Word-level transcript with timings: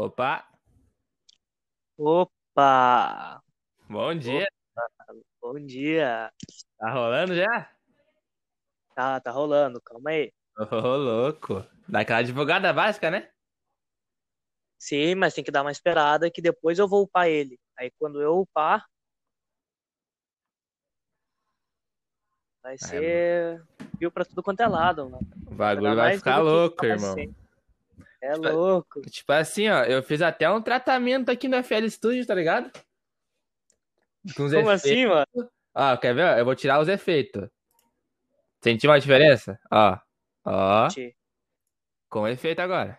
Opa, 0.00 0.48
Opa! 1.98 3.42
bom 3.86 4.14
dia. 4.14 4.48
Bom 5.42 5.60
dia! 5.60 6.32
Tá 6.78 6.90
rolando 6.90 7.34
já? 7.34 7.70
Tá, 8.94 9.20
tá 9.20 9.30
rolando, 9.30 9.78
calma 9.82 10.08
aí. 10.08 10.32
Ô, 10.56 10.96
louco. 10.96 11.66
Daquela 11.86 12.20
advogada 12.20 12.72
básica, 12.72 13.10
né? 13.10 13.30
Sim, 14.78 15.16
mas 15.16 15.34
tem 15.34 15.44
que 15.44 15.50
dar 15.50 15.60
uma 15.60 15.70
esperada 15.70 16.30
que 16.30 16.40
depois 16.40 16.78
eu 16.78 16.88
vou 16.88 17.02
upar 17.02 17.28
ele. 17.28 17.60
Aí 17.76 17.90
quando 17.98 18.22
eu 18.22 18.38
upar, 18.40 18.86
vai 22.62 22.78
ser 22.78 23.62
viu 23.98 24.10
pra 24.10 24.24
tudo 24.24 24.42
quanto 24.42 24.60
é 24.60 24.66
lado, 24.66 25.10
mano. 25.10 25.28
O 25.46 25.54
bagulho 25.54 25.94
vai 25.94 26.16
ficar 26.16 26.38
louco, 26.38 26.86
irmão. 26.86 27.12
sempre. 27.12 27.49
É 28.22 28.32
Tipo, 28.34 28.48
louco. 28.48 29.00
Tipo 29.02 29.32
assim, 29.32 29.68
ó, 29.68 29.82
eu 29.84 30.02
fiz 30.02 30.20
até 30.22 30.50
um 30.50 30.60
tratamento 30.60 31.30
aqui 31.30 31.48
no 31.48 31.62
FL 31.62 31.88
Studio, 31.88 32.26
tá 32.26 32.34
ligado? 32.34 32.70
Com 34.36 34.44
os 34.44 34.52
Como 34.52 34.70
efeitos. 34.70 34.84
assim, 34.84 35.06
mano? 35.06 35.50
Ó, 35.74 35.96
quer 35.96 36.14
ver? 36.14 36.38
Eu 36.38 36.44
vou 36.44 36.54
tirar 36.54 36.80
os 36.80 36.88
efeitos. 36.88 37.48
Sentiu 38.62 38.90
uma 38.90 39.00
diferença? 39.00 39.58
Ó, 39.70 39.98
ó, 40.44 40.88
com 42.10 42.28
efeito 42.28 42.60
agora. 42.60 42.98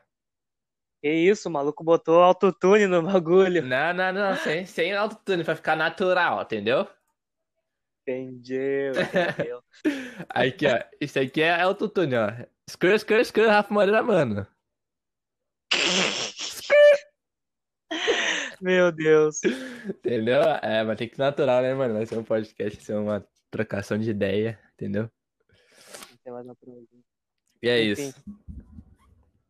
Que 1.04 1.10
isso, 1.12 1.50
o 1.50 1.52
maluco 1.52 1.84
botou 1.84 2.22
autotune 2.24 2.88
no 2.88 3.02
bagulho. 3.04 3.62
Não, 3.62 3.94
não, 3.94 4.14
não, 4.14 4.36
sem, 4.38 4.66
sem 4.66 4.94
autotune, 4.94 5.44
pra 5.44 5.56
ficar 5.56 5.76
natural, 5.76 6.42
entendeu? 6.42 6.88
Entendeu, 8.02 8.94
entendeu. 8.98 9.64
Aqui, 10.30 10.66
ó, 10.66 10.80
isso 11.00 11.20
aqui 11.20 11.42
é 11.42 11.62
autotune, 11.62 12.16
ó. 12.16 12.28
Skrr, 12.68 12.96
skrr, 12.96 13.22
skrr, 13.22 13.48
Rafa 13.48 13.74
Moreira, 13.74 14.02
mano. 14.02 14.48
Meu 18.62 18.91
Deus. 18.91 19.41
Entendeu? 19.44 20.41
É, 20.62 20.84
mas 20.84 20.98
tem 20.98 21.08
que 21.10 21.16
ser 21.16 21.22
natural, 21.22 21.62
né, 21.62 21.74
mano? 21.74 21.96
Vai 21.96 22.05
ser 22.05 22.18
um 22.18 22.24
podcast, 22.24 22.78
vai 22.78 22.86
ser 22.86 22.96
uma 22.96 23.28
trocação 23.50 23.98
de 23.98 24.10
ideia, 24.10 24.60
entendeu? 24.74 25.10
Tem 26.24 26.32
mais 26.32 26.46
uma 26.46 26.55
perguntinha. 26.55 27.02
E 27.62 27.70
é 27.70 27.84
Enfim. 27.84 28.08
isso. 28.08 28.24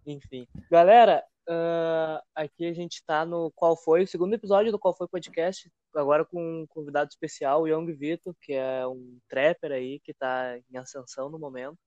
Enfim. 0.06 0.48
Galera, 0.70 1.24
ah, 1.48 2.24
aqui 2.36 2.66
a 2.66 2.74
gente 2.74 3.04
tá 3.06 3.26
no 3.26 3.52
Qual 3.52 3.76
Foi, 3.76 4.04
o 4.04 4.08
segundo 4.08 4.34
episódio 4.34 4.72
do 4.72 4.80
Qual 4.80 4.96
Foi 4.96 5.08
Podcast, 5.08 5.72
agora 5.96 6.24
com 6.26 6.62
um 6.62 6.68
convidado 6.68 7.10
especial, 7.10 7.62
o 7.62 7.68
Young 7.68 7.92
Vitor, 7.94 8.36
que 8.42 8.54
é 8.54 8.86
um 8.88 9.20
trapper 9.28 9.72
aí, 9.72 10.00
que 10.00 10.14
tá 10.14 10.58
em 10.58 10.78
ascensão 10.78 11.30
no 11.30 11.38
momento. 11.38 11.78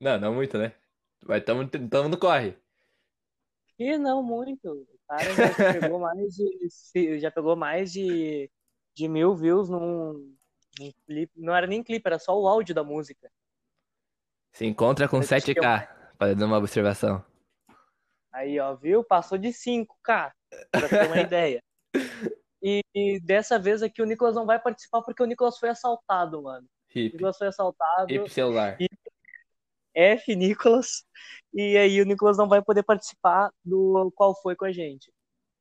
Não, 0.00 0.18
não 0.18 0.34
muito, 0.34 0.56
né? 0.56 0.72
Mas 1.26 1.44
tamo, 1.44 1.68
tamo 1.68 2.08
no 2.08 2.18
corre. 2.18 2.56
E 3.78 3.96
não 3.96 4.22
muito. 4.22 4.72
O 4.72 4.98
cara 5.08 5.34
já 5.34 5.80
pegou 5.80 5.98
mais 6.00 6.34
de, 6.34 7.18
já 7.20 7.30
pegou 7.30 7.56
mais 7.56 7.92
de, 7.92 8.50
de 8.94 9.08
mil 9.08 9.34
views 9.34 9.68
num, 9.68 10.34
num 10.78 10.92
clipe. 11.06 11.32
Não 11.36 11.54
era 11.54 11.66
nem 11.66 11.82
clipe, 11.82 12.06
era 12.06 12.18
só 12.18 12.38
o 12.38 12.48
áudio 12.48 12.74
da 12.74 12.82
música. 12.82 13.30
Se 14.52 14.66
encontra 14.66 15.08
com 15.08 15.20
que 15.20 15.26
7K, 15.26 15.88
para 16.18 16.34
dar 16.34 16.46
uma 16.46 16.58
observação. 16.58 17.24
Aí, 18.32 18.58
ó, 18.58 18.74
viu? 18.74 19.04
Passou 19.04 19.38
de 19.38 19.48
5K, 19.48 20.32
pra 20.70 20.88
ter 20.88 21.06
uma 21.06 21.20
ideia. 21.20 21.62
E, 22.60 22.82
e 22.92 23.20
dessa 23.20 23.56
vez 23.56 23.84
aqui 23.84 24.02
o 24.02 24.04
Nicolas 24.04 24.34
não 24.34 24.44
vai 24.44 24.58
participar 24.58 25.00
porque 25.02 25.22
o 25.22 25.26
Nicolas 25.26 25.56
foi 25.58 25.68
assaltado, 25.68 26.42
mano. 26.42 26.66
O 26.66 26.98
Hip, 26.98 27.14
Nicolas 27.14 27.38
foi 27.38 27.46
assaltado, 27.46 28.12
hip 28.12 28.28
celular. 28.28 28.76
F 29.98 30.34
Nicolas, 30.36 31.04
e 31.52 31.76
aí 31.76 32.00
o 32.00 32.04
Nicolas 32.04 32.38
não 32.38 32.48
vai 32.48 32.62
poder 32.62 32.82
participar 32.84 33.50
do 33.64 34.12
qual 34.14 34.34
foi 34.40 34.54
com 34.54 34.64
a 34.64 34.72
gente. 34.72 35.12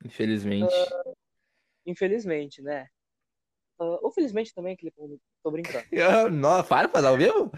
Infelizmente. 0.06 0.74
Infelizmente, 1.86 2.62
né? 2.62 2.88
Ah, 3.80 3.98
ou 4.02 4.12
felizmente 4.12 4.54
também, 4.54 4.76
que 4.76 4.92
tô 5.44 5.52
brincando. 5.52 5.86
Eu, 5.92 6.30
não, 6.30 6.64
dar 7.02 7.10
ao 7.10 7.18
vivo? 7.18 7.52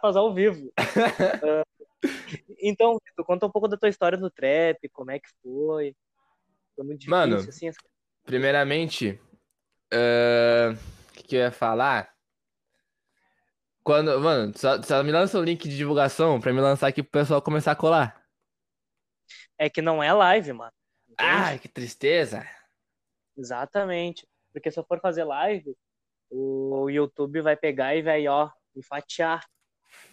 Fazer 0.00 0.18
ao 0.18 0.34
vivo. 0.34 0.72
Ah, 1.44 1.62
então, 2.60 2.98
Vitor, 3.04 3.24
conta 3.24 3.46
um 3.46 3.50
pouco 3.50 3.68
da 3.68 3.76
tua 3.76 3.88
história 3.88 4.16
no 4.18 4.30
trap, 4.30 4.88
como 4.92 5.10
é 5.10 5.18
que 5.18 5.28
foi. 5.42 5.94
Foi 6.74 6.84
muito 6.84 7.00
difícil, 7.00 7.10
Mano, 7.10 7.36
assim, 7.36 7.68
as- 7.68 7.76
Primeiramente, 8.24 9.20
o 10.72 11.12
que, 11.14 11.22
que 11.24 11.36
eu 11.36 11.40
ia 11.40 11.50
falar? 11.52 12.12
Quando, 13.88 14.20
mano, 14.20 14.52
só, 14.54 14.82
só 14.82 15.02
me 15.02 15.10
lança 15.10 15.38
o 15.38 15.42
link 15.42 15.66
de 15.66 15.74
divulgação 15.74 16.38
pra 16.38 16.52
me 16.52 16.60
lançar 16.60 16.88
aqui 16.88 17.02
pro 17.02 17.10
pessoal 17.10 17.40
começar 17.40 17.72
a 17.72 17.74
colar. 17.74 18.22
É 19.56 19.70
que 19.70 19.80
não 19.80 20.02
é 20.02 20.12
live, 20.12 20.52
mano. 20.52 20.70
Entende? 21.08 21.30
Ai, 21.30 21.58
que 21.58 21.68
tristeza. 21.70 22.46
Exatamente. 23.34 24.28
Porque 24.52 24.70
se 24.70 24.78
eu 24.78 24.84
for 24.84 25.00
fazer 25.00 25.24
live, 25.24 25.74
o 26.30 26.90
YouTube 26.90 27.40
vai 27.40 27.56
pegar 27.56 27.96
e 27.96 28.02
vai, 28.02 28.28
ó, 28.28 28.50
me 28.76 28.82
fatiar. 28.82 29.48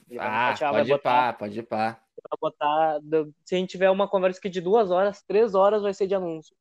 Ele 0.10 0.20
vai 0.20 0.28
Ah, 0.30 0.52
fatiar, 0.52 0.72
vai 0.72 0.80
pode 0.80 0.90
ir 0.90 0.94
botar, 0.96 1.34
pá, 1.34 1.38
pode 1.38 1.60
ir 1.60 1.64
pá. 1.64 2.02
vai 2.30 2.38
botar. 2.40 3.00
Se 3.44 3.56
a 3.56 3.58
gente 3.58 3.72
tiver 3.72 3.90
uma 3.90 4.08
conversa 4.08 4.40
aqui 4.40 4.48
de 4.48 4.62
duas 4.62 4.90
horas, 4.90 5.22
três 5.22 5.54
horas 5.54 5.82
vai 5.82 5.94
ser 5.94 6.08
de 6.08 6.16
anúncio. 6.16 6.56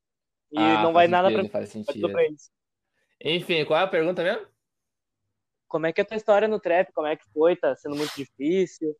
E 0.51 0.59
Ah, 0.59 0.83
não 0.83 0.91
vai 0.91 1.07
faz 1.07 1.11
nada 1.11 1.29
pra, 1.29 1.37
sentido, 1.37 1.51
faz 1.53 1.69
sentido. 1.69 2.11
pra 2.11 2.25
eles. 2.25 2.51
Enfim, 3.23 3.63
qual 3.63 3.79
é 3.79 3.83
a 3.83 3.87
pergunta 3.87 4.21
mesmo? 4.21 4.53
Como 5.75 5.87
é 5.87 5.91
que 5.91 5.99
é 5.99 6.03
a 6.03 6.07
tua 6.07 6.15
história 6.15 6.47
no 6.47 6.57
trap? 6.57 6.93
Como 6.93 7.05
é 7.05 7.17
que 7.17 7.25
foi? 7.33 7.53
Tá 7.53 7.75
sendo 7.75 7.97
muito 7.97 8.15
difícil? 8.15 8.95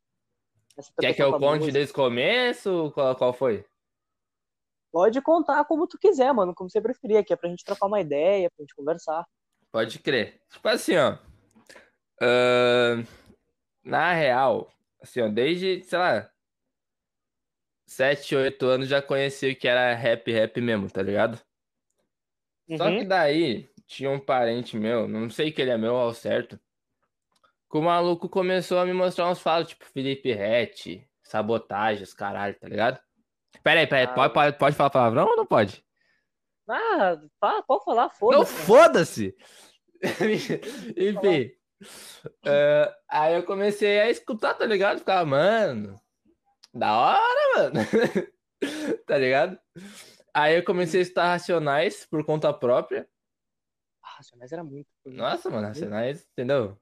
Quer 1.00 1.13
que 1.13 1.24
eu 1.24 1.31
conte 1.40 1.72
desde 1.72 1.94
o 1.94 1.96
começo? 1.96 2.91
Qual, 2.94 3.16
qual 3.16 3.31
foi? 3.31 3.66
Pode 4.91 5.22
contar 5.22 5.63
como 5.63 5.88
tu 5.88 5.97
quiser, 5.97 6.34
mano, 6.34 6.53
como 6.53 6.69
você 6.69 6.81
preferir, 6.81 7.16
aqui 7.16 7.31
é 7.31 7.38
pra 7.38 7.47
gente 7.47 7.63
trocar 7.63 7.86
uma 7.86 8.02
ideia, 8.02 8.52
pra 8.53 8.62
gente 8.62 8.75
conversar. 8.75 9.25
Pode 9.72 10.00
crer. 10.00 10.41
Tipo 10.52 10.68
assim, 10.68 10.97
ó. 10.97 11.18
ahn, 12.22 13.06
na 13.81 14.12
real, 14.12 14.69
assim, 15.02 15.22
ó, 15.22 15.30
desde, 15.30 15.81
sei 15.81 15.97
lá, 15.97 16.30
7, 17.88 18.36
8 18.36 18.66
anos 18.66 18.90
já 18.90 19.02
conheci 19.02 19.52
o 19.52 19.56
que 19.56 19.69
era 19.69 19.94
rap, 19.96 20.30
rap 20.30 20.59
mesmo, 20.59 20.92
tá 20.92 21.02
ligado? 21.02 21.40
Só 22.78 22.90
Uhum. 22.90 23.00
que 23.00 23.06
daí 23.06 23.74
tinha 23.88 24.09
um 24.09 24.19
parente 24.19 24.78
meu, 24.78 25.07
não 25.07 25.30
sei 25.30 25.52
que 25.52 25.62
ele 25.62 25.72
é 25.72 25.78
meu 25.78 25.96
ao 25.96 26.13
certo, 26.13 26.59
o 27.78 27.81
maluco 27.84 28.28
começou 28.30 28.80
a 28.80 28.86
me 28.86 28.94
mostrar 28.94 29.30
uns 29.30 29.40
falos, 29.40 29.69
tipo 29.69 29.86
Felipe 29.86 30.31
Rett, 30.34 31.08
sabotagem, 31.24 32.03
os 32.03 32.13
caralho, 32.13 32.56
tá 32.59 32.68
ligado? 32.68 33.00
Pera 33.63 33.80
aí, 33.80 33.88
pera 33.88 34.02
aí, 34.02 34.08
Ah, 34.08 34.13
pode, 34.13 34.34
pode, 34.34 34.58
pode 34.58 34.75
falar 34.75 34.90
palavrão 34.90 35.25
ou 35.28 35.38
não 35.38 35.46
pode? 35.46 35.84
Ah, 36.69 37.18
fala- 37.40 37.63
pode 37.63 37.84
falar, 37.86 38.03
Não, 38.22 38.46
foda-se. 38.46 39.36
foda-se! 40.06 40.62
Enfim. 40.97 41.52
é, 42.46 42.96
aí 43.09 43.36
eu 43.36 43.44
comecei 43.44 44.00
a 44.00 44.09
escutar, 44.09 44.53
tá 44.53 44.66
ligado? 44.66 45.00
Ficava, 45.00 45.25
mano, 45.25 46.00
da 46.74 46.94
hora, 46.97 47.57
mano. 47.57 47.80
tá 49.06 49.18
ligado? 49.18 49.59
Aí 50.34 50.56
eu 50.56 50.63
comecei 50.66 51.00
a 51.00 51.03
escutar 51.03 51.28
Racionais 51.30 52.06
por 52.06 52.25
conta 52.25 52.52
própria. 52.53 53.07
Ah, 54.03 54.18
Racionais 54.18 54.52
era 54.52 54.63
muito. 54.63 54.88
Nossa, 55.06 55.50
mano, 55.50 55.68
Racionais, 55.68 56.25
entendeu? 56.31 56.78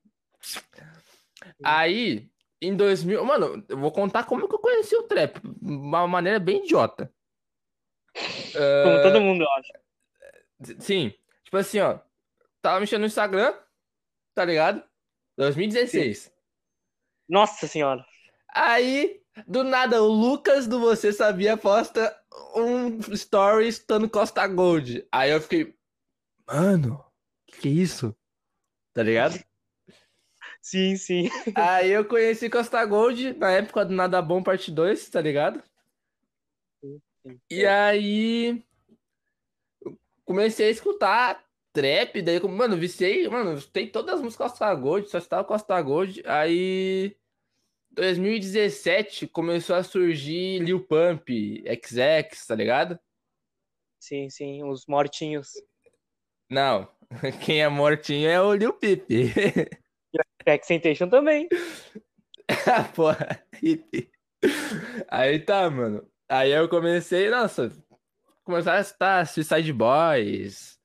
Aí, 1.64 2.30
em 2.62 2.76
2000, 2.76 3.24
mano, 3.26 3.66
eu 3.68 3.78
vou 3.78 3.92
contar 3.92 4.24
como 4.24 4.48
que 4.48 4.56
eu 4.56 4.60
conheci 4.60 4.96
o 4.96 5.04
trap, 5.04 5.40
de 5.42 5.72
uma 5.72 6.08
maneira 6.08 6.40
bem 6.40 6.64
idiota. 6.64 7.14
Como 8.14 9.02
todo 9.02 9.22
mundo, 9.22 9.44
eu 9.44 9.52
acho. 9.52 9.72
Sim, 10.80 11.14
tipo 11.44 11.58
assim, 11.58 11.80
ó, 11.80 12.00
tava 12.62 12.80
mexendo 12.80 13.02
no 13.02 13.08
Instagram, 13.08 13.54
tá 14.34 14.46
ligado? 14.46 14.84
2016. 15.38 16.32
Nossa 17.28 17.68
senhora. 17.68 18.06
Aí, 18.54 19.22
do 19.48 19.64
nada, 19.64 20.02
o 20.02 20.08
Lucas 20.08 20.68
do 20.68 20.80
Você 20.80 21.12
Sabia 21.12 21.58
posta 21.58 22.16
um 22.56 23.00
story 23.14 23.68
estando 23.68 24.10
Costa 24.10 24.48
Gold. 24.48 25.08
Aí 25.12 25.32
eu 25.32 25.42
fiquei, 25.42 25.76
mano, 26.48 27.04
que 27.48 27.64
que 27.64 27.70
é 27.70 27.72
isso? 27.72 28.16
Tá 28.94 29.02
ligado? 29.02 29.42
Sim, 30.64 30.96
sim. 30.96 31.30
Aí 31.56 31.92
eu 31.92 32.06
conheci 32.06 32.50
Costa 32.50 32.84
Gold 32.86 33.34
na 33.34 33.52
época 33.52 33.84
do 33.86 33.94
Nada 33.94 34.22
Bom 34.22 34.42
Parte 34.42 34.72
2, 34.72 35.10
tá 35.10 35.20
ligado? 35.22 35.62
E 37.50 37.66
aí 37.66 38.64
comecei 40.26 40.68
a 40.68 40.72
escutar 40.72 41.44
trap, 41.74 42.22
daí, 42.22 42.40
como- 42.40 42.56
mano, 42.56 42.78
viciei, 42.78 43.28
mano, 43.28 43.62
tem 43.62 43.90
todas 43.90 44.16
as 44.16 44.22
músicas 44.22 44.52
Costa 44.52 44.74
Gold, 44.76 45.10
só 45.10 45.18
estava 45.18 45.44
Costa 45.44 45.82
Gold. 45.82 46.24
Aí 46.26 47.16
2017 47.92 49.28
começou 49.28 49.76
a 49.76 49.84
surgir 49.84 50.60
Lil 50.60 50.84
Pump, 50.86 51.30
XX, 51.66 52.48
tá 52.48 52.56
ligado? 52.56 53.00
Sim, 54.00 54.30
sim, 54.30 54.64
os 54.64 54.86
mortinhos. 54.86 55.50
Não, 56.50 56.88
quem 57.46 57.62
é 57.62 57.70
mortinho 57.70 58.30
é 58.30 58.42
o 58.42 58.54
Lil 58.54 58.74
Peep. 58.74 59.08
Xentation 60.66 61.10
também. 61.10 61.48
Porra, 62.96 63.44
hippie. 63.62 64.12
Aí 65.08 65.40
tá, 65.40 65.70
mano. 65.70 66.08
Aí 66.30 66.52
eu 66.52 66.68
comecei, 66.68 67.30
nossa, 67.30 67.72
começar 68.44 68.76
a 68.76 68.82
escutar 68.82 69.28
Suicide 69.28 69.72
Boys, 69.72 70.80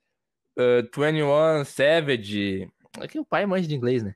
uh, 0.59 0.83
21 0.95 1.65
Savage. 1.65 2.71
Aqui 3.01 3.19
o 3.19 3.25
pai 3.25 3.43
é 3.43 3.47
manja 3.47 3.69
de 3.69 3.75
inglês, 3.75 4.03
né? 4.03 4.15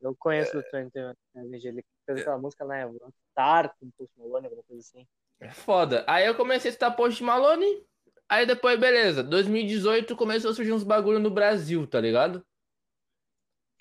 Eu 0.00 0.14
conheço 0.16 0.58
o 0.58 0.62
21 0.62 1.12
Savage, 1.34 1.68
ele 1.68 1.84
fez 2.06 2.20
aquela 2.20 2.38
música, 2.38 2.64
né? 2.64 2.88
Star, 3.30 3.74
com 3.78 3.90
Post 3.90 4.12
Malone, 4.18 4.46
alguma 4.46 4.62
coisa 4.64 4.80
assim. 4.80 5.06
É 5.40 5.50
foda. 5.50 6.04
Aí 6.06 6.26
eu 6.26 6.34
comecei 6.34 6.68
a 6.68 6.72
escutar 6.72 6.90
Post 6.92 7.22
Malone, 7.22 7.84
aí 8.28 8.46
depois, 8.46 8.78
beleza, 8.78 9.22
2018 9.22 10.16
começou 10.16 10.50
a 10.50 10.54
surgir 10.54 10.72
uns 10.72 10.84
bagulho 10.84 11.18
no 11.18 11.30
Brasil, 11.30 11.86
tá 11.86 12.00
ligado? 12.00 12.44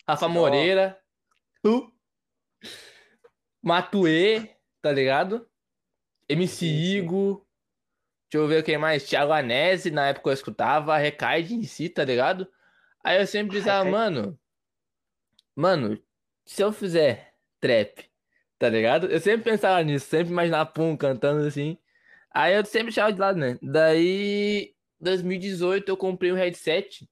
Rafa 0.07 0.27
Moreira, 0.27 0.98
tu, 1.62 1.92
Matue, 3.62 4.50
tá 4.81 4.92
ligado? 4.92 5.48
MC. 6.30 6.65
Igo. 6.65 7.45
Deixa 8.31 8.44
eu 8.44 8.48
ver 8.48 8.63
quem 8.63 8.77
mais. 8.77 9.04
Thiago 9.07 9.31
Anese, 9.31 9.92
na 9.92 10.07
época 10.07 10.30
eu 10.30 10.33
escutava. 10.33 10.98
Recaide 10.98 11.54
em 11.54 11.63
si, 11.63 11.89
tá 11.89 12.04
ligado? 12.06 12.48
Aí 13.04 13.19
eu 13.19 13.27
sempre 13.27 13.57
pensava, 13.57 13.83
Recaide. 13.83 13.92
mano. 13.92 14.39
Mano, 15.56 16.01
se 16.45 16.62
eu 16.63 16.71
fizer 16.71 17.33
trap, 17.59 18.09
tá 18.59 18.69
ligado? 18.69 19.07
Eu 19.07 19.19
sempre 19.19 19.51
pensava 19.51 19.83
nisso, 19.83 20.07
sempre 20.07 20.31
imaginava 20.31 20.69
Pum 20.69 20.95
cantando 20.95 21.45
assim. 21.45 21.77
Aí 22.31 22.56
eu 22.56 22.65
sempre 22.65 22.88
deixava 22.88 23.12
de 23.12 23.19
lado, 23.19 23.39
né? 23.39 23.57
Daí, 23.62 24.75
2018, 25.01 25.89
eu 25.89 25.98
comprei 25.98 26.31
um 26.31 26.36
headset 26.36 27.09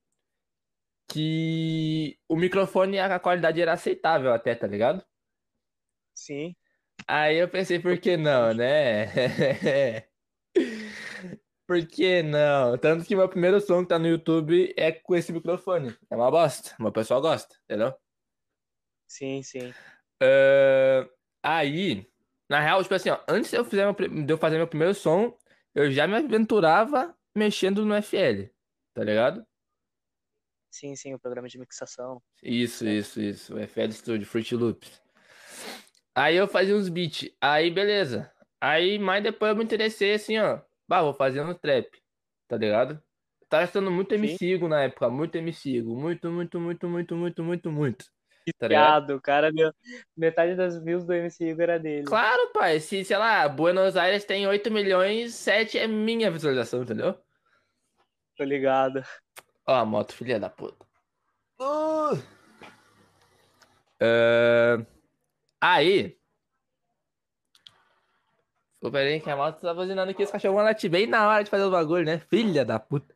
que 1.07 2.17
o 2.27 2.35
microfone, 2.35 2.99
a 2.99 3.19
qualidade 3.19 3.61
era 3.61 3.73
aceitável 3.73 4.33
até, 4.33 4.55
tá 4.55 4.67
ligado? 4.67 5.05
Sim. 6.13 6.55
Aí 7.07 7.37
eu 7.37 7.49
pensei, 7.49 7.79
por 7.79 7.97
que 7.99 8.17
não, 8.17 8.53
né? 8.55 10.07
Por 11.67 11.85
que 11.87 12.21
não? 12.21 12.77
Tanto 12.77 13.03
que 13.05 13.15
meu 13.15 13.27
primeiro 13.27 13.59
som 13.59 13.81
que 13.81 13.89
tá 13.89 13.97
no 13.97 14.07
YouTube 14.07 14.71
é 14.77 14.91
com 14.91 15.15
esse 15.15 15.33
microfone. 15.33 15.97
É 16.09 16.15
uma 16.15 16.29
bosta. 16.29 16.75
Meu 16.79 16.91
pessoal 16.91 17.21
gosta, 17.21 17.55
entendeu? 17.63 17.91
Sim, 19.07 19.41
sim. 19.41 19.73
Ah, 20.21 21.09
aí, 21.43 22.07
na 22.49 22.59
real, 22.59 22.81
tipo 22.83 22.93
assim, 22.95 23.09
ó, 23.09 23.19
antes 23.27 23.51
eu, 23.53 23.65
fizer 23.65 23.85
meu 23.85 24.25
de 24.25 24.33
eu 24.33 24.37
fazer 24.37 24.57
meu 24.57 24.67
primeiro 24.67 24.93
som, 24.93 25.37
eu 25.73 25.91
já 25.91 26.07
me 26.07 26.15
aventurava 26.15 27.15
mexendo 27.35 27.85
no 27.85 27.95
FL, 27.95 28.49
tá 28.93 29.03
ligado? 29.03 29.45
Sim, 30.75 30.93
sim, 30.93 31.13
o 31.13 31.19
programa 31.19 31.47
de 31.47 31.57
mixação. 31.57 32.21
Isso, 32.43 32.85
isso, 32.85 33.21
isso. 33.21 33.55
O 33.55 33.59
FL 33.65 33.91
Studio, 33.93 34.27
Fruit 34.27 34.53
Loops. 34.53 35.01
Aí 36.13 36.35
eu 36.35 36.49
fazia 36.49 36.75
uns 36.75 36.89
beats. 36.89 37.29
Aí, 37.39 37.71
beleza. 37.71 38.29
Aí, 38.59 38.99
mais 38.99 39.23
depois 39.23 39.51
eu 39.51 39.55
me 39.55 39.63
interessei 39.63 40.15
assim, 40.15 40.37
ó. 40.37 40.59
Bah, 40.85 41.01
vou 41.01 41.13
fazer 41.13 41.39
um 41.39 41.53
trap. 41.53 41.87
Tá 42.45 42.57
ligado? 42.57 43.01
Tava 43.47 43.63
estando 43.63 43.89
muito 43.89 44.09
Sim. 44.09 44.15
MC 44.15 44.45
Igo 44.45 44.67
na 44.67 44.83
época. 44.83 45.09
Muito 45.09 45.37
MC 45.37 45.77
Igo. 45.77 45.95
Muito, 45.95 46.29
muito, 46.29 46.59
muito, 46.59 46.89
muito, 46.89 47.15
muito, 47.15 47.41
muito, 47.41 47.71
muito. 47.71 48.05
Tá 48.59 48.67
ligado? 48.67 49.21
Cara 49.21 49.53
deu. 49.53 49.71
Metade 50.15 50.55
das 50.55 50.77
views 50.83 51.05
do 51.05 51.13
MC 51.13 51.51
Igor 51.51 51.63
era 51.63 51.79
dele. 51.79 52.05
Claro, 52.05 52.51
pai. 52.51 52.81
Se, 52.81 53.05
sei 53.05 53.17
lá, 53.17 53.47
Buenos 53.47 53.95
Aires 53.95 54.25
tem 54.25 54.45
8 54.45 54.69
milhões, 54.69 55.35
7 55.35 55.77
é 55.77 55.87
minha 55.87 56.29
visualização, 56.29 56.83
entendeu? 56.83 57.17
Tô 58.35 58.43
ligado. 58.43 59.01
Ó, 59.67 59.73
a 59.73 59.85
moto, 59.85 60.13
filha 60.13 60.39
da 60.39 60.49
puta. 60.49 60.85
Uh! 61.59 62.21
É, 63.99 64.85
Aí. 65.61 66.15
Pô, 68.79 68.91
pera 68.91 69.09
aí, 69.09 69.19
que 69.19 69.29
a 69.31 69.35
moto 69.35 69.59
tá 69.59 69.73
buzinando 69.73 70.11
aqui, 70.11 70.23
os 70.23 70.29
cachorros 70.29 70.55
vão 70.57 70.63
latir 70.63 70.91
bem 70.91 71.07
na 71.07 71.27
hora 71.27 71.43
de 71.43 71.49
fazer 71.49 71.63
o 71.63 71.71
bagulho, 71.71 72.05
né? 72.05 72.19
Filha 72.19 72.63
da 72.63 72.77
puta. 72.79 73.15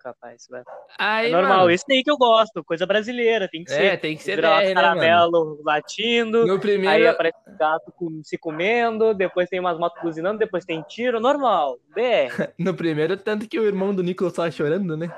Capaz, 0.00 0.46
vai. 0.48 0.62
Aí, 0.98 1.28
É 1.28 1.32
normal, 1.32 1.58
mano, 1.58 1.70
esse 1.70 1.84
aí 1.90 2.02
que 2.02 2.10
eu 2.10 2.16
gosto, 2.16 2.64
coisa 2.64 2.86
brasileira, 2.86 3.48
tem 3.48 3.62
que 3.62 3.70
É, 3.72 3.90
ser. 3.90 4.00
tem 4.00 4.16
que 4.16 4.22
ser 4.22 4.36
Virar 4.36 4.60
BR, 4.60 4.68
né, 4.68 4.74
caramelo 4.74 5.62
latindo, 5.62 6.46
No 6.46 6.54
aí 6.54 6.60
primeiro, 6.60 7.10
aparece 7.10 7.36
um 7.46 7.56
gato 7.56 7.92
com- 7.94 8.20
se 8.24 8.38
comendo, 8.38 9.14
depois 9.14 9.48
tem 9.48 9.60
umas 9.60 9.78
motos 9.78 9.98
buzinando, 10.00 10.38
depois 10.38 10.64
tem 10.64 10.82
tiro, 10.82 11.20
normal, 11.20 11.78
BR. 11.94 12.28
no 12.58 12.74
primeiro, 12.74 13.16
tanto 13.16 13.46
que 13.48 13.58
o 13.60 13.66
irmão 13.66 13.94
do 13.94 14.02
Nicolas 14.02 14.32
tava 14.32 14.50
chorando, 14.50 14.96
né? 14.96 15.12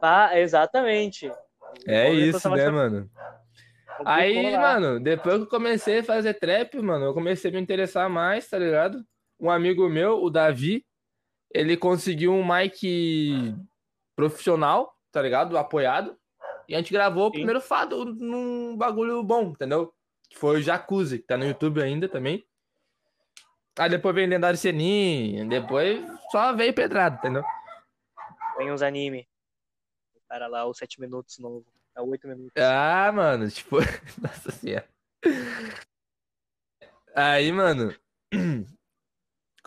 Tá, 0.00 0.38
exatamente. 0.38 1.32
É 1.86 2.12
isso, 2.12 2.48
né, 2.50 2.58
chorando, 2.58 2.74
mano? 2.74 3.10
Aí, 4.04 4.56
mano, 4.56 5.00
depois 5.00 5.36
que 5.38 5.42
eu 5.42 5.48
comecei 5.48 5.98
a 5.98 6.04
fazer 6.04 6.34
trap, 6.34 6.76
mano, 6.80 7.06
eu 7.06 7.14
comecei 7.14 7.50
a 7.50 7.54
me 7.54 7.60
interessar 7.60 8.08
mais, 8.08 8.48
tá 8.48 8.58
ligado? 8.58 9.02
Um 9.40 9.50
amigo 9.50 9.88
meu, 9.88 10.22
o 10.22 10.30
Davi, 10.30 10.84
ele 11.56 11.76
conseguiu 11.76 12.34
um 12.34 12.46
mic 12.46 13.56
profissional, 14.14 14.94
tá 15.10 15.22
ligado? 15.22 15.56
Apoiado. 15.56 16.16
E 16.68 16.74
a 16.74 16.78
gente 16.78 16.92
gravou 16.92 17.28
o 17.28 17.32
primeiro 17.32 17.60
fado 17.60 18.04
num 18.04 18.76
bagulho 18.76 19.22
bom, 19.22 19.44
entendeu? 19.50 19.94
Que 20.28 20.36
foi 20.36 20.58
o 20.58 20.62
Jacuzzi, 20.62 21.18
que 21.18 21.26
tá 21.26 21.36
no 21.36 21.46
YouTube 21.46 21.80
ainda 21.80 22.08
também. 22.08 22.46
Aí 23.78 23.88
depois 23.88 24.14
veio 24.14 24.28
Lendário 24.28 24.58
Senin, 24.58 25.48
depois 25.48 26.04
só 26.30 26.52
veio 26.52 26.74
pedrado, 26.74 27.16
entendeu? 27.16 27.42
Tem 28.58 28.70
uns 28.70 28.82
anime. 28.82 29.26
O 30.14 30.28
cara 30.28 30.46
lá, 30.46 30.66
o 30.66 30.74
7 30.74 31.00
minutos 31.00 31.38
novo. 31.38 31.64
É 31.94 32.00
o 32.02 32.08
8 32.08 32.28
minutos. 32.28 32.62
Ah, 32.62 33.10
mano, 33.12 33.48
tipo, 33.48 33.76
nossa 34.20 34.50
senhora. 34.50 34.88
Aí, 37.14 37.50
mano, 37.52 37.94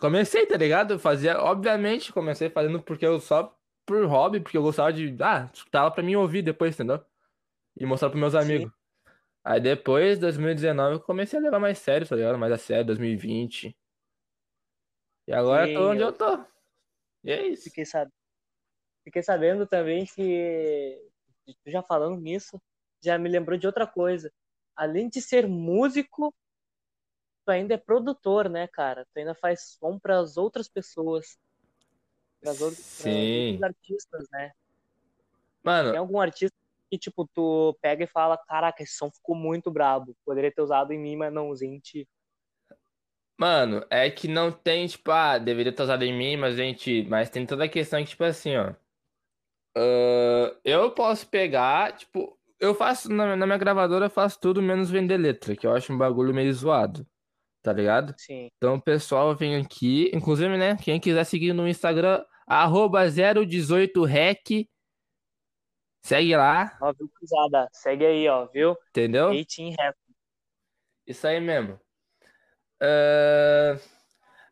comecei, 0.00 0.46
tá 0.46 0.56
ligado? 0.56 0.94
Eu 0.94 0.98
fazia, 0.98 1.38
obviamente, 1.40 2.12
comecei 2.12 2.50
fazendo 2.50 2.82
porque 2.82 3.06
eu 3.06 3.20
só 3.20 3.56
por 3.86 4.04
hobby, 4.06 4.40
porque 4.40 4.56
eu 4.56 4.62
gostava 4.62 4.92
de, 4.92 5.16
ah, 5.22 5.50
escutava 5.52 5.90
pra 5.90 6.02
mim 6.02 6.14
ouvir 6.16 6.42
depois, 6.42 6.74
entendeu? 6.74 7.04
E 7.78 7.86
mostrar 7.86 8.10
pros 8.10 8.20
meus 8.20 8.34
Sim. 8.34 8.42
amigos. 8.44 8.72
Aí 9.44 9.60
depois, 9.60 10.18
2019, 10.18 10.96
eu 10.96 11.00
comecei 11.00 11.38
a 11.38 11.42
levar 11.42 11.60
mais 11.60 11.78
sério, 11.78 12.08
tá 12.08 12.16
ligado? 12.16 12.38
Mais 12.38 12.52
a 12.52 12.58
sério, 12.58 12.86
2020. 12.86 13.76
E 15.26 15.32
agora 15.32 15.64
eu 15.66 15.72
tô 15.72 15.80
Sim, 15.80 15.90
onde 15.90 16.02
eu- 16.02 16.08
eu 16.08 16.12
tô. 16.12 16.44
E 17.24 17.32
é 17.32 17.46
isso. 17.48 17.64
Fiquei, 17.64 17.84
sab... 17.84 18.10
Fiquei 19.04 19.22
sabendo 19.22 19.66
também 19.66 20.06
que, 20.06 21.10
já 21.66 21.82
falando 21.82 22.20
nisso, 22.20 22.60
já 23.02 23.18
me 23.18 23.28
lembrou 23.28 23.58
de 23.58 23.66
outra 23.66 23.86
coisa. 23.86 24.32
Além 24.76 25.08
de 25.08 25.20
ser 25.22 25.46
músico, 25.48 26.34
tu 27.50 27.52
ainda 27.52 27.74
é 27.74 27.76
produtor, 27.76 28.48
né, 28.48 28.68
cara? 28.68 29.04
Tu 29.12 29.18
ainda 29.18 29.34
faz 29.34 29.76
som 29.78 29.98
para 29.98 30.20
as 30.20 30.36
outras 30.36 30.68
pessoas. 30.68 31.36
Para 32.40 32.52
os 32.52 32.60
outros 32.60 33.62
artistas, 33.62 34.26
né? 34.30 34.52
Mano, 35.62 35.90
Tem 35.90 35.98
algum 35.98 36.20
artista 36.20 36.56
que, 36.88 36.96
tipo, 36.96 37.28
tu 37.34 37.76
pega 37.82 38.04
e 38.04 38.06
fala, 38.06 38.38
caraca, 38.38 38.82
esse 38.82 38.94
som 38.94 39.10
ficou 39.10 39.34
muito 39.34 39.70
brabo. 39.70 40.16
Poderia 40.24 40.50
ter 40.50 40.62
usado 40.62 40.92
em 40.92 40.98
mim, 40.98 41.16
mas 41.16 41.32
não 41.32 41.50
usei 41.50 41.68
em 41.68 41.78
ti. 41.78 42.08
Mano, 43.36 43.84
é 43.90 44.10
que 44.10 44.28
não 44.28 44.52
tem, 44.52 44.86
tipo, 44.86 45.10
ah, 45.10 45.38
deveria 45.38 45.70
estar 45.70 45.84
usado 45.84 46.04
em 46.04 46.16
mim, 46.16 46.36
mas 46.36 46.56
gente, 46.56 47.04
mas 47.08 47.30
tem 47.30 47.44
toda 47.44 47.64
a 47.64 47.68
questão 47.68 48.02
que, 48.02 48.10
tipo 48.10 48.24
assim, 48.24 48.56
ó. 48.56 48.74
ah, 49.76 50.56
eu 50.64 50.90
posso 50.92 51.26
pegar, 51.26 51.96
tipo, 51.96 52.38
eu 52.60 52.74
faço, 52.74 53.10
na, 53.10 53.34
na 53.36 53.46
minha 53.46 53.58
gravadora 53.58 54.06
eu 54.06 54.10
faço 54.10 54.38
tudo 54.38 54.62
menos 54.62 54.90
vender 54.90 55.16
letra, 55.16 55.56
que 55.56 55.66
eu 55.66 55.74
acho 55.74 55.92
um 55.92 55.98
bagulho 55.98 56.34
meio 56.34 56.52
zoado, 56.52 57.06
tá 57.62 57.72
ligado? 57.72 58.14
Sim. 58.18 58.48
Então 58.56 58.74
o 58.76 58.82
pessoal 58.82 59.34
vem 59.36 59.56
aqui, 59.56 60.10
inclusive, 60.14 60.56
né, 60.56 60.76
quem 60.76 60.98
quiser 61.00 61.24
seguir 61.24 61.52
no 61.52 61.68
Instagram, 61.68 62.24
arroba 62.46 63.06
018rec, 63.06 64.68
segue 66.04 66.36
lá, 66.36 66.76
Ó, 66.80 66.92
viu, 66.92 67.08
cruzada? 67.08 67.68
Segue 67.72 68.06
aí, 68.06 68.28
ó, 68.28 68.46
viu? 68.46 68.76
entendeu? 68.90 69.30
18 69.30 69.76
rap. 69.78 69.96
Isso 71.06 71.26
aí 71.26 71.40
mesmo. 71.40 71.78
Ah, 72.80 73.76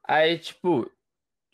Aí, 0.09 0.39
tipo, 0.39 0.91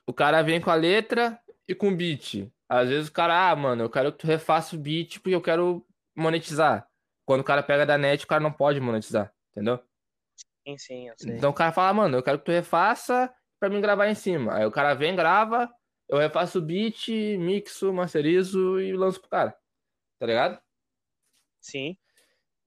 o 0.06 0.12
cara 0.14 0.40
vem 0.42 0.60
com 0.60 0.70
a 0.70 0.74
letra 0.76 1.40
e 1.66 1.74
com 1.74 1.88
o 1.88 1.96
beat. 1.96 2.48
Às 2.68 2.88
vezes 2.88 3.08
o 3.08 3.12
cara, 3.12 3.50
ah, 3.50 3.56
mano, 3.56 3.82
eu 3.82 3.90
quero 3.90 4.12
que 4.12 4.18
tu 4.18 4.26
refaça 4.28 4.76
o 4.76 4.78
beat 4.78 5.18
porque 5.18 5.34
eu 5.34 5.42
quero 5.42 5.84
monetizar. 6.16 6.88
Quando 7.26 7.40
o 7.40 7.44
cara 7.44 7.64
pega 7.64 7.84
da 7.84 7.98
net, 7.98 8.24
o 8.24 8.28
cara 8.28 8.40
não 8.40 8.52
pode 8.52 8.78
monetizar, 8.80 9.32
entendeu? 9.50 9.80
Sim, 10.66 10.78
sim, 10.78 11.08
eu 11.08 11.14
sei. 11.18 11.36
Então 11.36 11.50
o 11.50 11.54
cara 11.54 11.72
fala, 11.72 11.92
mano, 11.92 12.16
eu 12.16 12.22
quero 12.22 12.38
que 12.38 12.44
tu 12.46 12.52
refaça 12.52 13.32
pra 13.60 13.68
mim 13.68 13.80
gravar 13.80 14.08
em 14.08 14.14
cima. 14.14 14.56
Aí 14.56 14.66
o 14.66 14.70
cara 14.70 14.94
vem, 14.94 15.14
grava, 15.14 15.70
eu 16.08 16.18
refaço 16.18 16.58
o 16.58 16.62
beat, 16.62 17.08
mixo, 17.38 17.92
masterizo 17.92 18.80
e 18.80 18.92
lanço 18.92 19.20
pro 19.20 19.30
cara. 19.30 19.56
Tá 20.18 20.26
ligado? 20.26 20.60
Sim. 21.60 21.96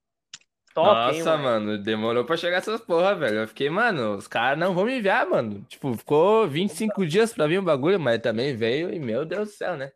top, 0.75 1.13
hein, 1.13 1.19
Nossa, 1.19 1.37
mano? 1.37 1.67
mano, 1.67 1.83
demorou 1.83 2.25
pra 2.25 2.37
chegar 2.37 2.59
essas 2.59 2.81
porra, 2.81 3.15
velho. 3.15 3.39
Eu 3.39 3.49
fiquei, 3.49 3.69
mano, 3.69 4.17
os 4.17 4.29
caras 4.29 4.59
não 4.59 4.75
vão 4.75 4.85
me 4.85 4.99
enviar, 4.99 5.27
mano. 5.29 5.63
Tipo, 5.65 5.95
ficou 5.95 6.49
25 6.49 7.07
dias 7.07 7.33
pra 7.33 7.47
vir 7.47 7.59
o 7.59 7.63
bagulho, 7.63 7.99
mas 7.99 8.21
também 8.21 8.55
veio 8.57 8.93
e, 8.93 8.99
meu 8.99 9.25
Deus 9.25 9.49
do 9.49 9.55
céu, 9.55 9.77
né? 9.77 9.93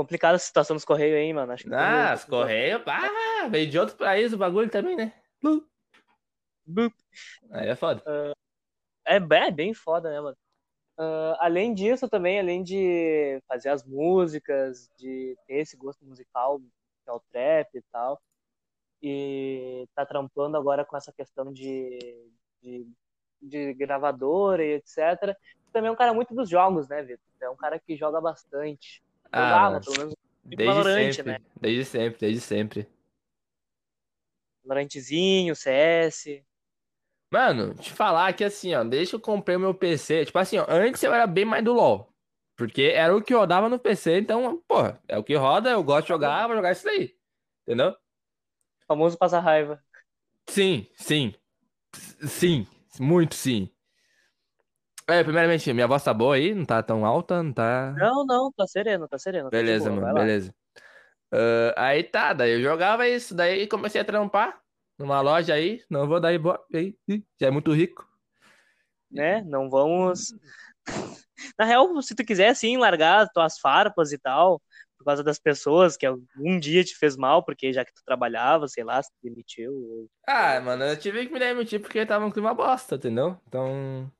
Complicada 0.00 0.36
a 0.36 0.38
situação 0.38 0.74
dos 0.74 0.84
Correios 0.86 1.14
aí, 1.14 1.30
mano. 1.30 1.52
Acho 1.52 1.64
que 1.64 1.74
Ah, 1.74 2.14
os 2.14 2.24
Correios, 2.24 2.80
ah, 2.86 3.48
veio 3.50 3.68
de 3.68 3.78
outro 3.78 3.98
país 3.98 4.32
o 4.32 4.38
bagulho 4.38 4.70
também, 4.70 4.96
né? 4.96 5.12
Aí 7.50 7.68
é 7.68 7.76
foda. 7.76 8.02
É 9.04 9.20
bem, 9.20 9.42
é 9.42 9.50
bem 9.50 9.74
foda, 9.74 10.10
né, 10.10 10.18
mano? 10.18 10.38
Ah, 10.96 11.36
além 11.40 11.74
disso, 11.74 12.08
também, 12.08 12.40
além 12.40 12.62
de 12.62 13.42
fazer 13.46 13.68
as 13.68 13.84
músicas, 13.84 14.88
de 14.96 15.36
ter 15.46 15.56
esse 15.56 15.76
gosto 15.76 16.02
musical, 16.06 16.58
que 16.58 17.10
é 17.10 17.12
o 17.12 17.20
trap 17.30 17.68
e 17.74 17.82
tal, 17.92 18.22
e 19.02 19.86
tá 19.94 20.06
trampando 20.06 20.56
agora 20.56 20.82
com 20.82 20.96
essa 20.96 21.12
questão 21.12 21.52
de, 21.52 21.98
de, 22.62 22.88
de 23.42 23.74
gravadora 23.74 24.64
e 24.64 24.76
etc. 24.76 25.36
Também 25.74 25.90
é 25.90 25.92
um 25.92 25.96
cara 25.96 26.14
muito 26.14 26.34
dos 26.34 26.48
jogos, 26.48 26.88
né, 26.88 27.02
Vitor? 27.02 27.20
É 27.42 27.50
um 27.50 27.56
cara 27.56 27.78
que 27.78 27.98
joga 27.98 28.18
bastante. 28.18 29.02
Ah, 29.32 29.80
pelo 29.84 29.98
menos, 29.98 30.14
desde 30.44 30.66
Valorant, 30.66 31.12
sempre, 31.12 31.32
né? 31.32 31.38
desde 31.60 31.84
sempre, 31.84 32.20
desde 32.20 32.40
sempre. 32.40 32.88
Valorantezinho, 34.64 35.54
CS. 35.54 36.44
Mano, 37.32 37.74
te 37.74 37.92
falar 37.92 38.32
que 38.32 38.42
assim, 38.42 38.74
ó, 38.74 38.82
desde 38.82 39.10
que 39.10 39.16
eu 39.16 39.20
comprei 39.20 39.56
o 39.56 39.60
meu 39.60 39.72
PC, 39.72 40.26
tipo 40.26 40.38
assim, 40.38 40.58
ó, 40.58 40.66
antes 40.68 41.02
eu 41.02 41.14
era 41.14 41.26
bem 41.26 41.44
mais 41.44 41.64
do 41.64 41.72
LoL. 41.72 42.12
Porque 42.56 42.92
era 42.94 43.16
o 43.16 43.22
que 43.22 43.32
rodava 43.32 43.68
no 43.68 43.78
PC, 43.78 44.18
então, 44.18 44.62
porra, 44.68 45.00
é 45.08 45.16
o 45.16 45.24
que 45.24 45.34
roda, 45.34 45.70
eu 45.70 45.82
gosto 45.82 46.02
de 46.02 46.08
jogar, 46.08 46.46
vou 46.46 46.56
jogar 46.56 46.72
isso 46.72 46.84
daí. 46.84 47.16
Entendeu? 47.62 47.96
Famoso 48.86 49.16
passa 49.16 49.38
raiva. 49.38 49.82
Sim, 50.48 50.86
sim. 50.96 51.34
Sim, 51.94 52.66
muito 52.98 53.34
sim. 53.34 53.70
É, 55.10 55.24
primeiramente, 55.24 55.72
minha 55.72 55.86
voz 55.88 56.02
tá 56.04 56.14
boa 56.14 56.36
aí, 56.36 56.54
não 56.54 56.64
tá 56.64 56.82
tão 56.82 57.04
alta, 57.04 57.42
não 57.42 57.52
tá. 57.52 57.92
Não, 57.96 58.24
não, 58.24 58.52
tá 58.52 58.66
sereno, 58.66 59.08
tá 59.08 59.18
sereno. 59.18 59.50
tá 59.50 59.56
Beleza, 59.58 59.90
boa, 59.90 59.96
mano, 59.96 60.14
beleza. 60.14 60.54
Ah, 61.32 61.88
aí 61.88 62.04
tá, 62.04 62.32
daí 62.32 62.52
eu 62.52 62.62
jogava 62.62 63.08
isso, 63.08 63.34
daí 63.34 63.66
comecei 63.66 64.00
a 64.00 64.04
trampar 64.04 64.60
numa 64.98 65.20
loja 65.20 65.54
aí, 65.54 65.82
não 65.90 66.06
vou 66.08 66.20
dar 66.20 66.32
ibope 66.32 66.76
aí, 66.76 66.96
já 67.40 67.46
é 67.48 67.50
muito 67.50 67.72
rico. 67.72 68.06
né? 69.10 69.42
Não 69.42 69.68
vamos. 69.68 70.32
Na 71.58 71.64
real, 71.64 72.00
se 72.02 72.14
tu 72.14 72.24
quiser, 72.24 72.48
assim, 72.48 72.76
largar 72.76 73.28
tuas 73.32 73.58
farpas 73.58 74.12
e 74.12 74.18
tal, 74.18 74.60
por 74.98 75.04
causa 75.04 75.22
das 75.24 75.38
pessoas 75.38 75.96
que 75.96 76.06
algum 76.06 76.58
dia 76.60 76.84
te 76.84 76.94
fez 76.96 77.16
mal, 77.16 77.44
porque 77.44 77.72
já 77.72 77.84
que 77.84 77.92
tu 77.94 78.02
trabalhava, 78.04 78.68
sei 78.68 78.84
lá, 78.84 79.02
se 79.02 79.10
demitiu. 79.22 79.72
ou- 79.72 80.10
Ah, 80.26 80.60
mano, 80.60 80.84
eu 80.84 80.96
tive 80.98 81.26
que 81.26 81.32
me 81.32 81.38
demitir 81.40 81.80
porque 81.80 82.06
tava 82.06 82.24
um 82.26 82.30
clima 82.30 82.54
bosta, 82.54 82.94
entendeu? 82.96 83.38
Então, 83.48 84.10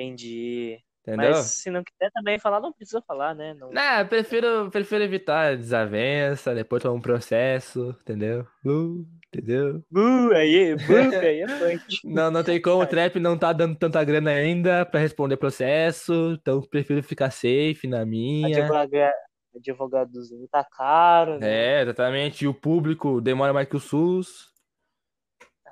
Entendi. 0.00 0.78
entendeu? 1.02 1.30
Mas 1.30 1.46
se 1.46 1.70
não 1.70 1.82
quiser 1.84 2.10
também 2.12 2.38
falar, 2.38 2.60
não 2.60 2.72
precisa 2.72 3.02
falar, 3.02 3.34
né? 3.34 3.54
Não... 3.54 3.70
Não, 3.70 3.98
eu 3.98 4.06
prefiro, 4.06 4.70
prefiro 4.70 5.04
evitar 5.04 5.56
desavença, 5.56 6.54
depois 6.54 6.82
tomar 6.82 6.94
um 6.94 7.00
processo, 7.00 7.94
entendeu? 8.00 8.46
Uh, 8.64 9.06
entendeu? 9.28 9.84
Uh, 9.92 10.32
aí, 10.34 10.74
uh, 10.74 11.18
aí 11.20 11.40
é 11.42 11.46
punk. 11.46 11.84
Não, 12.04 12.30
não 12.30 12.42
tem 12.42 12.60
como, 12.60 12.82
o 12.82 12.86
trap 12.86 13.20
não 13.20 13.38
tá 13.38 13.52
dando 13.52 13.76
tanta 13.76 14.02
grana 14.02 14.30
ainda 14.30 14.84
pra 14.86 15.00
responder 15.00 15.36
processo, 15.36 16.36
então 16.40 16.60
prefiro 16.62 17.02
ficar 17.02 17.30
safe 17.30 17.86
na 17.86 18.04
minha. 18.04 18.58
Advoga... 18.58 19.12
Advogadozinho 19.54 20.46
tá 20.48 20.64
caro, 20.64 21.38
né? 21.38 21.80
É, 21.80 21.82
exatamente. 21.82 22.44
E 22.44 22.48
o 22.48 22.54
público 22.54 23.20
demora 23.20 23.52
mais 23.52 23.68
que 23.68 23.76
o 23.76 23.80
SUS. 23.80 24.48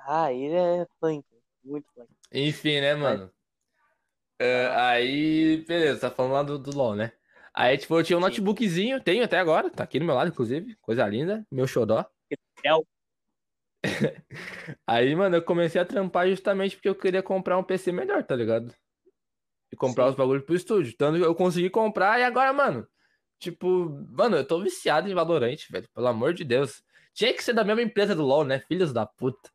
Ah, 0.05 0.25
aí 0.25 0.47
é 0.47 0.85
punk. 0.99 1.25
Muito 1.63 1.85
punk. 1.95 2.09
Enfim, 2.31 2.81
né, 2.81 2.93
mano? 2.95 3.31
É, 4.39 4.67
aí, 4.67 5.65
beleza, 5.67 5.99
tá 5.99 6.11
falando 6.11 6.31
lá 6.31 6.43
do, 6.43 6.57
do 6.57 6.75
LoL, 6.75 6.95
né? 6.95 7.11
Aí, 7.53 7.77
tipo, 7.77 7.99
eu 7.99 8.03
tinha 8.03 8.17
um 8.17 8.21
notebookzinho, 8.21 9.03
tenho 9.03 9.23
até 9.23 9.37
agora, 9.37 9.69
tá 9.69 9.83
aqui 9.83 9.99
do 9.99 10.05
meu 10.05 10.15
lado, 10.15 10.29
inclusive, 10.29 10.77
coisa 10.81 11.05
linda, 11.05 11.45
meu 11.51 11.67
xodó. 11.67 12.05
Aí, 14.87 15.13
mano, 15.15 15.35
eu 15.35 15.41
comecei 15.41 15.79
a 15.81 15.85
trampar 15.85 16.29
justamente 16.29 16.75
porque 16.75 16.87
eu 16.87 16.95
queria 16.95 17.21
comprar 17.21 17.57
um 17.57 17.63
PC 17.63 17.91
melhor, 17.91 18.23
tá 18.23 18.35
ligado? 18.35 18.73
E 19.71 19.75
comprar 19.75 20.05
Sim. 20.05 20.11
os 20.11 20.15
bagulhos 20.15 20.45
pro 20.45 20.55
estúdio. 20.55 20.95
Tanto 20.97 21.19
que 21.19 21.25
eu 21.25 21.35
consegui 21.35 21.69
comprar 21.69 22.19
e 22.19 22.23
agora, 22.23 22.53
mano, 22.53 22.87
tipo, 23.39 23.89
mano, 24.09 24.37
eu 24.37 24.45
tô 24.45 24.61
viciado 24.61 25.09
em 25.09 25.13
Valorant, 25.13 25.57
velho, 25.69 25.87
pelo 25.93 26.07
amor 26.07 26.33
de 26.33 26.45
Deus. 26.45 26.81
Tinha 27.13 27.33
que 27.33 27.43
ser 27.43 27.53
da 27.53 27.63
mesma 27.63 27.81
empresa 27.81 28.15
do 28.15 28.23
LoL, 28.23 28.45
né? 28.45 28.59
Filhos 28.67 28.93
da 28.93 29.05
puta. 29.05 29.49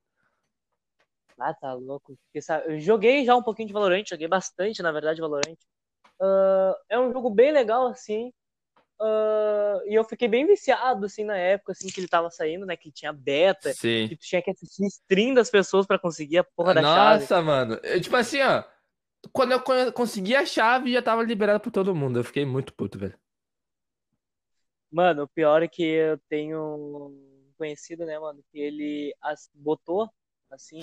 Ah, 1.38 1.52
tá 1.54 1.72
louco. 1.74 2.16
Porque, 2.26 2.40
sabe, 2.40 2.72
Eu 2.74 2.80
joguei 2.80 3.24
já 3.24 3.34
um 3.36 3.42
pouquinho 3.42 3.68
de 3.68 3.74
Valorant, 3.74 4.04
joguei 4.08 4.28
bastante, 4.28 4.82
na 4.82 4.92
verdade, 4.92 5.20
Valorant. 5.20 5.56
Ah, 6.20 6.76
é 6.88 6.98
um 6.98 7.12
jogo 7.12 7.30
bem 7.30 7.52
legal, 7.52 7.86
assim. 7.88 8.32
Ah, 9.00 9.80
e 9.86 9.94
eu 9.94 10.04
fiquei 10.04 10.28
bem 10.28 10.46
viciado, 10.46 11.06
assim, 11.06 11.24
na 11.24 11.36
época, 11.36 11.72
assim, 11.72 11.88
que 11.88 12.00
ele 12.00 12.08
tava 12.08 12.30
saindo, 12.30 12.64
né? 12.66 12.76
Que 12.76 12.92
tinha 12.92 13.12
beta, 13.12 13.72
Sim. 13.72 14.08
que 14.08 14.16
tu 14.16 14.24
tinha 14.24 14.42
que 14.42 14.50
assistir 14.50 14.86
stream 14.86 15.34
das 15.34 15.50
pessoas 15.50 15.86
pra 15.86 15.98
conseguir 15.98 16.38
a 16.38 16.44
porra 16.44 16.74
da 16.74 16.82
chave. 16.82 17.20
Nossa, 17.20 17.42
mano. 17.42 17.74
Eu, 17.82 18.00
tipo 18.00 18.16
assim, 18.16 18.40
ó. 18.42 18.62
Quando 19.32 19.52
eu 19.52 19.60
con- 19.62 19.90
consegui 19.92 20.36
a 20.36 20.44
chave, 20.44 20.92
já 20.92 21.02
tava 21.02 21.22
liberado 21.22 21.60
pra 21.60 21.70
todo 21.70 21.94
mundo. 21.94 22.18
Eu 22.20 22.24
fiquei 22.24 22.44
muito 22.44 22.74
puto, 22.74 22.98
velho. 22.98 23.18
Mano, 24.90 25.24
o 25.24 25.28
pior 25.28 25.62
é 25.62 25.68
que 25.68 25.82
eu 25.82 26.18
tenho 26.28 26.60
um 27.08 27.52
conhecido, 27.58 28.04
né, 28.06 28.18
mano, 28.18 28.44
que 28.52 28.58
ele 28.60 29.14
botou, 29.54 30.08
assim, 30.50 30.80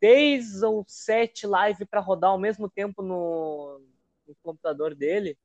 seis 0.00 0.62
ou 0.62 0.84
sete 0.86 1.46
lives 1.46 1.86
pra 1.88 2.00
rodar 2.00 2.30
ao 2.30 2.38
mesmo 2.38 2.68
tempo 2.70 3.02
no, 3.02 3.80
no 4.26 4.34
computador 4.42 4.94
dele. 4.94 5.36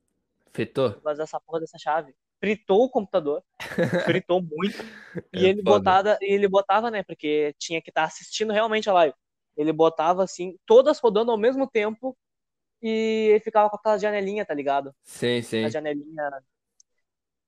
Por 0.95 1.01
causa 1.03 1.23
dessa 1.23 1.39
porra 1.39 1.59
dessa 1.61 1.77
chave. 1.77 2.15
Fritou 2.39 2.83
o 2.83 2.89
computador. 2.89 3.43
Fritou 4.05 4.41
muito. 4.41 4.83
E 5.33 5.45
É 5.45 5.49
ele 5.49 5.63
foda. 5.63 5.79
botava, 5.79 6.17
e 6.21 6.33
ele 6.33 6.47
botava, 6.47 6.91
né? 6.91 7.03
Porque 7.03 7.53
tinha 7.57 7.81
que 7.81 7.89
estar 7.89 8.03
assistindo 8.03 8.51
realmente 8.53 8.89
a 8.89 8.93
live. 8.93 9.15
Ele 9.55 9.71
botava 9.71 10.23
assim, 10.23 10.57
todas 10.65 10.99
rodando 10.99 11.31
ao 11.31 11.37
mesmo 11.37 11.67
tempo. 11.69 12.17
E 12.81 13.29
ele 13.31 13.39
ficava 13.39 13.69
com 13.69 13.77
aquela 13.77 13.97
janelinha, 13.97 14.45
tá 14.45 14.53
ligado? 14.53 14.93
Sim, 15.03 15.41
sim. 15.41 15.63
A 15.63 15.69
janelinha 15.69 16.29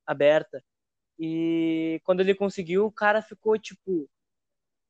aberta. 0.06 0.64
E 1.20 2.02
quando 2.04 2.20
ele 2.22 2.36
conseguiu, 2.36 2.86
o 2.86 2.92
cara 2.92 3.22
ficou 3.22 3.58
tipo 3.58 4.10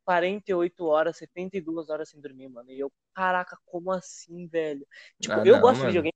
48 0.05 0.85
horas, 0.85 1.17
72 1.17 1.89
horas 1.89 2.09
sem 2.09 2.21
dormir, 2.21 2.47
mano. 2.47 2.71
E 2.71 2.79
eu, 2.79 2.91
caraca, 3.13 3.57
como 3.65 3.91
assim, 3.91 4.47
velho? 4.47 4.88
Tipo, 5.19 5.33
Ah, 5.35 5.43
eu 5.45 5.55
não, 5.55 5.62
gosto 5.62 5.79
mano. 5.79 5.91
de 5.91 5.97
videogame. 5.97 6.13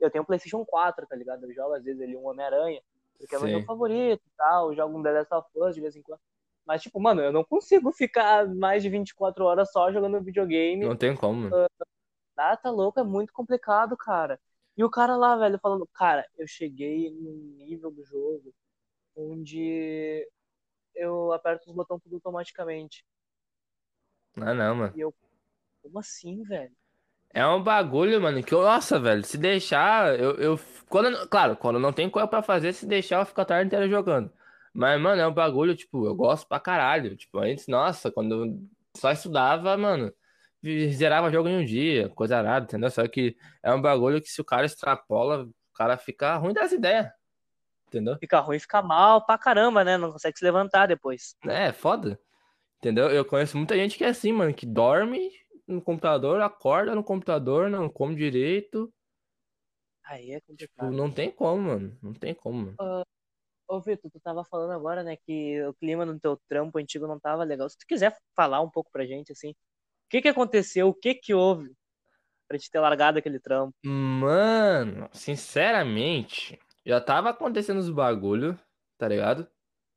Eu 0.00 0.10
tenho 0.10 0.22
um 0.22 0.26
PlayStation 0.26 0.64
4, 0.64 1.06
tá 1.06 1.14
ligado? 1.14 1.44
Eu 1.44 1.54
jogo 1.54 1.74
às 1.74 1.84
vezes 1.84 2.00
ali 2.02 2.16
um 2.16 2.26
Homem-Aranha, 2.26 2.82
porque 3.18 3.34
é 3.34 3.38
meu 3.38 3.46
Sim. 3.46 3.54
jogo 3.54 3.66
favorito 3.66 4.22
e 4.26 4.30
tal. 4.36 4.70
Eu 4.70 4.76
jogo 4.76 4.98
um 4.98 5.02
The 5.02 5.12
Last 5.12 5.34
of 5.34 5.48
Us 5.54 5.74
de 5.74 5.80
vez 5.80 5.94
em 5.94 6.02
quando. 6.02 6.20
Mas, 6.66 6.82
tipo, 6.82 7.00
mano, 7.00 7.20
eu 7.20 7.32
não 7.32 7.44
consigo 7.44 7.92
ficar 7.92 8.48
mais 8.48 8.82
de 8.82 8.88
24 8.88 9.44
horas 9.44 9.70
só 9.70 9.92
jogando 9.92 10.22
videogame. 10.22 10.86
Não 10.86 10.96
tem 10.96 11.14
como. 11.14 11.50
Ah, 12.36 12.56
tá 12.56 12.70
louco, 12.70 12.98
é 12.98 13.04
muito 13.04 13.32
complicado, 13.32 13.96
cara. 13.96 14.40
E 14.76 14.82
o 14.82 14.90
cara 14.90 15.16
lá, 15.16 15.36
velho, 15.36 15.58
falando, 15.60 15.86
cara, 15.92 16.26
eu 16.38 16.46
cheguei 16.46 17.10
num 17.10 17.54
nível 17.58 17.90
do 17.90 18.04
jogo 18.04 18.54
onde 19.14 20.26
eu 20.94 21.32
aperto 21.32 21.68
os 21.68 21.74
botões 21.74 22.02
tudo 22.02 22.16
automaticamente. 22.16 23.04
Ah, 24.36 24.54
não, 24.54 24.74
mano. 24.74 24.92
E 24.96 25.00
eu, 25.00 25.14
como 25.82 25.98
assim, 25.98 26.42
velho? 26.44 26.72
É 27.34 27.46
um 27.46 27.62
bagulho, 27.62 28.20
mano, 28.20 28.42
que 28.42 28.52
eu, 28.52 28.62
nossa, 28.62 29.00
velho, 29.00 29.24
se 29.24 29.38
deixar, 29.38 30.18
eu, 30.20 30.36
eu 30.36 30.60
quando, 30.88 31.26
claro, 31.28 31.56
quando 31.56 31.78
não 31.78 31.92
tem 31.92 32.10
coisa 32.10 32.28
pra 32.28 32.42
fazer, 32.42 32.74
se 32.74 32.84
deixar, 32.86 33.20
eu 33.20 33.26
fico 33.26 33.40
a 33.40 33.44
tarde 33.44 33.66
inteira 33.66 33.88
jogando. 33.88 34.30
Mas, 34.74 35.00
mano, 35.00 35.20
é 35.20 35.26
um 35.26 35.32
bagulho, 35.32 35.74
tipo, 35.74 36.06
eu 36.06 36.14
gosto 36.14 36.46
pra 36.46 36.60
caralho. 36.60 37.16
Tipo, 37.16 37.38
antes, 37.38 37.66
nossa, 37.68 38.10
quando 38.10 38.44
eu 38.44 38.60
só 38.96 39.10
estudava, 39.10 39.76
mano, 39.76 40.12
zerava 40.92 41.30
jogo 41.30 41.48
em 41.48 41.58
um 41.62 41.64
dia, 41.64 42.08
coisa 42.10 42.38
arada, 42.38 42.64
entendeu? 42.66 42.90
Só 42.90 43.06
que 43.08 43.36
é 43.62 43.72
um 43.72 43.80
bagulho 43.80 44.20
que 44.20 44.28
se 44.28 44.40
o 44.40 44.44
cara 44.44 44.66
extrapola, 44.66 45.44
o 45.44 45.72
cara 45.74 45.96
fica 45.96 46.36
ruim 46.36 46.52
das 46.54 46.72
ideias, 46.72 47.08
entendeu? 47.92 48.16
Fica 48.18 48.40
ruim, 48.40 48.58
fica 48.58 48.80
mal 48.82 49.24
pra 49.24 49.36
caramba, 49.38 49.84
né? 49.84 49.96
Não 49.96 50.12
consegue 50.12 50.38
se 50.38 50.44
levantar 50.44 50.86
depois. 50.86 51.36
É, 51.44 51.72
foda, 51.72 52.18
entendeu? 52.78 53.10
Eu 53.10 53.24
conheço 53.24 53.56
muita 53.56 53.76
gente 53.76 53.96
que 53.98 54.04
é 54.04 54.08
assim, 54.08 54.32
mano, 54.32 54.54
que 54.54 54.64
dorme 54.66 55.30
no 55.66 55.80
computador, 55.80 56.40
acorda 56.40 56.94
no 56.94 57.04
computador, 57.04 57.68
não 57.70 57.88
come 57.88 58.14
direito. 58.16 58.92
Aí 60.04 60.32
é 60.32 60.40
Tipo, 60.40 60.46
complicado. 60.48 60.90
não 60.92 61.10
tem 61.10 61.30
como, 61.30 61.62
mano. 61.62 61.98
Não 62.02 62.12
tem 62.12 62.34
como, 62.34 62.74
mano. 62.78 63.04
Ô, 63.68 63.80
Vitor, 63.80 64.10
tu 64.10 64.20
tava 64.20 64.44
falando 64.44 64.72
agora, 64.72 65.02
né, 65.02 65.16
que 65.16 65.62
o 65.64 65.72
clima 65.74 66.04
no 66.04 66.18
teu 66.18 66.36
trampo 66.48 66.78
antigo 66.78 67.06
não 67.06 67.18
tava 67.18 67.44
legal. 67.44 67.68
Se 67.70 67.78
tu 67.78 67.86
quiser 67.86 68.14
falar 68.36 68.60
um 68.60 68.68
pouco 68.68 68.90
pra 68.90 69.06
gente, 69.06 69.32
assim, 69.32 69.50
o 69.52 69.56
que 70.10 70.20
que 70.20 70.28
aconteceu, 70.28 70.88
o 70.88 70.94
que 70.94 71.14
que 71.14 71.32
houve 71.32 71.72
pra 72.48 72.58
te 72.58 72.70
ter 72.70 72.80
largado 72.80 73.18
aquele 73.18 73.38
trampo? 73.38 73.72
Mano, 73.82 75.08
sinceramente, 75.12 76.58
já 76.84 77.00
tava 77.00 77.30
acontecendo 77.30 77.78
os 77.78 77.90
bagulho, 77.90 78.58
tá 78.98 79.08
ligado? 79.08 79.46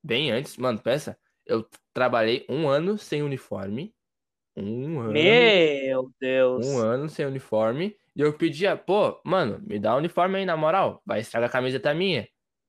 Bem 0.03 0.31
antes. 0.31 0.57
Mano, 0.57 0.79
pensa, 0.79 1.17
eu 1.45 1.67
trabalhei 1.93 2.45
um 2.49 2.67
ano 2.67 2.97
sem 2.97 3.21
uniforme. 3.21 3.93
Um 4.55 4.99
ano. 4.99 5.11
Meu 5.11 6.11
Deus. 6.19 6.65
Um 6.65 6.79
ano 6.79 7.09
sem 7.09 7.25
uniforme. 7.25 7.97
E 8.15 8.21
eu 8.21 8.31
pedia, 8.33 8.77
pô, 8.77 9.19
mano, 9.25 9.61
me 9.65 9.77
dá 9.77 9.93
o 9.93 9.97
uniforme 9.97 10.39
aí, 10.39 10.45
na 10.45 10.55
moral. 10.55 11.01
Vai 11.05 11.19
estragar 11.19 11.49
a 11.49 11.51
camiseta 11.51 11.93
minha. 11.93 12.27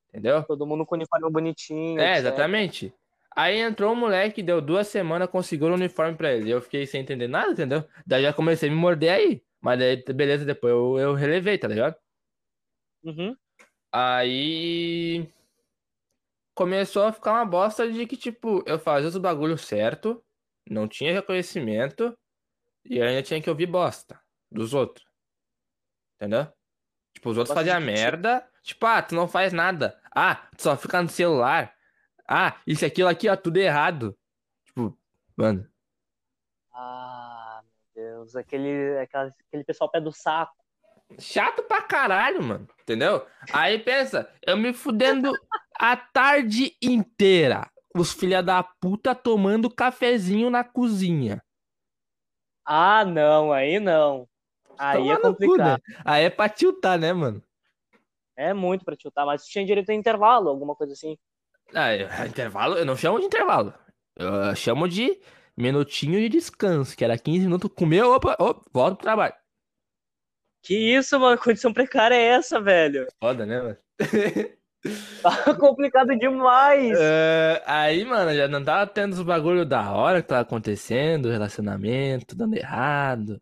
Entendeu? 0.09 0.43
Todo 0.43 0.65
mundo 0.65 0.85
com 0.85 0.95
uniforme 0.95 1.31
bonitinho. 1.31 1.99
É, 1.99 2.13
etc. 2.13 2.19
exatamente. 2.19 2.93
Aí 3.35 3.59
entrou 3.59 3.93
um 3.93 3.95
moleque, 3.95 4.41
deu 4.41 4.59
duas 4.59 4.87
semanas, 4.87 5.29
conseguiu 5.29 5.67
o 5.67 5.73
uniforme 5.73 6.17
pra 6.17 6.33
ele. 6.33 6.49
Eu 6.49 6.61
fiquei 6.61 6.85
sem 6.85 7.01
entender 7.01 7.27
nada, 7.27 7.51
entendeu? 7.51 7.83
Daí 8.05 8.23
já 8.23 8.33
comecei 8.33 8.67
a 8.67 8.71
me 8.71 8.77
morder 8.77 9.11
aí. 9.11 9.43
Mas 9.61 9.79
daí, 9.79 10.03
beleza, 10.13 10.43
depois 10.43 10.71
eu, 10.71 10.97
eu 10.97 11.13
relevei, 11.13 11.57
tá 11.57 11.67
ligado? 11.67 11.95
Uhum. 13.03 13.35
Aí 13.91 15.31
começou 16.53 17.05
a 17.05 17.13
ficar 17.13 17.33
uma 17.33 17.45
bosta 17.45 17.91
de 17.91 18.05
que, 18.05 18.17
tipo, 18.17 18.63
eu 18.65 18.79
fazia 18.79 19.09
os 19.09 19.17
bagulho 19.17 19.57
certo, 19.57 20.23
não 20.69 20.87
tinha 20.87 21.13
reconhecimento 21.13 22.17
e 22.83 23.01
ainda 23.01 23.21
tinha 23.23 23.41
que 23.41 23.49
ouvir 23.49 23.67
bosta 23.67 24.19
dos 24.51 24.73
outros. 24.73 25.05
Entendeu? 26.15 26.51
Tipo, 27.13 27.29
os 27.29 27.37
outros 27.37 27.55
de 27.55 27.59
faziam 27.59 27.79
merda. 27.81 28.47
Tipo, 28.63 28.85
ah, 28.85 29.01
tu 29.01 29.15
não 29.15 29.27
faz 29.27 29.53
nada. 29.53 29.99
Ah, 30.13 30.35
tu 30.57 30.63
só 30.63 30.75
fica 30.75 31.01
no 31.01 31.09
celular. 31.09 31.75
Ah, 32.27 32.59
isso 32.67 32.85
aquilo 32.85 33.07
aqui, 33.07 33.29
ó, 33.29 33.35
tudo 33.35 33.57
errado. 33.57 34.17
Tipo, 34.65 34.97
mano. 35.35 35.69
Ah, 36.73 37.61
meu 37.95 38.03
Deus. 38.03 38.35
Aquele, 38.35 38.97
aquela- 38.99 39.33
aquele 39.47 39.63
pessoal 39.63 39.89
pé 39.89 40.01
do 40.01 40.11
saco. 40.11 40.55
Chato 41.19 41.63
pra 41.63 41.81
caralho, 41.81 42.43
mano. 42.43 42.67
Entendeu? 42.81 43.25
Aí 43.53 43.79
pensa, 43.79 44.29
eu 44.45 44.55
me 44.57 44.73
fudendo 44.73 45.31
a 45.79 45.95
tarde 45.97 46.75
inteira. 46.81 47.69
Os 47.95 48.13
filha 48.13 48.43
da 48.43 48.61
puta 48.63 49.15
tomando 49.15 49.69
cafezinho 49.69 50.49
na 50.49 50.63
cozinha. 50.63 51.41
Ah, 52.65 53.03
não, 53.05 53.51
aí 53.51 53.79
não. 53.79 54.27
Aí 54.77 54.97
Tomar 54.99 55.13
é 55.13 55.15
no 55.15 55.21
cu, 55.21 55.29
complicado. 55.31 55.81
né? 55.87 55.95
Aí 56.05 56.23
é 56.25 56.29
pra 56.29 56.49
tiltar, 56.49 56.99
né, 56.99 57.11
mano? 57.13 57.41
É 58.35 58.53
muito 58.53 58.85
pra 58.85 58.95
chutar, 59.01 59.25
mas 59.25 59.45
tinha 59.47 59.65
direito 59.65 59.89
a 59.89 59.95
intervalo, 59.95 60.49
alguma 60.49 60.75
coisa 60.75 60.93
assim. 60.93 61.17
Ah, 61.73 61.95
eu- 61.95 62.07
intervalo, 62.27 62.75
eu 62.75 62.85
não 62.85 62.95
chamo 62.95 63.19
de 63.19 63.25
intervalo. 63.25 63.73
Eu 64.15 64.55
chamo 64.55 64.87
de 64.87 65.19
minutinho 65.55 66.19
de 66.19 66.29
descanso, 66.29 66.95
que 66.95 67.03
era 67.03 67.17
15 67.17 67.45
minutos, 67.45 67.71
comeu, 67.75 68.11
opa, 68.13 68.35
opa, 68.39 68.61
volta 68.71 68.95
pro 68.95 69.03
trabalho. 69.03 69.33
Que 70.67 70.75
isso, 70.75 71.17
mano? 71.17 71.37
Condição 71.37 71.71
precária 71.71 72.13
é 72.13 72.23
essa, 72.25 72.59
velho? 72.59 73.07
Foda, 73.21 73.45
né, 73.45 73.61
mano? 73.61 73.77
Tá 75.21 75.55
complicado 75.55 76.15
demais. 76.17 76.97
É, 76.97 77.61
aí, 77.65 78.05
mano, 78.05 78.33
já 78.33 78.47
não 78.47 78.63
tava 78.63 78.85
tendo 78.87 79.13
os 79.13 79.21
bagulho 79.21 79.65
da 79.65 79.91
hora 79.91 80.21
que 80.21 80.27
tava 80.27 80.41
acontecendo, 80.41 81.29
relacionamento, 81.29 82.35
dando 82.35 82.55
errado. 82.55 83.41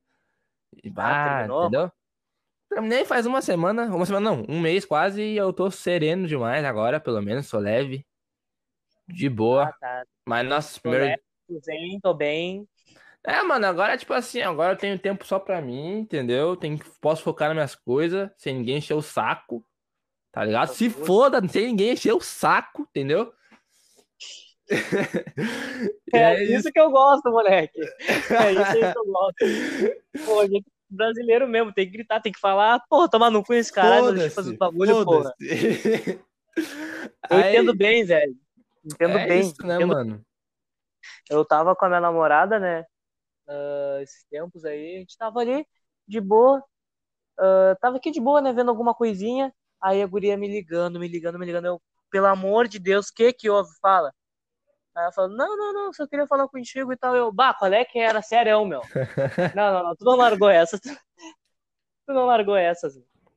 E 0.83 0.89
bah, 0.89 1.39
terminou? 1.39 1.63
entendeu? 1.63 1.91
Terminei 2.69 3.05
faz 3.05 3.25
uma 3.25 3.41
semana, 3.41 3.85
uma 3.93 4.05
semana 4.05 4.31
não, 4.31 4.45
um 4.47 4.59
mês 4.59 4.85
quase, 4.85 5.21
e 5.21 5.37
eu 5.37 5.51
tô 5.53 5.69
sereno 5.69 6.25
demais 6.25 6.63
agora, 6.63 6.99
pelo 6.99 7.21
menos, 7.21 7.47
sou 7.47 7.59
leve. 7.59 8.05
De 9.07 9.29
boa. 9.29 9.65
Ah, 9.65 9.73
tá. 9.79 10.03
Mas 10.27 10.47
nossa, 10.47 10.75
Tô 10.75 10.81
primeiro. 10.89 11.05
leve, 11.05 11.99
tô 12.01 12.13
bem. 12.13 12.67
É, 13.27 13.41
mano, 13.41 13.65
agora, 13.65 13.97
tipo 13.97 14.13
assim, 14.13 14.41
agora 14.41 14.73
eu 14.73 14.77
tenho 14.77 14.99
tempo 14.99 15.25
só 15.25 15.39
pra 15.39 15.59
mim, 15.61 15.99
entendeu? 15.99 16.55
Tenho, 16.55 16.77
posso 17.01 17.23
focar 17.23 17.47
nas 17.49 17.55
minhas 17.55 17.75
coisas, 17.75 18.29
sem 18.37 18.53
ninguém 18.55 18.77
encher 18.77 18.93
o 18.93 19.01
saco, 19.01 19.65
tá 20.31 20.45
ligado? 20.45 20.67
Se 20.69 20.89
Justo. 20.89 21.05
foda, 21.05 21.47
sem 21.47 21.67
ninguém 21.67 21.93
encher 21.93 22.13
o 22.13 22.21
saco, 22.21 22.83
entendeu? 22.83 23.33
E 26.13 26.17
É, 26.17 26.43
isso 26.43 26.71
que 26.71 26.79
eu 26.79 26.89
gosto, 26.89 27.29
moleque. 27.29 27.79
É 27.79 28.51
isso 28.53 28.93
que 28.93 28.97
eu 28.99 29.05
gosto. 29.11 30.25
Pô, 30.25 30.39
a 30.39 30.47
gente 30.47 30.65
é 30.67 30.71
brasileiro 30.89 31.47
mesmo, 31.47 31.73
tem 31.73 31.85
que 31.85 31.91
gritar, 31.91 32.21
tem 32.21 32.31
que 32.31 32.39
falar, 32.39 32.79
porra, 32.89 33.09
tomar 33.09 33.29
no 33.29 33.43
cu 33.43 33.53
esse 33.53 33.71
caralho, 33.73 34.13
deixa 34.13 34.27
eu 34.27 34.31
fazer 34.31 34.51
os 34.51 34.57
bagulho, 34.57 35.03
porra. 35.03 35.33
foda-se. 35.35 36.19
Eu 37.29 37.37
Aí, 37.37 37.49
entendo 37.49 37.75
bem, 37.75 38.05
velho. 38.05 38.35
Entendo 38.85 39.17
é 39.17 39.27
bem. 39.27 39.39
isso, 39.41 39.65
né, 39.65 39.75
entendo 39.75 39.87
mano? 39.89 40.25
eu 41.29 41.43
tava 41.43 41.75
com 41.75 41.85
a 41.85 41.87
minha 41.89 42.01
namorada, 42.01 42.59
né? 42.59 42.85
Ah, 43.47 43.99
esses 44.01 44.23
tempos 44.25 44.65
aí, 44.65 44.97
a 44.97 44.99
gente 44.99 45.17
tava 45.17 45.39
ali 45.39 45.65
de 46.07 46.19
boa. 46.21 46.63
ah, 47.39 47.75
tava 47.81 47.97
aqui 47.97 48.11
de 48.11 48.21
boa, 48.21 48.41
né? 48.41 48.53
Vendo 48.53 48.69
alguma 48.69 48.93
coisinha. 48.93 49.53
Aí 49.81 50.01
a 50.01 50.07
guria 50.07 50.37
me 50.37 50.47
ligando, 50.47 50.99
me 50.99 51.07
ligando, 51.07 51.37
me 51.39 51.45
ligando. 51.45 51.65
Eu, 51.65 51.81
pelo 52.11 52.27
amor 52.27 52.67
de 52.67 52.79
Deus, 52.79 53.09
o 53.09 53.13
que 53.13 53.33
que 53.33 53.49
houve? 53.49 53.69
Fala. 53.81 54.13
Aí 54.95 55.03
ela 55.03 55.11
falou, 55.11 55.29
não, 55.35 55.57
não, 55.57 55.73
não, 55.73 55.93
só 55.93 56.07
queria 56.07 56.27
falar 56.27 56.47
contigo 56.47 56.91
e 56.93 56.97
tal. 56.97 57.15
Eu, 57.15 57.31
bah, 57.31 57.53
qual 57.53 57.71
é 57.73 57.83
que 57.85 57.99
era? 57.99 58.21
Sério, 58.21 58.65
meu. 58.65 58.81
Não, 59.55 59.73
não, 59.73 59.83
não, 59.83 59.95
tu 59.95 60.05
não 60.05 60.15
largou 60.15 60.49
essa. 60.49 60.79
Tu, 60.79 60.89
tu 62.07 62.13
não 62.13 62.25
largou 62.25 62.55
essas. 62.55 62.93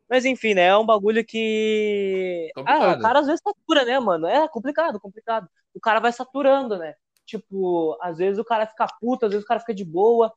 Mas 0.08 0.24
enfim, 0.24 0.54
né? 0.54 0.66
É 0.66 0.76
um 0.76 0.86
bagulho 0.86 1.24
que. 1.24 2.50
Ah, 2.64 2.78
Complicado. 2.78 2.98
o 2.98 3.02
cara 3.02 3.18
às 3.20 3.26
vezes 3.26 3.40
satura, 3.42 3.84
né, 3.84 3.98
mano? 4.00 4.26
É 4.26 4.48
complicado, 4.48 5.00
complicado. 5.00 5.48
O 5.74 5.80
cara 5.80 6.00
vai 6.00 6.12
saturando, 6.12 6.78
né? 6.78 6.94
Tipo, 7.28 7.98
às 8.00 8.16
vezes 8.16 8.38
o 8.38 8.44
cara 8.44 8.66
fica 8.66 8.86
puto, 8.98 9.26
às 9.26 9.32
vezes 9.32 9.44
o 9.44 9.46
cara 9.46 9.60
fica 9.60 9.74
de 9.74 9.84
boa. 9.84 10.32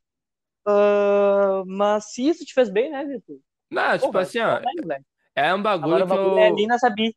Ah, 0.68 1.64
mas 1.66 2.12
se 2.12 2.28
isso 2.28 2.44
te 2.44 2.54
fez 2.54 2.70
bem, 2.70 2.92
né, 2.92 3.06
Vitor? 3.06 3.38
Não, 3.72 3.94
tipo 3.94 4.12
Porra, 4.12 4.24
assim, 4.24 4.40
ó, 4.40 4.60
é 5.34 5.54
um 5.54 5.62
bagulho 5.64 5.96
Agora 5.96 6.04
o 6.04 6.08
bagulho 6.08 6.32
eu... 6.32 6.38
é 6.40 6.48
ali 6.48 6.68
nessa 6.68 6.90
bi. 6.90 7.16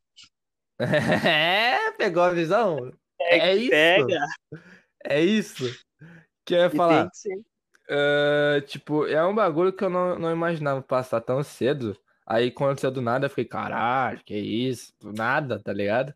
É, 1.27 1.91
pegou 1.93 2.23
a 2.23 2.31
visão? 2.31 2.93
Pega, 3.19 3.45
É 3.45 3.55
isso. 3.57 3.71
Pega. 3.71 4.27
É 5.05 5.21
isso 5.21 5.85
que 6.45 6.55
eu 6.55 6.59
ia 6.61 6.71
falar. 6.71 7.11
Ah, 7.91 8.61
tipo, 8.67 9.07
é 9.07 9.25
um 9.27 9.35
bagulho 9.35 9.73
que 9.73 9.83
eu 9.83 9.91
não, 9.91 10.19
não 10.19 10.31
imaginava 10.31 10.81
passar 10.83 11.21
tão 11.21 11.43
cedo. 11.43 11.99
Aí 12.25 12.51
quando 12.51 12.71
aconteceu 12.71 12.93
do 12.93 13.03
nada, 13.03 13.27
eu 13.27 13.31
fiquei, 13.31 13.45
caralho, 13.45 14.23
que 14.25 14.37
isso? 14.37 14.93
Do 15.01 15.13
nada, 15.13 15.61
tá 15.61 15.73
ligado? 15.73 16.15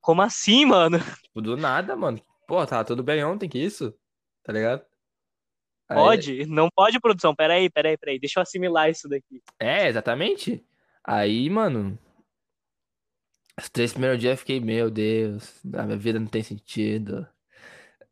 Como 0.00 0.22
assim, 0.22 0.64
mano? 0.64 0.98
Tipo, 1.22 1.40
do 1.40 1.56
nada, 1.56 1.94
mano. 1.94 2.20
Pô, 2.52 2.66
tava 2.66 2.84
tudo 2.84 3.02
bem 3.02 3.24
ontem, 3.24 3.48
que 3.48 3.58
isso? 3.58 3.98
Tá 4.42 4.52
ligado? 4.52 4.84
Aí- 5.88 5.96
Pode? 5.96 6.44
Não 6.44 6.68
pode, 6.68 7.00
produção. 7.00 7.34
Peraí, 7.34 7.70
peraí, 7.70 7.96
peraí. 7.96 8.18
Deixa 8.18 8.38
eu 8.40 8.42
assimilar 8.42 8.90
isso 8.90 9.08
daqui. 9.08 9.42
É, 9.58 9.88
exatamente. 9.88 10.62
Aí, 11.02 11.48
mano, 11.48 11.98
os 13.58 13.70
três 13.70 13.92
primeiros 13.92 14.18
dias 14.20 14.32
eu 14.32 14.36
fiquei, 14.36 14.60
meu 14.60 14.90
Deus, 14.90 15.64
a 15.74 15.84
minha 15.84 15.96
vida 15.96 16.20
não 16.20 16.26
tem 16.26 16.42
sentido. 16.42 17.26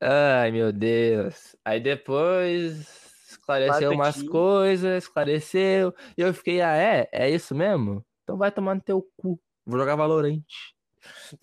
Ai, 0.01 0.51
meu 0.51 0.73
Deus. 0.73 1.55
Aí 1.63 1.79
depois 1.79 2.89
esclareceu 3.29 3.93
umas 3.93 4.23
coisas, 4.23 5.05
esclareceu. 5.05 5.95
E 6.17 6.23
eu 6.23 6.33
fiquei, 6.33 6.63
ah, 6.63 6.75
é? 6.75 7.07
É 7.13 7.29
isso 7.29 7.55
mesmo? 7.55 8.03
Então 8.23 8.39
vai 8.39 8.51
tomar 8.51 8.75
no 8.75 8.81
teu 8.81 9.07
cu. 9.19 9.39
Vou 9.67 9.79
jogar 9.79 9.97
Valorante. 9.97 10.75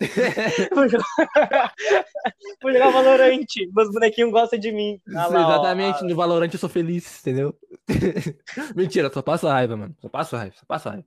Vou 2.62 2.72
jogar, 2.72 2.90
Valorante. 2.90 3.68
Meus 3.72 3.90
bonequinhos 3.90 4.30
gostam 4.32 4.58
de 4.58 4.72
mim. 4.72 5.00
Ah 5.14 5.26
lá, 5.26 5.40
ó. 5.40 5.52
Exatamente, 5.52 6.04
no 6.04 6.16
Valorante 6.16 6.54
eu 6.54 6.60
sou 6.60 6.68
feliz, 6.68 7.20
entendeu? 7.20 7.58
Mentira, 8.76 9.10
só 9.12 9.22
passa 9.22 9.50
raiva, 9.52 9.76
mano. 9.76 9.96
Só 10.00 10.08
passa 10.08 10.36
raiva, 10.38 10.54
só 10.56 10.66
passa 10.66 10.90
raiva. 10.90 11.06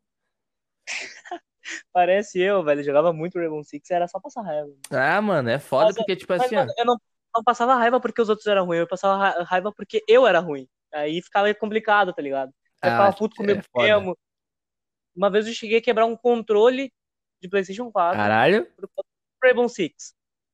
Parece 1.94 2.40
eu, 2.40 2.64
velho. 2.64 2.84
Jogava 2.84 3.14
muito 3.14 3.38
Rainbow 3.38 3.64
Six 3.64 3.90
era 3.92 4.08
só 4.08 4.20
passar 4.20 4.42
raiva. 4.42 4.72
Ah, 4.90 5.22
mano, 5.22 5.50
é 5.50 5.60
foda 5.60 5.86
Mas, 5.88 5.96
porque, 5.96 6.16
tipo 6.16 6.34
Mas, 6.34 6.46
assim, 6.46 6.56
mano, 6.56 6.72
eu 6.78 6.86
não, 6.86 6.98
não 7.36 7.44
passava 7.44 7.76
raiva 7.76 8.00
porque 8.00 8.22
os 8.22 8.30
outros 8.30 8.48
eram 8.48 8.66
ruins, 8.66 8.80
eu 8.80 8.88
passava 8.88 9.18
ra- 9.18 9.44
raiva 9.44 9.72
porque 9.76 10.04
eu 10.08 10.26
era 10.26 10.40
ruim. 10.40 10.68
Aí 10.94 11.22
ficava 11.22 11.54
complicado, 11.54 12.14
tá 12.14 12.22
ligado? 12.22 12.50
Eu 12.50 12.90
Ah, 12.90 12.92
ficava 12.92 13.14
puto 13.16 13.36
é 13.36 13.38
comigo 13.38 13.62
foda. 13.72 13.88
mesmo. 13.88 14.18
Uma 15.16 15.30
vez 15.30 15.48
eu 15.48 15.54
cheguei 15.54 15.78
a 15.78 15.82
quebrar 15.82 16.06
um 16.06 16.16
controle 16.16 16.92
de 17.41 17.49
PlayStation 17.49 17.91
4 17.91 18.17
Caralho. 18.17 18.65
pro 18.75 18.89
Rainbow 19.43 19.67
Six. 19.67 20.13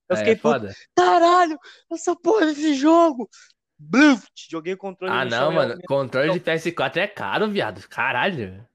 Eu 0.09 0.15
fiquei 0.17 0.33
é 0.33 0.35
puto. 0.37 0.59
foda. 0.59 0.73
Caralho, 0.95 1.59
essa 1.91 2.15
porra 2.15 2.45
desse 2.45 2.73
jogo! 2.75 3.29
Bluft! 3.77 4.47
Joguei 4.49 4.73
o 4.73 4.77
controle 4.77 5.13
Ah, 5.13 5.25
não, 5.25 5.51
mano. 5.51 5.77
Controle 5.87 6.31
de 6.31 6.39
PS4 6.39 6.97
é 6.97 7.07
caro, 7.07 7.49
viado. 7.49 7.85
Caralho. 7.89 8.65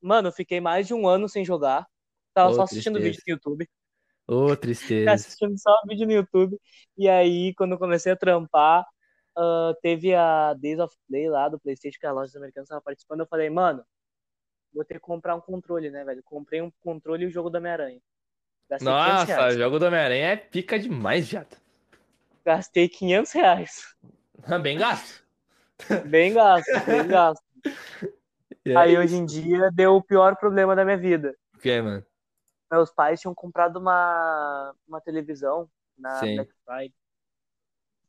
Mano, 0.00 0.28
eu 0.28 0.32
fiquei 0.32 0.60
mais 0.60 0.86
de 0.86 0.94
um 0.94 1.08
ano 1.08 1.28
sem 1.28 1.44
jogar. 1.44 1.86
Tava 2.34 2.50
Ô, 2.50 2.54
só 2.54 2.62
assistindo 2.62 3.00
tristeza. 3.00 3.16
vídeo 3.18 3.22
no 3.26 3.32
YouTube. 3.34 3.68
Ô, 4.28 4.42
Fiquei 4.50 4.56
tristeza. 4.58 5.12
assistindo 5.12 5.58
só 5.58 5.74
vídeo 5.88 6.06
no 6.06 6.12
YouTube. 6.12 6.56
E 6.96 7.08
aí, 7.08 7.54
quando 7.54 7.72
eu 7.72 7.78
comecei 7.78 8.12
a 8.12 8.16
trampar, 8.16 8.86
ah, 9.36 9.72
teve 9.82 10.14
a 10.14 10.52
Days 10.54 10.78
of 10.78 10.94
Play 11.08 11.28
lá 11.28 11.48
do 11.48 11.58
PlayStation, 11.58 11.98
que 11.98 12.06
a 12.06 12.12
loja 12.12 12.26
dos 12.26 12.36
americanos 12.36 12.68
tava 12.68 12.82
participando. 12.82 13.20
Eu 13.20 13.26
falei, 13.26 13.48
mano, 13.50 13.82
vou 14.72 14.84
ter 14.84 14.94
que 14.94 15.00
comprar 15.00 15.34
um 15.34 15.40
controle, 15.40 15.90
né, 15.90 16.04
velho? 16.04 16.22
Comprei 16.22 16.60
um 16.62 16.70
controle 16.82 17.24
e 17.24 17.26
o 17.26 17.30
jogo 17.30 17.50
do 17.50 17.58
Homem-Aranha. 17.58 18.00
Gastei 18.68 18.86
500 18.88 19.28
Nossa, 19.28 19.46
o 19.48 19.58
jogo 19.58 19.78
do 19.78 19.86
Homem-Aranha 19.86 20.26
é 20.28 20.36
pica 20.36 20.78
demais, 20.78 21.28
viado. 21.28 21.56
Gastei 22.44 22.88
500 22.88 23.32
reais. 23.32 23.96
Bem 24.62 24.78
gasto. 24.78 25.24
Bem 26.06 26.32
gasto, 26.32 26.70
bem 26.86 27.06
gasto. 27.08 27.42
E 28.64 28.70
Aí 28.76 28.90
aí, 28.90 28.98
hoje 28.98 29.16
em 29.16 29.24
dia 29.24 29.70
deu 29.72 29.94
o 29.96 30.02
pior 30.02 30.36
problema 30.36 30.74
da 30.76 30.84
minha 30.84 30.96
vida. 30.98 31.34
o 31.54 31.58
que, 31.58 31.80
mano? 31.80 32.04
Meus 32.70 32.90
pais 32.92 33.20
tinham 33.20 33.34
comprado 33.34 33.78
uma, 33.78 34.74
uma 34.86 35.00
televisão 35.00 35.68
na 35.96 36.14
Sim. 36.20 36.34
Black 36.36 36.52
Friday. 36.64 36.94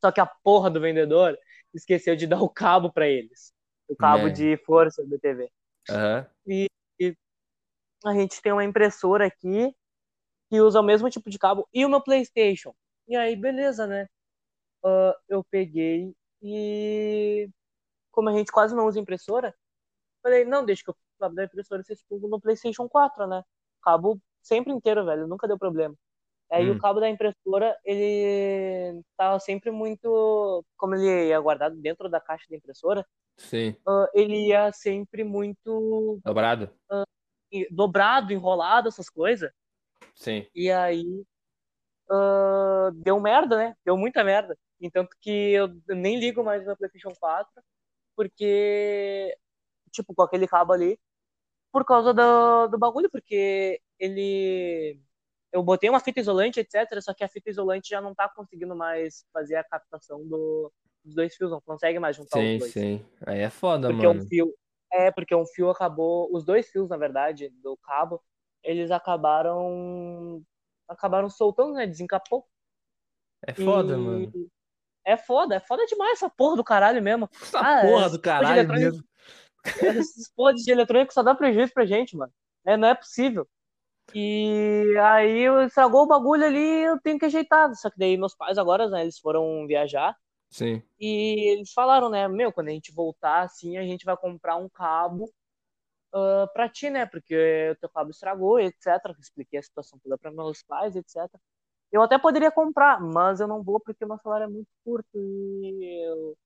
Só 0.02 0.12
que 0.12 0.20
a 0.20 0.26
porra 0.26 0.70
do 0.70 0.80
vendedor 0.82 1.38
esqueceu 1.74 2.16
de 2.16 2.28
dar 2.28 2.42
o 2.42 2.50
cabo 2.50 2.92
pra 2.92 3.08
eles. 3.08 3.54
O 3.88 3.96
cabo 3.96 4.28
É. 4.28 4.32
de 4.32 4.58
força 4.66 5.06
da 5.06 5.18
TV. 5.18 5.50
Aham. 5.90 6.28
A 8.06 8.14
gente 8.14 8.42
tem 8.42 8.54
uma 8.54 8.64
impressora 8.64 9.26
aqui 9.26 9.76
que 10.50 10.62
usa 10.62 10.80
o 10.80 10.84
mesmo 10.84 11.10
tipo 11.10 11.30
de 11.30 11.38
cabo 11.38 11.68
e 11.74 11.86
o 11.86 11.90
meu 11.90 12.02
PlayStation. 12.02 12.74
E 13.08 13.16
aí, 13.16 13.36
beleza, 13.36 13.86
né? 13.88 14.08
Ah, 14.84 15.16
eu 15.28 15.44
peguei 15.44 16.14
e. 16.42 17.50
Como 18.12 18.30
a 18.30 18.34
gente 18.34 18.52
quase 18.52 18.76
não 18.76 18.88
usa 18.88 19.00
impressora, 19.00 19.56
falei, 20.24 20.46
não, 20.46 20.66
deixa 20.66 20.84
que 20.84 20.90
eu 20.92 20.98
cabo 21.20 21.36
da 21.36 21.46
impressora 21.46 21.84
vocês 21.84 22.04
plugam 22.08 22.30
no 22.30 22.42
PlayStation 22.42 22.88
4, 22.90 23.28
né? 23.28 23.44
Cabo 23.84 24.22
sempre 24.42 24.74
inteiro, 24.74 25.06
velho, 25.06 25.28
nunca 25.28 25.48
deu 25.48 25.58
problema. 25.58 25.96
Aí 26.52 26.70
Hum. 26.70 26.74
o 26.74 26.80
cabo 26.80 27.00
da 27.00 27.10
impressora, 27.10 27.78
ele 27.86 29.02
tava 29.16 29.40
sempre 29.40 29.72
muito. 29.72 30.66
Como 30.78 30.96
ele 30.96 31.28
ia 31.28 31.40
guardado 31.40 31.76
dentro 31.76 32.10
da 32.10 32.20
caixa 32.20 32.46
da 32.50 32.58
impressora, 32.58 33.06
Sim. 33.38 33.76
ah, 33.88 34.08
ele 34.14 34.48
ia 34.48 34.72
sempre 34.72 35.24
muito 35.24 36.20
Dobrado? 36.24 36.70
dobrado, 37.72 38.32
enrolado, 38.32 38.88
essas 38.90 39.10
coisas. 39.10 39.52
Sim. 40.14 40.46
E 40.54 40.72
aí 40.72 41.24
ah, 42.10 42.90
deu 42.94 43.20
merda, 43.20 43.58
né? 43.58 43.76
Deu 43.86 43.98
muita 43.98 44.24
merda. 44.24 44.58
Então 44.82 45.08
que 45.22 45.52
eu 45.54 45.70
nem 45.88 46.20
ligo 46.20 46.44
mais 46.44 46.66
no 46.66 46.76
PlayStation 46.76 47.14
4, 47.20 47.62
porque, 48.16 49.36
tipo, 49.92 50.14
com 50.14 50.24
aquele 50.24 50.48
cabo 50.48 50.74
ali, 50.74 51.00
por 51.72 51.86
causa 51.86 52.14
do, 52.14 52.68
do 52.68 52.78
bagulho, 52.78 53.10
porque 53.10 53.82
ele. 54.00 55.00
Eu 55.52 55.64
botei 55.64 55.90
uma 55.90 56.00
fita 56.00 56.20
isolante, 56.20 56.60
etc. 56.60 57.02
Só 57.02 57.14
que 57.14 57.24
a 57.24 57.28
fita 57.28 57.50
isolante 57.50 57.90
já 57.90 58.00
não 58.02 58.14
tá 58.14 58.30
conseguindo 58.30 58.76
mais 58.76 59.26
fazer 59.34 59.56
a 59.56 59.64
captação 59.64 60.26
do, 60.28 60.72
dos 61.04 61.16
dois 61.16 61.36
fios, 61.36 61.50
não 61.52 61.62
consegue 61.62 62.00
mais 62.00 62.16
juntar 62.16 62.38
Sim, 62.40 62.54
os 62.54 62.60
dois. 62.60 62.72
sim. 62.74 63.06
Aí 63.26 63.40
é 63.40 63.50
foda, 63.50 63.90
Porque 63.92 64.06
mano. 64.08 64.22
um 64.22 64.28
fio. 64.28 64.54
É, 64.92 65.12
porque 65.12 65.36
um 65.36 65.46
fio 65.46 65.70
acabou. 65.70 66.30
Os 66.32 66.44
dois 66.44 66.70
fios, 66.70 66.90
na 66.90 66.98
verdade, 66.98 67.50
do 67.64 67.78
cabo, 67.78 68.22
eles 68.64 68.92
acabaram. 68.92 70.44
Acabaram 70.88 71.30
soltando, 71.30 71.74
né? 71.74 71.86
Desencapou. 71.86 72.48
É 73.46 73.54
foda, 73.54 73.96
E- 73.96 74.00
mano. 74.00 74.50
É 75.06 75.18
foda, 75.18 75.56
é 75.56 75.60
foda 75.60 75.86
demais 75.88 76.14
essa 76.14 76.30
porra 76.30 76.56
do 76.58 76.64
caralho 76.64 77.02
mesmo. 77.02 77.28
Essa 77.42 77.62
Ah, 77.62 77.82
porra 77.82 78.06
essa 78.06 78.18
do 78.18 78.22
porra 78.22 78.40
de 78.40 78.46
caralho 78.46 78.70
mesmo. 78.70 79.04
Esses 80.14 80.30
porra 80.36 80.54
de 80.54 80.72
eletrônico 80.72 81.14
só 81.14 81.24
dá 81.24 81.34
prejuízo 81.34 81.74
pra 81.74 81.86
gente, 81.86 82.16
mano. 82.16 82.32
É, 82.66 82.78
não 82.78 82.88
é 82.88 82.94
possível. 82.94 83.48
E 84.16 84.96
aí 85.02 85.40
eu- 85.42 85.64
estragou 85.64 86.04
o 86.04 86.08
bagulho 86.08 86.46
ali, 86.46 86.60
eu 86.84 87.00
tenho 87.02 87.20
que 87.20 87.26
ajeitar. 87.26 87.74
Só 87.76 87.90
que 87.90 87.98
daí 87.98 88.18
meus 88.18 88.36
pais 88.36 88.58
agora, 88.58 88.90
né, 88.90 89.02
eles 89.02 89.20
foram 89.20 89.66
viajar 89.68 90.16
Sim. 90.50 90.82
e 91.00 91.52
eles 91.54 91.74
falaram, 91.74 92.10
né, 92.10 92.28
meu, 92.28 92.52
quando 92.54 92.70
a 92.70 92.72
gente 92.72 92.92
voltar 92.94 93.42
assim, 93.44 93.78
a 93.78 93.84
gente 93.84 94.06
vai 94.06 94.18
comprar 94.18 94.56
um 94.58 94.70
cabo 94.70 95.32
ah, 96.14 96.48
pra 96.54 96.70
ti, 96.70 96.90
né, 96.90 97.06
porque 97.06 97.72
o 97.72 97.76
teu 97.78 97.90
cabo 97.90 98.12
estragou, 98.12 98.60
etc. 98.60 99.14
Eu 99.16 99.22
expliquei 99.22 99.60
a 99.60 99.64
situação 99.64 100.00
toda 100.04 100.18
pra 100.18 100.32
meus 100.32 100.64
pais, 100.64 100.96
etc. 100.96 101.30
Eu 101.92 102.02
até 102.04 102.18
poderia 102.20 102.52
comprar, 102.52 103.02
mas 103.02 103.40
eu 103.40 103.48
não 103.48 103.64
vou 103.64 103.80
porque 103.80 104.06
meu 104.06 104.18
salário 104.20 104.46
é 104.46 104.48
muito 104.50 104.70
curto 104.86 105.10
e 105.16 106.06
eu- 106.08 106.38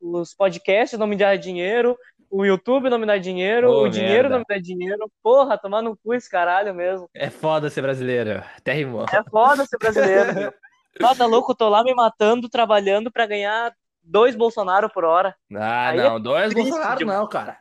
os 0.00 0.34
podcasts 0.34 0.98
não 0.98 1.06
me 1.06 1.16
dão 1.16 1.36
dinheiro, 1.38 1.96
o 2.36 2.44
YouTube 2.44 2.90
não 2.90 2.98
me 2.98 3.06
dá 3.06 3.16
dinheiro, 3.18 3.70
Ô, 3.70 3.82
o 3.84 3.88
dinheiro 3.88 4.28
merda. 4.28 4.28
não 4.30 4.38
me 4.38 4.44
dá 4.48 4.58
dinheiro. 4.58 5.10
Porra, 5.22 5.56
tomar 5.58 5.82
no 5.82 5.96
cu 5.96 6.14
esse 6.14 6.28
caralho 6.28 6.74
mesmo. 6.74 7.08
É 7.14 7.30
foda 7.30 7.70
ser 7.70 7.82
brasileiro. 7.82 8.42
Até 8.56 8.72
rimou. 8.72 9.06
É 9.12 9.22
foda 9.30 9.64
ser 9.66 9.78
brasileiro. 9.78 10.52
Ah, 11.02 11.12
tá 11.12 11.26
louco, 11.26 11.50
eu 11.50 11.56
tô 11.56 11.68
lá 11.68 11.82
me 11.82 11.92
matando, 11.92 12.48
trabalhando 12.48 13.10
pra 13.10 13.26
ganhar 13.26 13.74
dois 14.00 14.36
Bolsonaro 14.36 14.88
por 14.88 15.04
hora. 15.04 15.34
Ah, 15.52 15.88
Aí 15.88 15.98
é 15.98 16.02
não. 16.04 16.20
Dois 16.20 16.52
triste 16.52 16.70
Bolsonaro 16.70 16.98
demais. 17.00 17.18
não, 17.18 17.28
cara. 17.28 17.58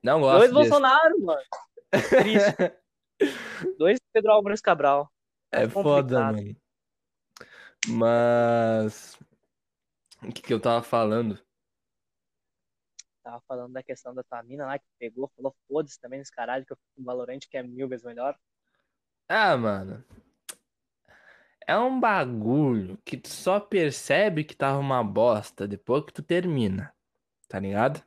Não 0.00 0.20
gosto 0.20 0.38
dois 0.38 0.52
desse. 0.52 0.54
Bolsonaro, 0.70 1.20
mano. 1.20 1.40
Triste. 1.90 2.72
dois 3.76 3.98
Pedro 4.12 4.30
Álvares 4.30 4.60
Cabral. 4.60 5.10
É 5.50 5.68
foda, 5.68 6.20
complicado. 6.20 6.36
mano. 6.36 6.56
Mas. 7.88 9.18
O 10.22 10.32
que 10.32 10.42
que 10.42 10.54
eu 10.54 10.60
tava 10.60 10.80
falando? 10.80 11.36
Tava 13.28 13.42
falando 13.46 13.74
da 13.74 13.82
questão 13.82 14.14
da 14.14 14.22
tua 14.22 14.42
mina 14.42 14.64
lá 14.64 14.78
que 14.78 14.86
pegou, 14.98 15.30
falou 15.36 15.54
foda-se 15.68 16.00
também 16.00 16.18
nesse 16.18 16.32
caralho 16.32 16.64
que 16.64 16.72
eu 16.72 16.78
fico 16.78 16.88
com 16.96 17.04
Valorant, 17.04 17.40
que 17.40 17.58
é 17.58 17.62
mil 17.62 17.86
vezes 17.86 18.02
melhor. 18.06 18.34
Ah, 19.28 19.54
mano. 19.54 20.02
É 21.66 21.76
um 21.76 22.00
bagulho 22.00 22.98
que 23.04 23.18
tu 23.18 23.28
só 23.28 23.60
percebe 23.60 24.44
que 24.44 24.56
tava 24.56 24.78
uma 24.78 25.04
bosta 25.04 25.68
depois 25.68 26.06
que 26.06 26.12
tu 26.14 26.22
termina. 26.22 26.90
Tá 27.46 27.58
ligado? 27.58 28.02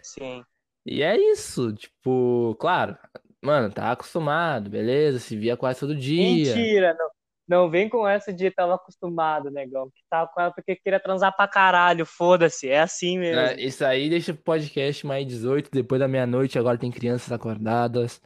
Sim. 0.00 0.44
E 0.86 1.02
é 1.02 1.18
isso, 1.18 1.74
tipo, 1.74 2.54
claro, 2.60 2.96
mano, 3.42 3.74
tá 3.74 3.90
acostumado, 3.90 4.70
beleza, 4.70 5.18
se 5.18 5.36
via 5.36 5.56
quase 5.56 5.80
todo 5.80 5.96
dia. 5.96 6.54
Mentira, 6.54 6.94
não. 6.94 7.10
Não 7.48 7.70
vem 7.70 7.88
com 7.88 8.06
essa 8.06 8.30
de 8.30 8.50
tava 8.50 8.74
acostumado, 8.74 9.50
negão. 9.50 9.88
Que 9.88 10.02
tava 10.10 10.28
com 10.28 10.38
ela 10.38 10.52
porque 10.52 10.76
queria 10.76 11.00
transar 11.00 11.34
pra 11.34 11.48
caralho, 11.48 12.04
foda-se. 12.04 12.68
É 12.68 12.80
assim 12.80 13.18
mesmo. 13.18 13.40
É, 13.40 13.58
Isso 13.58 13.82
aí 13.84 14.10
deixa 14.10 14.34
pro 14.34 14.42
podcast 14.42 15.06
mais 15.06 15.26
18, 15.26 15.70
depois 15.70 15.98
da 15.98 16.06
meia-noite, 16.06 16.58
agora 16.58 16.76
tem 16.76 16.90
crianças 16.90 17.32
acordadas. 17.32 18.20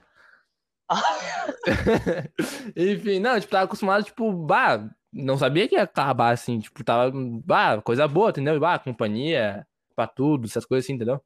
Enfim, 2.77 3.21
não, 3.21 3.39
tipo, 3.39 3.53
tava 3.53 3.65
acostumado, 3.65 4.05
tipo, 4.05 4.33
bah, 4.33 4.91
não 5.13 5.39
sabia 5.39 5.69
que 5.69 5.77
ia 5.77 5.85
acabar 5.85 6.33
assim, 6.33 6.59
tipo, 6.59 6.83
tava, 6.83 7.13
bah, 7.45 7.81
coisa 7.81 8.09
boa, 8.09 8.31
entendeu? 8.31 8.59
Bah, 8.59 8.79
companhia 8.81 9.65
pra 9.95 10.09
tudo, 10.09 10.47
essas 10.47 10.67
coisas 10.67 10.85
assim, 10.85 10.95
entendeu? 10.95 11.23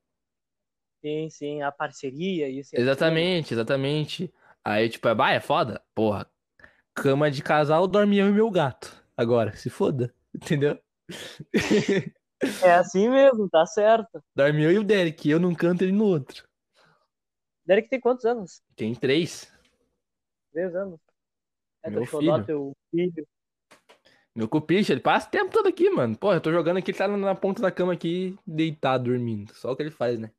Sim, 1.03 1.31
sim, 1.31 1.63
a 1.63 1.73
parceria, 1.73 2.49
isso. 2.49 2.71
Exatamente, 2.75 3.55
exatamente. 3.55 4.33
Aí, 4.63 4.89
tipo, 4.89 5.09
é, 5.09 5.15
bah, 5.15 5.33
é 5.33 5.41
foda, 5.41 5.83
porra. 5.95 6.29
Cama 6.97 7.31
de 7.31 7.43
casal, 7.43 7.87
dorme 7.87 8.19
eu 8.19 8.29
e 8.29 8.33
meu 8.33 8.51
gato. 8.51 9.05
Agora, 9.17 9.55
se 9.55 9.69
foda, 9.71 10.15
entendeu? 10.35 10.79
É 12.63 12.73
assim 12.75 13.09
mesmo, 13.09 13.49
tá 13.49 13.65
certo. 13.67 14.23
Dorme 14.35 14.63
eu 14.63 14.73
e 14.73 14.79
o 14.79 14.85
Derek, 14.85 15.29
eu 15.29 15.39
num 15.39 15.55
canto 15.55 15.83
e 15.83 15.85
ele 15.87 15.93
no 15.93 16.05
outro. 16.05 16.47
Derek 17.65 17.89
tem 17.89 18.01
quantos 18.01 18.25
anos? 18.25 18.63
Tem 18.75 18.95
três. 18.95 19.53
Três 20.53 20.75
anos. 20.75 20.99
É 21.83 21.91
Meu 21.91 22.07
filho. 22.07 22.45
teu 22.45 22.77
filho. 22.91 23.27
Meu 24.35 24.49
cupiche, 24.49 24.93
ele 24.93 25.01
passa 25.01 25.29
o 25.29 25.31
tempo 25.31 25.51
todo 25.51 25.69
aqui, 25.69 25.89
mano. 25.89 26.17
Pô, 26.17 26.33
eu 26.33 26.41
tô 26.41 26.53
jogando 26.53 26.77
aqui, 26.77 26.91
ele 26.91 26.99
tá 26.99 27.09
na 27.09 27.35
ponta 27.35 27.63
da 27.63 27.71
cama 27.71 27.93
aqui, 27.95 28.37
deitado, 28.47 29.05
dormindo. 29.05 29.55
Só 29.55 29.73
o 29.73 29.77
que 29.77 29.83
ele 29.83 29.91
faz, 29.91 30.19
né? 30.19 30.31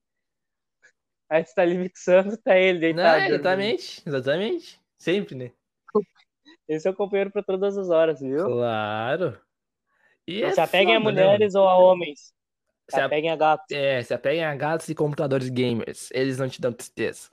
Aí 1.29 1.43
tu 1.43 1.53
tá 1.53 1.61
ali 1.63 1.77
mixando, 1.77 2.37
tá 2.37 2.55
ele 2.57 2.93
Não, 2.93 3.03
deitado. 3.03 3.13
dormindo. 3.15 3.33
exatamente, 3.33 4.03
exatamente. 4.05 4.81
Sempre, 4.97 5.35
né? 5.35 5.51
Esse 6.67 6.87
é 6.87 6.91
o 6.91 6.93
companheiro 6.93 7.31
pra 7.31 7.41
todas 7.43 7.77
as 7.77 7.89
horas, 7.89 8.19
viu? 8.19 8.45
Claro. 8.45 9.39
E 10.27 10.41
Não 10.41 10.49
é 10.49 10.51
se 10.53 10.59
apeguem 10.61 10.95
a 10.95 10.99
foda, 10.99 11.11
né, 11.13 11.23
mulheres 11.23 11.55
ou 11.55 11.67
a 11.67 11.77
homens. 11.77 12.19
Se 12.89 12.95
Se 12.95 12.99
a- 13.01 13.05
apeguem 13.05 13.29
a 13.31 13.35
gato. 13.35 13.63
É, 13.71 14.01
se 14.03 14.13
apeguem 14.13 14.43
a 14.45 14.55
gatos 14.55 14.87
e 14.89 14.95
computadores 14.95 15.49
gamers. 15.49 16.09
Eles 16.11 16.37
não 16.37 16.49
te 16.49 16.59
dão 16.61 16.71
tristeza. 16.73 17.29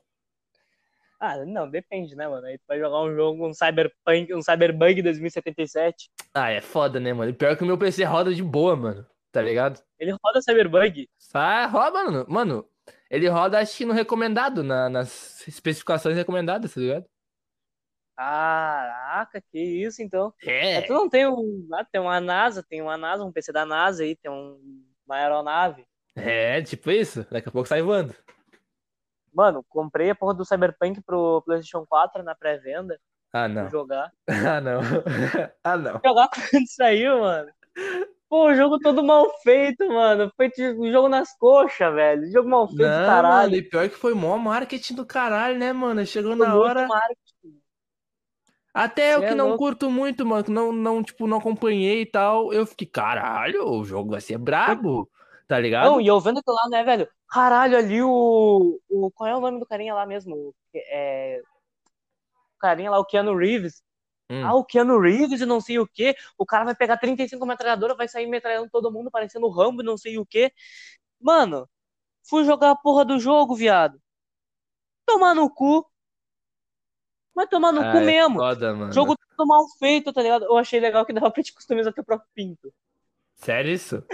Ah, 1.18 1.44
não, 1.44 1.68
depende, 1.70 2.14
né, 2.14 2.28
mano? 2.28 2.46
Aí 2.46 2.58
tu 2.58 2.64
vai 2.68 2.78
jogar 2.78 3.00
um 3.02 3.14
jogo, 3.14 3.48
um 3.48 3.54
Cyberpunk, 3.54 4.34
um 4.34 4.42
Cyberbug 4.42 5.00
2077. 5.02 6.10
Ah, 6.34 6.50
é 6.50 6.60
foda, 6.60 7.00
né, 7.00 7.12
mano? 7.12 7.30
E 7.30 7.34
Pior 7.34 7.56
que 7.56 7.62
o 7.62 7.66
meu 7.66 7.78
PC 7.78 8.04
roda 8.04 8.34
de 8.34 8.42
boa, 8.42 8.76
mano. 8.76 9.06
Tá 9.32 9.40
ligado? 9.42 9.82
Ele 9.98 10.12
roda 10.22 10.40
Cyberbug. 10.42 11.08
Só 11.18 11.66
roda, 11.68 12.04
mano. 12.04 12.26
Mano, 12.28 12.68
ele 13.10 13.26
roda, 13.28 13.58
acho 13.58 13.76
que 13.76 13.84
no 13.84 13.92
recomendado, 13.94 14.62
na- 14.62 14.88
nas 14.88 15.46
especificações 15.48 16.16
recomendadas, 16.16 16.74
tá 16.74 16.80
ligado? 16.80 17.04
Caraca, 18.16 19.42
que 19.50 19.58
isso, 19.58 20.02
então. 20.02 20.32
É. 20.42 20.76
Mas 20.78 20.86
tu 20.86 20.92
não 20.92 21.08
tem 21.08 21.26
um. 21.28 21.68
Ah, 21.72 21.84
tem 21.84 22.00
uma 22.00 22.20
NASA, 22.20 22.62
tem 22.62 22.80
uma 22.80 22.96
NASA, 22.96 23.24
um 23.24 23.32
PC 23.32 23.52
da 23.52 23.66
NASA 23.66 24.02
aí, 24.04 24.16
tem 24.16 24.30
um, 24.30 24.84
uma 25.06 25.16
aeronave. 25.16 25.84
É, 26.16 26.62
tipo 26.62 26.90
isso. 26.90 27.26
Daqui 27.30 27.48
a 27.48 27.52
pouco 27.52 27.68
sai 27.68 27.82
voando. 27.82 28.14
Mano, 29.32 29.64
comprei 29.68 30.10
a 30.10 30.14
porra 30.14 30.32
do 30.34 30.44
Cyberpunk 30.44 31.02
pro 31.02 31.42
PlayStation 31.42 31.84
4 31.84 32.22
na 32.22 32.36
pré-venda 32.36 33.00
Ah, 33.32 33.48
não. 33.48 33.68
jogar. 33.68 34.12
Ah, 34.28 34.60
não. 34.60 34.80
Ah, 35.64 35.76
não. 35.76 36.00
Jogar 36.04 36.28
quando 36.28 36.68
saiu, 36.68 37.18
mano. 37.20 37.50
Pô, 38.28 38.46
o 38.46 38.54
jogo 38.54 38.78
todo 38.78 39.02
mal 39.02 39.28
feito, 39.42 39.86
mano. 39.88 40.32
Feito 40.36 40.62
um 40.62 40.90
jogo 40.92 41.08
nas 41.08 41.36
coxas, 41.36 41.92
velho. 41.94 42.30
Jogo 42.30 42.48
mal 42.48 42.68
feito, 42.68 42.82
Não, 42.82 43.06
caralho. 43.06 43.50
mano, 43.50 43.56
e 43.56 43.62
pior 43.62 43.88
que 43.88 43.96
foi 43.96 44.14
mó 44.14 44.36
marketing 44.38 44.94
do 44.94 45.04
caralho, 45.04 45.58
né, 45.58 45.72
mano? 45.72 46.06
Chegou 46.06 46.36
Foi 46.36 46.46
na 46.46 46.54
hora. 46.56 46.86
marketing. 46.86 47.20
Até 48.74 49.14
eu 49.14 49.20
Cê 49.20 49.26
que 49.28 49.32
é 49.32 49.36
não 49.36 49.46
louco. 49.50 49.64
curto 49.64 49.88
muito, 49.88 50.26
mano, 50.26 50.42
que 50.42 50.50
não, 50.50 50.72
não, 50.72 51.02
tipo, 51.02 51.28
não 51.28 51.38
acompanhei 51.38 52.02
e 52.02 52.06
tal, 52.06 52.52
eu 52.52 52.66
fiquei, 52.66 52.88
caralho, 52.88 53.68
o 53.68 53.84
jogo 53.84 54.10
vai 54.10 54.20
ser 54.20 54.36
brabo, 54.36 55.08
tá 55.46 55.58
ligado? 55.60 55.92
Não, 55.92 56.00
e 56.00 56.06
eu 56.08 56.20
vendo 56.20 56.40
aquilo 56.40 56.56
lá, 56.56 56.68
né, 56.68 56.82
velho? 56.82 57.08
Caralho, 57.28 57.78
ali 57.78 58.02
o, 58.02 58.80
o. 58.88 59.10
Qual 59.12 59.28
é 59.28 59.36
o 59.36 59.40
nome 59.40 59.60
do 59.60 59.66
carinha 59.66 59.94
lá 59.94 60.04
mesmo? 60.04 60.54
É. 60.74 61.40
O 62.56 62.58
carinha 62.58 62.90
lá, 62.90 62.98
o 62.98 63.04
Keanu 63.04 63.36
Reeves. 63.36 63.82
Hum. 64.30 64.44
Ah, 64.44 64.54
o 64.54 64.64
Keanu 64.64 64.98
Reeves 64.98 65.40
e 65.40 65.46
não 65.46 65.60
sei 65.60 65.78
o 65.78 65.86
que. 65.86 66.16
O 66.36 66.46
cara 66.46 66.64
vai 66.64 66.74
pegar 66.74 66.96
35 66.96 67.46
metralhadoras, 67.46 67.96
vai 67.96 68.08
sair 68.08 68.26
metralhando 68.26 68.70
todo 68.70 68.90
mundo, 68.90 69.10
parecendo 69.10 69.46
o 69.46 69.50
Rambo 69.50 69.82
e 69.82 69.84
não 69.84 69.96
sei 69.96 70.18
o 70.18 70.26
que. 70.26 70.52
Mano, 71.20 71.68
fui 72.28 72.44
jogar 72.44 72.70
a 72.70 72.76
porra 72.76 73.04
do 73.04 73.18
jogo, 73.18 73.54
viado. 73.54 74.00
Tomar 75.06 75.34
no 75.34 75.48
cu. 75.50 75.86
Vai 77.34 77.46
tomar 77.48 77.72
no 77.72 77.80
Ah, 77.80 77.92
cu 77.92 77.98
é 77.98 78.04
mesmo. 78.04 78.38
Foda. 78.38 78.92
Jogo 78.92 79.16
tudo 79.16 79.46
mal 79.46 79.64
feito, 79.78 80.12
tá 80.12 80.22
ligado? 80.22 80.44
Eu 80.44 80.56
achei 80.56 80.78
legal 80.78 81.04
que 81.04 81.12
dava 81.12 81.30
pra 81.30 81.42
te 81.42 81.52
customizar 81.52 81.92
teu 81.92 82.04
próprio 82.04 82.28
pinto. 82.34 82.72
Sério 83.34 83.72
isso? 83.72 84.04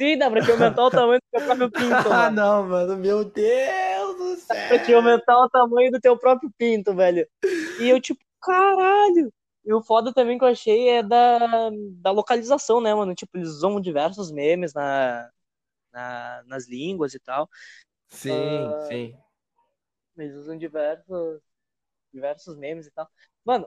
Sim, 0.00 0.16
dá 0.16 0.30
pra 0.30 0.42
te 0.42 0.50
aumentar 0.50 0.82
o 0.82 0.90
tamanho 0.90 1.20
do 1.20 1.38
teu 1.38 1.46
próprio 1.46 1.70
pinto, 2.02 2.12
Ah, 2.12 2.30
não, 2.30 2.66
mano, 2.66 2.96
meu 2.96 3.22
Deus 3.24 4.16
do 4.16 4.46
Dá 4.48 4.54
pra 4.68 4.78
te 4.78 4.86
céu. 4.86 4.96
aumentar 4.98 5.38
o 5.38 5.48
tamanho 5.50 5.92
do 5.92 6.00
teu 6.00 6.16
próprio 6.16 6.50
pinto, 6.56 6.94
velho. 6.94 7.28
E 7.78 7.88
eu, 7.90 8.00
tipo, 8.00 8.24
caralho. 8.40 9.30
E 9.62 9.74
o 9.74 9.82
foda 9.82 10.10
também 10.14 10.38
que 10.38 10.44
eu 10.44 10.48
achei 10.48 10.88
é 10.88 11.02
da, 11.02 11.70
da 12.00 12.10
localização, 12.10 12.80
né, 12.80 12.94
mano? 12.94 13.14
Tipo, 13.14 13.36
eles 13.36 13.48
usam 13.50 13.78
diversos 13.78 14.30
memes 14.32 14.72
na, 14.72 15.28
na- 15.92 16.42
nas 16.46 16.66
línguas 16.66 17.12
e 17.12 17.18
tal. 17.20 17.46
Sim, 18.08 18.32
Ah. 18.74 18.80
sim. 18.88 19.14
Eles 20.16 20.34
usam 20.34 20.56
diversos, 20.56 21.40
diversos 22.12 22.56
memes 22.56 22.86
e 22.86 22.90
tal. 22.90 23.08
Mano, 23.44 23.66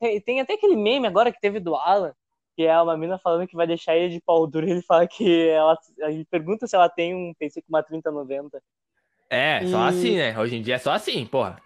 tem, 0.00 0.20
tem 0.20 0.40
até 0.40 0.54
aquele 0.54 0.76
meme 0.76 1.06
agora 1.06 1.32
que 1.32 1.40
teve 1.40 1.60
do 1.60 1.74
Alan, 1.74 2.12
que 2.56 2.62
é 2.64 2.80
uma 2.82 2.96
mina 2.96 3.18
falando 3.18 3.46
que 3.46 3.56
vai 3.56 3.66
deixar 3.66 3.96
ele 3.96 4.14
de 4.14 4.20
pau 4.20 4.46
duro. 4.46 4.66
e 4.66 4.72
Ele 4.72 4.82
fala 4.82 5.06
que 5.06 5.48
ela. 5.48 5.78
Ele 5.98 6.24
pergunta 6.24 6.66
se 6.66 6.74
ela 6.76 6.88
tem 6.88 7.14
um 7.14 7.32
PC 7.34 7.62
com 7.62 7.68
uma 7.68 7.82
3090. 7.82 8.62
É, 9.30 9.66
só 9.66 9.86
E- 9.86 9.88
assim, 9.88 10.16
né? 10.16 10.38
Hoje 10.38 10.56
em 10.56 10.62
dia 10.62 10.74
é 10.74 10.78
só 10.78 10.92
assim, 10.92 11.24
porra. 11.26 11.60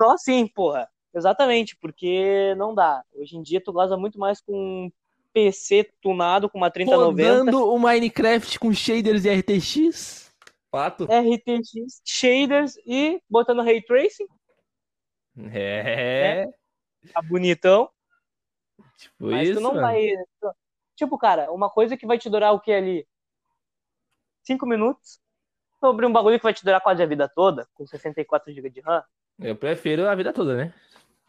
Só 0.00 0.12
assim, 0.12 0.46
porra. 0.46 0.88
Exatamente, 1.14 1.76
porque 1.76 2.54
não 2.56 2.74
dá. 2.74 3.04
Hoje 3.14 3.36
em 3.36 3.42
dia 3.42 3.62
tu 3.62 3.70
goza 3.72 3.96
muito 3.98 4.18
mais 4.18 4.40
com 4.40 4.54
um 4.86 4.92
PC 5.34 5.90
tunado 6.00 6.48
com 6.48 6.56
uma 6.56 6.70
3090, 6.70 7.50
Rodando 7.50 7.70
o 7.70 7.78
Minecraft 7.78 8.58
com 8.58 8.72
shaders 8.72 9.24
e 9.26 9.30
RTX. 9.30 10.32
Fato. 10.70 11.04
RTX, 11.04 12.00
shaders 12.02 12.76
e 12.86 13.20
botando 13.28 13.62
ray 13.62 13.82
tracing, 13.82 14.26
É, 15.52 16.46
tá 17.12 17.22
bonitão. 17.22 17.90
tipo 18.96 19.26
Mas 19.30 19.48
isso, 19.48 19.58
tu 19.58 19.62
não 19.62 19.74
mano. 19.74 19.82
vai. 19.86 20.08
Tipo, 20.94 21.18
cara, 21.18 21.50
uma 21.50 21.70
coisa 21.70 21.96
que 21.96 22.06
vai 22.06 22.18
te 22.18 22.28
durar 22.28 22.52
o 22.52 22.60
que 22.60 22.72
ali? 22.72 23.06
Cinco 24.42 24.66
minutos. 24.66 25.20
Sobre 25.80 26.06
um 26.06 26.12
bagulho 26.12 26.38
que 26.38 26.44
vai 26.44 26.54
te 26.54 26.64
durar 26.64 26.80
quase 26.80 27.02
a 27.02 27.06
vida 27.06 27.28
toda, 27.28 27.68
com 27.74 27.86
64 27.86 28.52
GB 28.52 28.70
de 28.70 28.80
RAM. 28.80 29.02
Eu 29.40 29.56
prefiro 29.56 30.06
a 30.06 30.14
vida 30.14 30.32
toda, 30.32 30.56
né? 30.56 30.74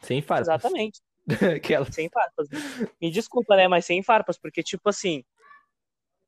Sem 0.00 0.22
farpas. 0.22 0.48
Exatamente. 0.48 1.00
Aquela. 1.56 1.90
Sem 1.90 2.08
farpas. 2.08 2.48
Me 3.00 3.10
desculpa, 3.10 3.56
né? 3.56 3.66
Mas 3.66 3.86
sem 3.86 4.02
farpas, 4.02 4.38
porque, 4.38 4.62
tipo 4.62 4.88
assim. 4.88 5.24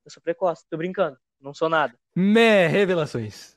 Eu 0.04 0.10
sou 0.10 0.22
precoce, 0.22 0.64
tô 0.68 0.76
brincando. 0.76 1.18
Não 1.40 1.52
sou 1.52 1.68
nada. 1.68 1.94
Mé, 2.14 2.66
revelações. 2.66 3.56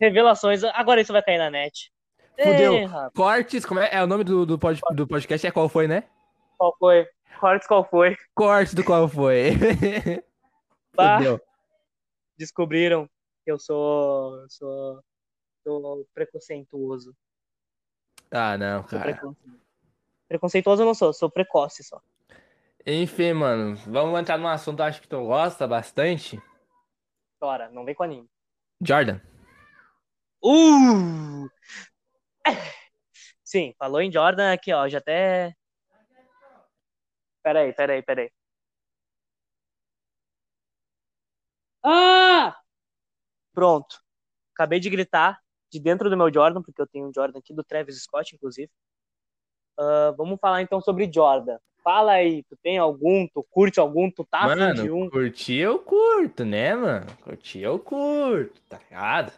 Revelações. 0.00 0.64
Agora 0.64 1.00
isso 1.00 1.12
vai 1.12 1.22
cair 1.22 1.38
na 1.38 1.50
net. 1.50 1.91
Fudeu. 2.40 2.74
Ei, 2.74 2.88
Cortes, 3.14 3.64
como 3.64 3.80
é? 3.80 3.88
É 3.92 4.02
o 4.02 4.06
nome 4.06 4.24
do, 4.24 4.44
do, 4.46 4.58
pod- 4.58 4.80
do 4.94 5.06
podcast 5.06 5.46
é 5.46 5.50
qual 5.50 5.68
foi, 5.68 5.86
né? 5.86 6.04
qual 6.58 6.74
foi? 6.78 7.06
Cortes, 7.40 7.66
qual 7.66 7.84
foi? 7.88 8.16
Cortes 8.34 8.74
do 8.74 8.84
qual 8.84 9.08
foi. 9.08 9.50
Bah. 10.94 11.18
Fudeu. 11.18 11.40
Descobriram 12.36 13.06
que 13.44 13.50
eu 13.52 13.58
sou. 13.58 14.46
sou. 14.48 15.02
sou 15.62 16.06
preconceituoso. 16.14 17.14
Ah, 18.30 18.56
não, 18.56 18.80
Sou 18.82 18.98
cara. 18.98 19.12
preconceituoso. 19.12 19.62
Preconceituoso 20.28 20.82
eu 20.82 20.86
não 20.86 20.94
sou, 20.94 21.12
sou 21.12 21.30
precoce 21.30 21.82
só. 21.84 22.00
Enfim, 22.86 23.32
mano, 23.34 23.76
vamos 23.86 24.18
entrar 24.18 24.38
num 24.38 24.48
assunto 24.48 24.82
acho 24.82 25.00
que 25.00 25.06
tu 25.08 25.22
gosta 25.26 25.66
bastante. 25.68 26.42
Bora, 27.40 27.68
não 27.70 27.84
vem 27.84 27.94
com 27.94 28.02
anime. 28.02 28.28
Jordan. 28.80 29.20
Uh! 30.42 31.48
Sim, 33.44 33.74
falou 33.78 34.00
em 34.00 34.12
Jordan 34.12 34.52
aqui, 34.52 34.72
ó. 34.72 34.88
Já 34.88 34.98
até. 34.98 35.54
Peraí, 37.42 37.72
peraí, 37.72 38.02
peraí. 38.02 38.30
Ah! 41.84 42.56
Pronto. 43.52 44.00
Acabei 44.54 44.78
de 44.80 44.88
gritar 44.88 45.40
de 45.70 45.80
dentro 45.80 46.08
do 46.08 46.16
meu 46.16 46.32
Jordan, 46.32 46.62
porque 46.62 46.80
eu 46.80 46.86
tenho 46.86 47.08
um 47.08 47.12
Jordan 47.14 47.38
aqui 47.38 47.52
do 47.54 47.64
Travis 47.64 48.02
Scott, 48.02 48.34
inclusive. 48.34 48.70
Ah, 49.78 50.14
vamos 50.16 50.38
falar 50.40 50.62
então 50.62 50.80
sobre 50.80 51.10
Jordan. 51.12 51.58
Fala 51.82 52.12
aí, 52.12 52.44
tu 52.44 52.56
tem 52.62 52.78
algum, 52.78 53.26
tu 53.26 53.44
curte 53.50 53.80
algum, 53.80 54.08
tu 54.08 54.24
tá 54.24 54.44
afim 54.44 54.72
de 54.74 54.88
Mano, 54.88 54.96
um? 54.96 55.10
curtir 55.10 55.58
eu 55.58 55.80
curto, 55.80 56.44
né, 56.44 56.76
mano? 56.76 57.06
Curtir 57.22 57.60
eu 57.62 57.78
curto, 57.80 58.60
tá 58.68 58.78
ligado? 58.78 59.32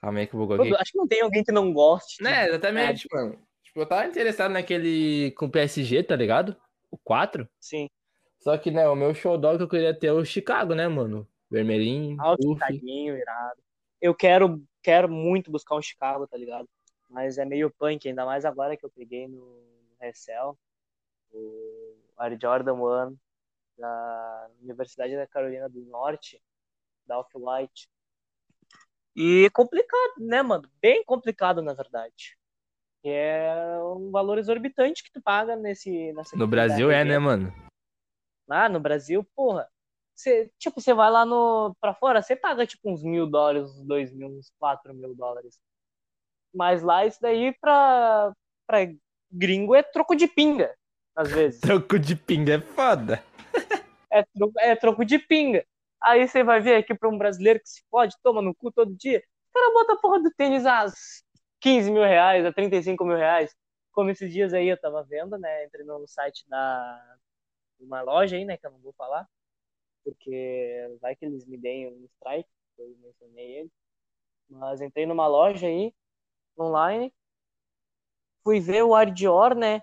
Calma 0.00 0.20
aí 0.20 0.26
que 0.26 0.34
eu 0.34 0.46
vou 0.46 0.54
aqui. 0.54 0.74
Acho 0.76 0.92
que 0.92 0.98
não 0.98 1.08
tem 1.08 1.22
alguém 1.22 1.42
que 1.42 1.52
não 1.52 1.72
goste. 1.72 2.22
Né, 2.22 2.48
exatamente, 2.48 3.06
mano. 3.12 3.38
Tipo, 3.62 3.80
eu 3.80 3.86
tava 3.86 4.06
interessado 4.06 4.52
naquele 4.52 5.32
com 5.32 5.50
PSG, 5.50 6.02
tá 6.02 6.16
ligado? 6.16 6.56
O 6.90 6.96
4. 6.96 7.48
Sim. 7.60 7.88
Só 8.38 8.56
que, 8.56 8.70
né, 8.70 8.88
o 8.88 8.94
meu 8.94 9.12
showdog 9.14 9.58
que 9.58 9.64
eu 9.64 9.68
queria 9.68 9.92
ter 9.92 10.08
é 10.08 10.12
o 10.12 10.24
Chicago, 10.24 10.74
né, 10.74 10.86
mano? 10.86 11.28
Vermelhinho, 11.50 12.20
Alto 12.20 12.42
puff. 12.42 12.60
caguinho, 12.60 13.16
irado. 13.16 13.60
Eu 14.00 14.14
quero, 14.14 14.62
quero 14.82 15.08
muito 15.08 15.50
buscar 15.50 15.74
um 15.74 15.82
Chicago, 15.82 16.26
tá 16.26 16.36
ligado? 16.36 16.68
Mas 17.08 17.38
é 17.38 17.44
meio 17.44 17.70
punk, 17.70 18.06
ainda 18.06 18.24
mais 18.24 18.44
agora 18.44 18.76
que 18.76 18.84
eu 18.84 18.90
peguei 18.90 19.26
no 19.26 19.62
Recel, 20.00 20.56
o 21.32 21.96
Air 22.18 22.38
Jordan 22.40 22.74
One, 22.74 23.16
da 23.76 24.50
Universidade 24.62 25.16
da 25.16 25.26
Carolina 25.26 25.68
do 25.68 25.80
Norte, 25.86 26.40
da 27.06 27.18
Off-White. 27.18 27.88
E 29.20 29.50
complicado, 29.50 30.14
né, 30.20 30.40
mano? 30.42 30.70
Bem 30.80 31.04
complicado, 31.04 31.60
na 31.60 31.74
verdade. 31.74 32.38
É 33.04 33.52
um 33.82 34.12
valor 34.12 34.38
exorbitante 34.38 35.02
que 35.02 35.10
tu 35.10 35.20
paga 35.20 35.56
nesse, 35.56 36.12
nessa 36.12 36.36
No 36.36 36.46
Brasil 36.46 36.88
é, 36.88 37.00
RG. 37.00 37.08
né, 37.08 37.18
mano? 37.18 37.52
Lá 38.46 38.68
no 38.68 38.78
Brasil, 38.78 39.26
porra. 39.34 39.68
Você, 40.14 40.48
tipo, 40.56 40.80
você 40.80 40.94
vai 40.94 41.10
lá 41.10 41.26
no, 41.26 41.74
pra 41.80 41.94
fora, 41.94 42.22
você 42.22 42.36
paga 42.36 42.64
tipo 42.64 42.88
uns 42.88 43.02
mil 43.02 43.26
dólares, 43.26 43.68
uns 43.68 43.84
dois 43.84 44.12
mil, 44.12 44.28
uns 44.28 44.52
quatro 44.56 44.94
mil 44.94 45.12
dólares. 45.16 45.58
Mas 46.54 46.80
lá 46.84 47.04
isso 47.04 47.20
daí 47.20 47.52
pra, 47.60 48.32
pra 48.68 48.78
gringo 49.32 49.74
é 49.74 49.82
troco 49.82 50.14
de 50.14 50.28
pinga, 50.28 50.72
às 51.16 51.30
vezes. 51.34 51.60
Troco 51.60 51.98
de 51.98 52.14
pinga 52.14 52.54
é 52.54 52.60
foda. 52.60 53.20
É 54.12 54.22
troco, 54.22 54.60
é 54.60 54.76
troco 54.76 55.04
de 55.04 55.18
pinga. 55.18 55.66
Aí 56.02 56.26
você 56.28 56.44
vai 56.44 56.60
ver 56.60 56.76
aqui 56.76 56.94
pra 56.94 57.08
um 57.08 57.18
brasileiro 57.18 57.60
que 57.60 57.68
se 57.68 57.82
pode, 57.90 58.14
toma 58.22 58.42
no 58.42 58.54
cu 58.54 58.72
todo 58.72 58.94
dia. 58.96 59.22
O 59.50 59.52
cara 59.54 59.72
bota 59.74 59.92
a 59.94 59.96
porra 59.98 60.22
do 60.22 60.30
tênis 60.32 60.64
a 60.66 60.86
15 61.60 61.90
mil 61.90 62.02
reais, 62.02 62.44
a 62.46 62.52
35 62.52 63.04
mil 63.04 63.16
reais. 63.16 63.54
Como 63.92 64.10
esses 64.10 64.32
dias 64.32 64.52
aí 64.54 64.68
eu 64.68 64.80
tava 64.80 65.02
vendo, 65.04 65.36
né? 65.38 65.64
Entrei 65.66 65.84
no 65.84 66.06
site 66.06 66.44
da 66.48 67.16
uma 67.80 68.02
loja 68.02 68.36
aí, 68.36 68.44
né? 68.44 68.56
Que 68.58 68.66
eu 68.66 68.72
não 68.72 68.80
vou 68.80 68.92
falar. 68.94 69.28
porque 70.04 70.96
vai 71.00 71.16
que 71.16 71.24
eles 71.26 71.46
me 71.46 71.58
deem 71.58 71.88
um 71.88 72.04
strike, 72.16 72.48
eu 72.78 72.96
mencionei 73.02 73.58
ele. 73.60 73.72
Mas 74.50 74.80
entrei 74.82 75.06
numa 75.06 75.26
loja 75.28 75.66
aí, 75.68 75.94
online, 76.58 77.12
fui 78.42 78.58
ver 78.60 78.82
o 78.84 78.94
Ar 78.96 79.10
Dior, 79.12 79.54
né? 79.54 79.80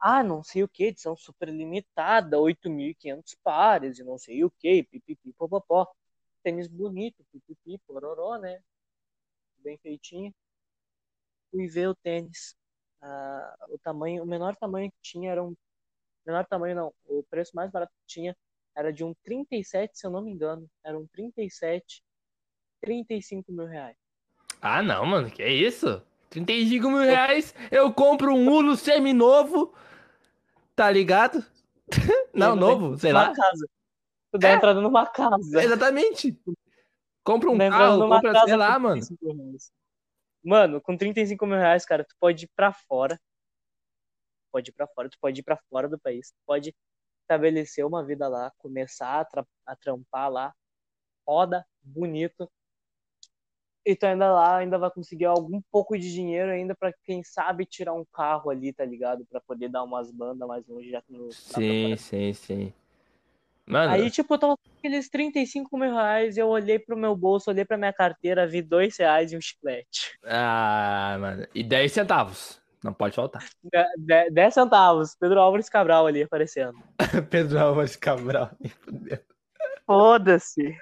Ah, 0.00 0.22
não 0.22 0.42
sei 0.42 0.62
o 0.62 0.68
que, 0.68 0.84
edição 0.84 1.16
super 1.16 1.48
limitada, 1.48 2.38
8.500 2.38 3.36
pares 3.42 3.98
e 3.98 4.04
não 4.04 4.16
sei 4.16 4.44
o 4.44 4.50
que, 4.50 4.84
pipipi, 4.84 5.32
popopó. 5.32 5.86
Tênis 6.42 6.68
bonito, 6.68 7.24
pipipi, 7.32 7.78
pororó, 7.86 8.38
né? 8.38 8.62
Bem 9.58 9.76
feitinho. 9.78 10.32
Fui 11.50 11.66
ver 11.66 11.88
o 11.88 11.94
tênis. 11.96 12.54
Ah, 13.00 13.56
o 13.70 13.78
tamanho, 13.78 14.22
o 14.22 14.26
menor 14.26 14.56
tamanho 14.56 14.90
que 14.90 14.98
tinha 15.02 15.32
era 15.32 15.42
um. 15.42 15.56
Menor 16.24 16.46
tamanho 16.46 16.76
não, 16.76 16.94
o 17.06 17.22
preço 17.24 17.56
mais 17.56 17.70
barato 17.70 17.92
que 17.92 18.06
tinha 18.06 18.36
era 18.76 18.92
de 18.92 19.02
um 19.02 19.14
37, 19.24 19.98
se 19.98 20.06
eu 20.06 20.10
não 20.10 20.22
me 20.22 20.30
engano. 20.30 20.68
Era 20.84 20.96
um 20.96 21.06
37, 21.08 22.02
35 22.80 23.50
mil 23.50 23.66
reais. 23.66 23.96
Ah, 24.60 24.82
não, 24.82 25.04
mano, 25.06 25.30
que 25.30 25.44
isso? 25.44 26.02
35 26.30 26.88
mil 26.90 27.00
reais, 27.00 27.54
eu 27.70 27.92
compro 27.92 28.34
um 28.34 28.50
Uno 28.52 28.76
seminovo, 28.76 29.74
tá 30.74 30.90
ligado? 30.90 31.44
Não, 32.34 32.54
novo, 32.54 32.98
sei 32.98 33.12
lá. 33.12 33.32
Casa. 33.34 33.68
Tu 34.30 34.38
dá 34.38 34.50
É. 34.50 34.54
entrada 34.54 34.80
numa 34.80 35.06
casa. 35.06 35.60
Exatamente. 35.62 36.38
Compra 37.24 37.50
um 37.50 37.58
carro, 37.58 38.08
compra, 38.08 38.44
sei 38.44 38.56
lá, 38.56 38.78
mano. 38.78 39.00
35 39.00 39.32
reais. 39.36 39.72
Mano, 40.44 40.80
com 40.80 40.96
35 40.96 41.46
mil 41.46 41.56
reais, 41.58 41.84
cara, 41.84 42.04
tu 42.04 42.14
pode 42.20 42.44
ir 42.44 42.50
pra 42.54 42.72
fora. 42.72 43.18
Pode 44.52 44.70
ir 44.70 44.72
pra 44.72 44.86
fora, 44.86 45.08
tu 45.08 45.18
pode 45.20 45.40
ir 45.40 45.42
pra 45.42 45.58
fora 45.70 45.88
do 45.88 45.98
país. 45.98 46.30
Tu 46.30 46.36
pode 46.46 46.74
estabelecer 47.22 47.84
uma 47.84 48.04
vida 48.04 48.28
lá, 48.28 48.50
começar 48.58 49.20
a, 49.20 49.24
tra- 49.24 49.46
a 49.66 49.76
trampar 49.76 50.30
lá. 50.30 50.54
Roda, 51.26 51.66
bonito. 51.82 52.50
E 53.86 53.96
tu 53.96 54.04
ainda 54.04 54.30
lá, 54.30 54.56
ainda 54.56 54.76
vai 54.78 54.90
conseguir 54.90 55.24
algum 55.24 55.60
pouco 55.70 55.96
de 55.96 56.12
dinheiro 56.12 56.50
ainda 56.50 56.74
pra, 56.74 56.92
quem 57.04 57.22
sabe, 57.22 57.64
tirar 57.64 57.94
um 57.94 58.04
carro 58.12 58.50
ali, 58.50 58.72
tá 58.72 58.84
ligado? 58.84 59.24
Pra 59.26 59.40
poder 59.40 59.68
dar 59.68 59.82
umas 59.82 60.10
bandas 60.10 60.46
mais 60.46 60.66
longe, 60.66 60.90
já 60.90 61.02
no, 61.08 61.32
Sim, 61.32 61.96
sim, 61.96 62.32
sim. 62.34 62.72
Mano, 63.66 63.92
Aí, 63.92 64.10
tipo, 64.10 64.32
eu 64.32 64.38
tava 64.38 64.56
com 64.56 64.78
aqueles 64.78 65.10
35 65.10 65.76
mil 65.76 65.92
reais, 65.92 66.38
eu 66.38 66.48
olhei 66.48 66.78
pro 66.78 66.96
meu 66.96 67.14
bolso, 67.14 67.50
olhei 67.50 67.66
pra 67.66 67.76
minha 67.76 67.92
carteira, 67.92 68.46
vi 68.46 68.62
dois 68.62 68.96
reais 68.96 69.30
e 69.32 69.36
um 69.36 69.40
chiclete. 69.40 70.18
ah, 70.24 71.16
mano, 71.20 71.46
e 71.54 71.62
10 71.62 71.92
centavos. 71.92 72.60
Não 72.82 72.92
pode 72.94 73.14
faltar. 73.16 73.44
De- 73.62 73.96
de- 73.98 74.30
10 74.30 74.54
centavos, 74.54 75.16
Pedro 75.16 75.40
Álvares 75.40 75.68
Cabral 75.68 76.06
ali 76.06 76.22
aparecendo. 76.22 76.78
Pedro 77.30 77.58
Álvares 77.58 77.96
Cabral. 77.96 78.50
Foda-se. 79.84 80.76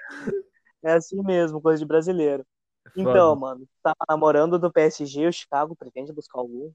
É 0.83 0.93
assim 0.93 1.21
mesmo, 1.23 1.61
coisa 1.61 1.79
de 1.79 1.85
brasileiro. 1.87 2.45
Então, 2.95 3.35
Foda. 3.35 3.37
mano, 3.37 3.67
tava 3.83 3.95
namorando 4.09 4.59
do 4.59 4.71
PSG, 4.71 5.27
o 5.27 5.31
Chicago 5.33 5.75
pretende 5.75 6.11
buscar 6.13 6.39
algum. 6.39 6.71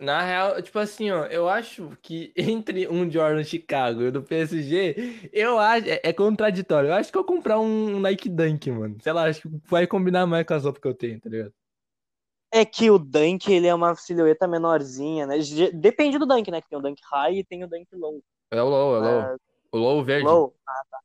Na 0.00 0.22
real, 0.24 0.60
tipo 0.60 0.78
assim, 0.78 1.10
ó, 1.10 1.24
eu 1.26 1.48
acho 1.48 1.96
que 2.02 2.32
entre 2.36 2.88
um 2.88 3.08
Jordan 3.10 3.44
Chicago 3.44 4.02
e 4.02 4.08
o 4.08 4.12
do 4.12 4.22
PSG, 4.22 5.30
eu 5.32 5.58
acho, 5.58 5.88
é, 5.88 6.00
é 6.04 6.12
contraditório. 6.12 6.88
Eu 6.90 6.94
acho 6.94 7.12
que 7.12 7.18
eu 7.18 7.22
vou 7.24 7.36
comprar 7.36 7.60
um 7.60 8.00
Nike 8.00 8.28
Dunk, 8.28 8.70
mano. 8.70 8.96
Sei 9.00 9.12
lá, 9.12 9.24
acho 9.28 9.42
que 9.42 9.48
vai 9.68 9.86
combinar 9.86 10.26
mais 10.26 10.44
com 10.46 10.54
as 10.54 10.64
roupas 10.64 10.80
que 10.82 10.88
eu 10.88 10.94
tenho, 10.94 11.20
tá 11.20 11.28
ligado? 11.30 11.52
É 12.50 12.64
que 12.64 12.90
o 12.90 12.98
Dunk, 12.98 13.50
ele 13.52 13.66
é 13.66 13.74
uma 13.74 13.94
silhueta 13.96 14.46
menorzinha, 14.46 15.26
né? 15.26 15.38
De- 15.38 15.72
Depende 15.72 16.18
do 16.18 16.26
Dunk, 16.26 16.50
né? 16.50 16.60
Que 16.62 16.68
tem 16.68 16.78
o 16.78 16.82
Dunk 16.82 17.00
High 17.12 17.38
e 17.38 17.44
tem 17.44 17.64
o 17.64 17.68
Dunk 17.68 17.86
Low. 17.94 18.22
É 18.50 18.62
o 18.62 18.68
low, 18.68 18.94
é 18.96 18.98
o 18.98 19.02
low. 19.02 19.22
Ah, 19.22 19.36
O 19.72 19.78
low 19.78 20.02
verde. 20.04 20.42
low? 20.42 20.56
Ah, 20.68 20.82
tá. 20.90 21.00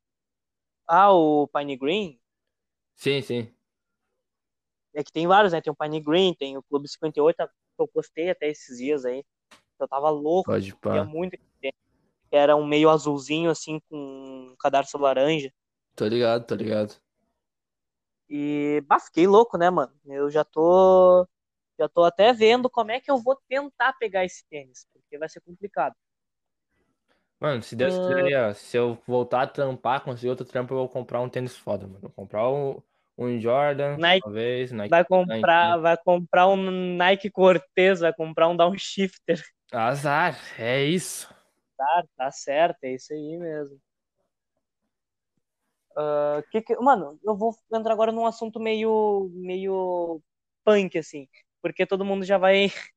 Ah, 0.87 1.13
o 1.13 1.47
Pine 1.47 1.77
Green? 1.77 2.19
Sim, 2.95 3.21
sim. 3.23 3.55
É 4.99 5.03
que 5.03 5.13
tem 5.13 5.25
vários, 5.25 5.53
né? 5.53 5.61
Tem 5.61 5.71
o 5.71 5.75
Pine 5.75 6.01
Green, 6.01 6.33
tem 6.33 6.57
o 6.57 6.63
Clube 6.63 6.85
58, 6.85 7.37
que 7.37 7.53
eu 7.79 7.87
postei 7.87 8.29
até 8.29 8.49
esses 8.49 8.79
dias 8.79 9.05
aí. 9.05 9.23
Eu 9.79 9.87
tava 9.87 10.09
louco, 10.09 10.51
Pode 10.51 10.75
queria 10.75 11.05
pá. 11.05 11.09
muito 11.09 11.37
que. 11.37 11.73
Era 12.29 12.53
um 12.57 12.67
meio 12.67 12.89
azulzinho, 12.89 13.49
assim, 13.49 13.79
com 13.89 13.95
um 13.95 14.55
cadarço 14.59 14.97
laranja. 14.97 15.53
Tô 15.95 16.05
ligado, 16.05 16.45
tô 16.45 16.53
ligado. 16.53 16.95
E, 18.29 18.83
bah, 18.85 18.99
fiquei 18.99 19.25
louco, 19.25 19.57
né, 19.57 19.69
mano? 19.69 19.93
Eu 20.05 20.29
já 20.29 20.43
tô. 20.43 21.25
Já 21.79 21.87
tô 21.87 22.03
até 22.03 22.33
vendo 22.33 22.69
como 22.69 22.91
é 22.91 22.99
que 22.99 23.09
eu 23.09 23.17
vou 23.17 23.37
tentar 23.47 23.93
pegar 23.93 24.25
esse 24.25 24.43
tênis, 24.49 24.85
porque 24.91 25.17
vai 25.17 25.29
ser 25.29 25.39
complicado. 25.39 25.95
Mano, 27.39 27.63
se 27.63 27.73
Deus 27.73 27.97
quiser, 27.99 28.25
aí, 28.25 28.35
ó, 28.35 28.53
se 28.53 28.75
eu 28.75 28.97
voltar 29.07 29.43
a 29.43 29.47
trampar, 29.47 30.03
conseguir 30.03 30.29
outro 30.29 30.45
trampo, 30.45 30.73
eu 30.73 30.79
vou 30.79 30.89
comprar 30.89 31.21
um 31.21 31.29
tênis 31.29 31.55
foda, 31.55 31.87
mano. 31.87 32.01
Vou 32.01 32.11
comprar 32.11 32.49
um, 32.49 32.83
um 33.19 33.39
Jordan, 33.39 33.97
Nike- 33.97 34.23
talvez, 34.23 34.71
Nike. 34.71 34.89
Vai 34.89 35.05
comprar, 35.05 35.77
vai 35.77 35.97
comprar 35.97 36.47
um 36.47 36.95
Nike 36.95 37.29
Cortez, 37.29 37.99
vai 37.99 38.13
comprar 38.13 38.47
um 38.47 38.55
Downshifter. 38.55 39.41
Azar, 39.71 40.37
é 40.57 40.83
isso. 40.83 41.27
Tá, 41.77 42.03
tá 42.17 42.31
certo, 42.31 42.83
é 42.83 42.93
isso 42.93 43.13
aí 43.13 43.37
mesmo. 43.37 43.79
Ah, 45.95 46.41
que 46.51 46.61
que- 46.61 46.75
mano, 46.77 47.19
eu 47.23 47.35
vou 47.35 47.55
entrar 47.73 47.93
agora 47.93 48.11
num 48.11 48.25
assunto 48.25 48.59
meio, 48.59 49.29
meio 49.33 50.21
punk, 50.63 50.97
assim, 50.97 51.27
porque 51.61 51.85
todo 51.85 52.05
mundo 52.05 52.23
já 52.25 52.37
vai, 52.37 52.67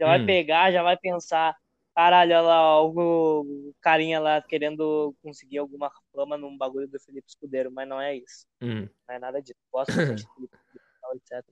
já 0.00 0.06
vai 0.06 0.20
Hum. 0.20 0.26
pegar, 0.26 0.72
já 0.72 0.82
vai 0.82 0.96
pensar, 0.96 1.56
caralho, 1.98 2.30
olha 2.30 2.40
lá, 2.42 2.80
o, 2.84 3.74
carinha 3.80 4.20
lá 4.20 4.40
querendo 4.40 5.12
conseguir 5.20 5.58
alguma 5.58 5.90
fama 6.14 6.36
num 6.38 6.56
bagulho 6.56 6.86
do 6.86 7.00
Felipe 7.00 7.26
Escudeiro, 7.28 7.72
mas 7.72 7.88
não 7.88 8.00
é 8.00 8.14
isso, 8.14 8.46
Hum. 8.62 8.88
não 9.08 9.14
é 9.16 9.18
nada 9.18 9.42
disso. 9.42 9.58
Gosto 9.72 9.90
do 9.90 9.94
Felipe 10.32 10.56
Escudeiro, 10.56 11.16
etc. 11.16 11.44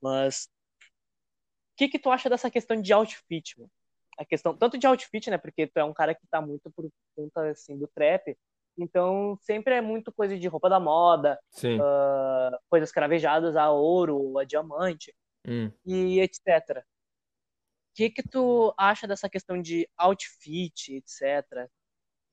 Mas, 0.00 0.48
o 0.80 1.76
que 1.76 1.88
que 1.88 1.98
tu 1.98 2.10
acha 2.10 2.30
dessa 2.30 2.50
questão 2.50 2.80
de 2.80 2.94
outfit, 2.94 3.58
mano? 3.58 3.70
A 4.16 4.24
questão, 4.24 4.56
tanto 4.56 4.78
de 4.78 4.86
outfit, 4.86 5.28
né, 5.28 5.36
porque 5.36 5.66
tu 5.66 5.76
é 5.78 5.84
um 5.84 5.92
cara 5.92 6.14
que 6.14 6.26
tá 6.30 6.40
muito 6.40 6.70
por 6.70 6.88
conta, 7.14 7.50
assim, 7.50 7.76
do 7.76 7.86
trap, 7.88 8.34
então 8.78 9.36
sempre 9.42 9.74
é 9.74 9.82
muito 9.82 10.10
coisa 10.10 10.38
de 10.38 10.48
roupa 10.48 10.70
da 10.70 10.80
moda, 10.80 11.38
ah, 11.78 12.58
coisas 12.70 12.90
cravejadas 12.90 13.54
a 13.54 13.70
ouro, 13.70 14.38
a 14.38 14.44
diamante 14.44 15.14
Hum. 15.46 15.70
e 15.84 16.20
etc. 16.20 16.82
O 17.94 17.96
que 17.96 18.10
que 18.10 18.28
tu 18.28 18.74
acha 18.76 19.06
dessa 19.06 19.30
questão 19.30 19.62
de 19.62 19.88
outfit, 19.96 20.96
etc? 20.96 21.70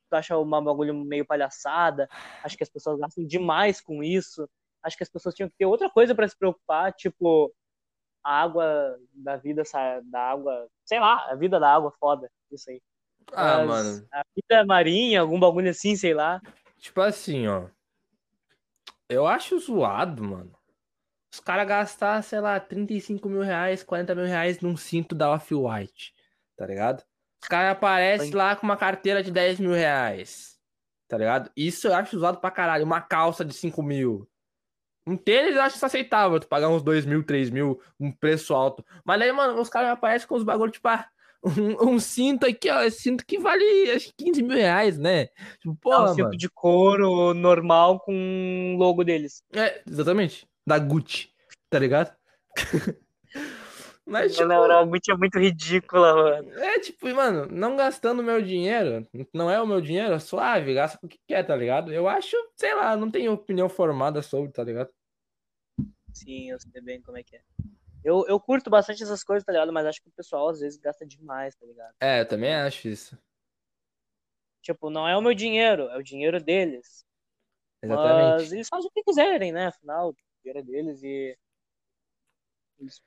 Tu 0.10 0.15
acha 0.15 0.36
uma 0.36 0.60
bagulho 0.60 0.91
meio 1.06 1.24
palhaçada? 1.24 2.10
Acho 2.43 2.58
que 2.58 2.63
as 2.63 2.69
pessoas 2.69 3.00
gastam 3.00 3.24
demais 3.28 3.80
com 3.80 4.02
isso. 4.02 4.50
Acho 4.82 4.97
que 4.97 5.04
as 5.04 5.10
pessoas 5.10 5.36
tinham 5.36 5.47
que 5.47 5.56
ter 5.56 5.67
outra 5.67 5.88
coisa 5.88 6.15
pra 6.15 6.28
se 6.28 6.36
preocupar, 6.36 6.91
tipo 6.93 7.54
a 8.24 8.41
água 8.41 8.97
da 9.13 9.38
vida, 9.38 9.62
da 10.06 10.32
água, 10.32 10.67
sei 10.84 11.00
lá, 11.00 11.30
a 11.30 11.36
vida 11.36 11.60
da 11.60 11.71
água 11.71 11.91
foda, 12.00 12.28
isso 12.52 12.71
aí. 12.71 12.82
Ah, 13.32 13.63
Mas 13.63 13.67
mano. 13.67 14.08
A 14.12 14.24
vida 14.36 14.65
marinha, 14.65 15.21
algum 15.21 15.39
bagulho 15.39 15.69
assim, 15.69 15.95
sei 15.95 16.15
lá. 16.15 16.41
Tipo 16.80 17.02
assim, 17.02 17.45
ó. 17.45 17.67
Eu 19.08 19.28
acho 19.28 19.60
zoado, 19.60 20.24
mano. 20.24 20.52
Os 21.32 21.39
caras 21.39 21.67
gastar, 21.67 22.22
sei 22.24 22.39
lá, 22.41 22.60
35 22.60 23.30
mil 23.30 23.41
reais, 23.41 23.84
40 23.84 24.13
mil 24.15 24.26
reais 24.26 24.60
num 24.60 24.76
cinto 24.76 25.15
da 25.15 25.32
Off-White, 25.32 26.13
tá 26.58 26.65
ligado? 26.65 27.04
Os 27.41 27.48
caras 27.48 27.72
aparecem 27.72 28.32
lá 28.34 28.56
com 28.56 28.63
uma 28.67 28.78
carteira 28.78 29.24
de 29.24 29.32
10 29.32 29.60
mil 29.60 29.72
reais, 29.72 30.58
tá 31.08 31.17
ligado? 31.17 31.50
Isso 31.56 31.88
eu 31.88 31.94
acho 31.96 32.20
zoado 32.20 32.39
pra 32.39 32.52
caralho. 32.52 32.86
Uma 32.86 33.02
calça 33.02 33.44
de 33.46 33.54
5 33.54 33.82
mil. 33.82 34.28
Um 35.08 35.17
tênis 35.17 35.56
eu 35.56 35.62
acho 35.62 35.78
isso 35.78 35.86
aceitável, 35.86 36.39
tu 36.39 36.48
pagar 36.48 36.70
uns 36.70 36.84
2 36.84 37.06
mil, 37.06 37.24
3 37.24 37.50
mil, 37.50 37.82
um 38.00 38.12
preço 38.12 38.54
alto. 38.54 38.86
Mas 39.04 39.20
aí, 39.22 39.32
mano, 39.32 39.60
os 39.60 39.70
caras 39.70 39.89
aparecem 39.89 40.28
com 40.28 40.36
os 40.36 40.44
bagulho, 40.44 40.72
tipo, 40.72 40.88
ah, 40.88 41.08
um, 41.44 41.94
um 41.94 42.00
cinto 42.00 42.46
aqui, 42.46 42.70
ó, 42.70 42.84
esse 42.84 43.02
cinto 43.02 43.25
que 43.25 43.40
vale, 43.40 43.63
acho 43.92 44.13
que 44.15 44.25
15 44.25 44.44
mil 44.44 44.56
reais, 44.56 45.00
né? 45.00 45.25
Tipo, 45.60 45.71
É 45.71 45.77
porra, 45.82 46.04
um 46.04 46.08
cinto 46.10 46.25
mano. 46.25 46.38
de 46.38 46.50
couro 46.50 47.34
normal 47.34 48.00
com 48.00 48.75
o 48.75 48.77
logo 48.77 49.04
deles. 49.04 49.44
É, 49.56 49.82
exatamente. 49.90 50.48
Da 50.66 50.80
Gucci, 50.80 51.34
tá 51.70 51.80
ligado? 51.80 52.16
Mas, 54.06 54.34
tipo, 54.34 54.48
Não, 54.48 54.68
não, 54.68 54.80
a 54.80 54.84
Gucci 54.84 55.12
é 55.12 55.16
muito 55.16 55.40
ridícula, 55.40 56.14
mano. 56.14 56.60
é 56.60 56.80
tipo, 56.80 57.08
mano, 57.16 57.46
não 57.46 57.78
gastando 57.78 58.24
meu 58.24 58.42
dinheiro, 58.42 59.08
não 59.34 59.50
é 59.50 59.62
o 59.62 59.68
meu 59.68 59.80
dinheiro, 59.80 60.20
suave, 60.20 60.74
gasta 60.74 60.98
com 60.98 61.06
o 61.06 61.10
que 61.10 61.20
quer, 61.28 61.44
tá 61.44 61.56
ligado? 61.56 61.94
Eu 61.94 62.08
acho, 62.08 62.36
sei 62.56 62.74
lá, 62.76 62.98
não 62.98 63.10
tenho 63.10 63.32
opinião 63.32 63.70
formada 63.70 64.22
sobre, 64.22 64.52
tá 64.52 64.64
ligado? 64.64 64.92
Sim, 66.14 66.52
eu 66.52 66.60
sei 66.60 66.82
bem 66.82 67.02
como 67.02 67.18
é 67.18 67.24
que 67.24 67.38
é. 67.38 67.42
Eu, 68.04 68.26
eu 68.28 68.40
curto 68.40 68.70
bastante 68.70 69.04
essas 69.04 69.24
coisas, 69.24 69.46
tá 69.46 69.52
ligado? 69.52 69.72
Mas 69.72 69.86
acho 69.86 70.02
que 70.02 70.10
o 70.10 70.14
pessoal 70.14 70.50
às 70.50 70.60
vezes 70.60 70.80
gasta 70.80 71.06
demais, 71.06 71.56
tá 71.56 71.66
ligado? 71.66 71.94
É, 72.02 72.22
eu 72.22 72.28
também 72.28 72.54
acho 72.54 72.88
isso. 72.88 73.18
Tipo, 74.62 74.90
não 74.90 75.08
é 75.08 75.16
o 75.16 75.22
meu 75.22 75.34
dinheiro, 75.34 75.84
é 75.90 75.98
o 75.98 76.04
dinheiro 76.04 76.44
deles. 76.44 77.06
Mas 77.84 77.92
Exatamente. 77.92 78.54
eles 78.54 78.68
fazem 78.68 78.88
o 78.88 78.92
que 78.92 79.04
quiserem, 79.04 79.52
né? 79.52 79.68
Afinal, 79.68 80.14
o 80.50 80.63
deles 80.63 81.04
e 81.04 81.37
eles 82.79 83.02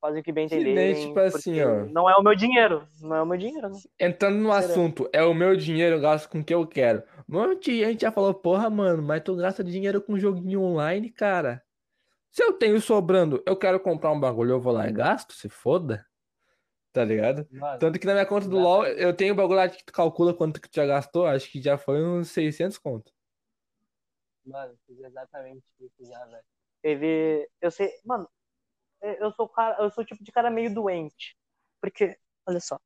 fazem 0.00 0.20
o 0.20 0.24
que 0.24 0.32
bem 0.32 0.46
entenderem. 0.46 1.08
tipo 1.08 1.20
assim, 1.20 1.60
ó. 1.60 1.84
Não 1.86 2.08
é 2.08 2.16
o 2.16 2.22
meu 2.22 2.34
dinheiro, 2.34 2.86
não 3.00 3.16
é 3.16 3.22
o 3.22 3.26
meu 3.26 3.36
dinheiro, 3.38 3.68
né? 3.68 3.78
Entrando 3.98 4.38
no 4.38 4.52
assunto, 4.52 5.08
é 5.12 5.22
o 5.22 5.34
meu 5.34 5.56
dinheiro, 5.56 5.96
eu 5.96 6.00
gasto 6.00 6.28
com 6.28 6.40
o 6.40 6.44
que 6.44 6.54
eu 6.54 6.66
quero. 6.66 7.02
Um 7.28 7.34
monte 7.34 7.70
de 7.70 7.84
gente 7.84 8.02
já 8.02 8.12
falou, 8.12 8.32
porra, 8.32 8.70
mano, 8.70 9.02
mas 9.02 9.22
tu 9.22 9.36
gasta 9.36 9.62
dinheiro 9.62 10.00
com 10.00 10.18
joguinho 10.18 10.62
online, 10.62 11.10
cara. 11.10 11.62
Se 12.30 12.42
eu 12.42 12.52
tenho 12.52 12.80
sobrando, 12.80 13.42
eu 13.46 13.56
quero 13.56 13.80
comprar 13.80 14.12
um 14.12 14.20
bagulho, 14.20 14.52
eu 14.52 14.60
vou 14.60 14.72
lá 14.72 14.88
e 14.88 14.92
gasto, 14.92 15.34
se 15.34 15.48
foda. 15.48 16.06
Tá 16.92 17.04
ligado? 17.04 17.46
Mano, 17.50 17.78
Tanto 17.78 17.98
que 17.98 18.06
na 18.06 18.12
minha 18.14 18.26
conta 18.26 18.48
do 18.48 18.58
LoL, 18.58 18.86
eu 18.86 19.14
tenho 19.14 19.34
um 19.34 19.36
bagulho 19.36 19.56
lá 19.56 19.68
que 19.68 19.84
tu 19.84 19.92
calcula 19.92 20.34
quanto 20.34 20.60
que 20.60 20.68
tu 20.68 20.76
já 20.76 20.86
gastou, 20.86 21.26
acho 21.26 21.50
que 21.50 21.60
já 21.60 21.76
foi 21.76 22.02
uns 22.02 22.30
600 22.30 22.78
conto. 22.78 23.12
Mano, 24.44 24.74
fiz 24.86 24.98
exatamente 25.00 25.62
isso 25.80 26.04
já, 26.04 26.24
velho. 26.24 26.44
Teve. 26.88 27.46
Eu 27.60 27.70
sei. 27.70 27.90
Mano, 28.02 28.26
eu 29.02 29.30
sou 29.32 29.44
o 29.44 29.48
cara. 29.48 29.76
Eu 29.82 29.90
sou 29.90 30.02
o 30.02 30.06
tipo 30.06 30.24
de 30.24 30.32
cara 30.32 30.50
meio 30.50 30.72
doente. 30.72 31.36
Porque, 31.82 32.18
olha 32.46 32.60
só. 32.60 32.80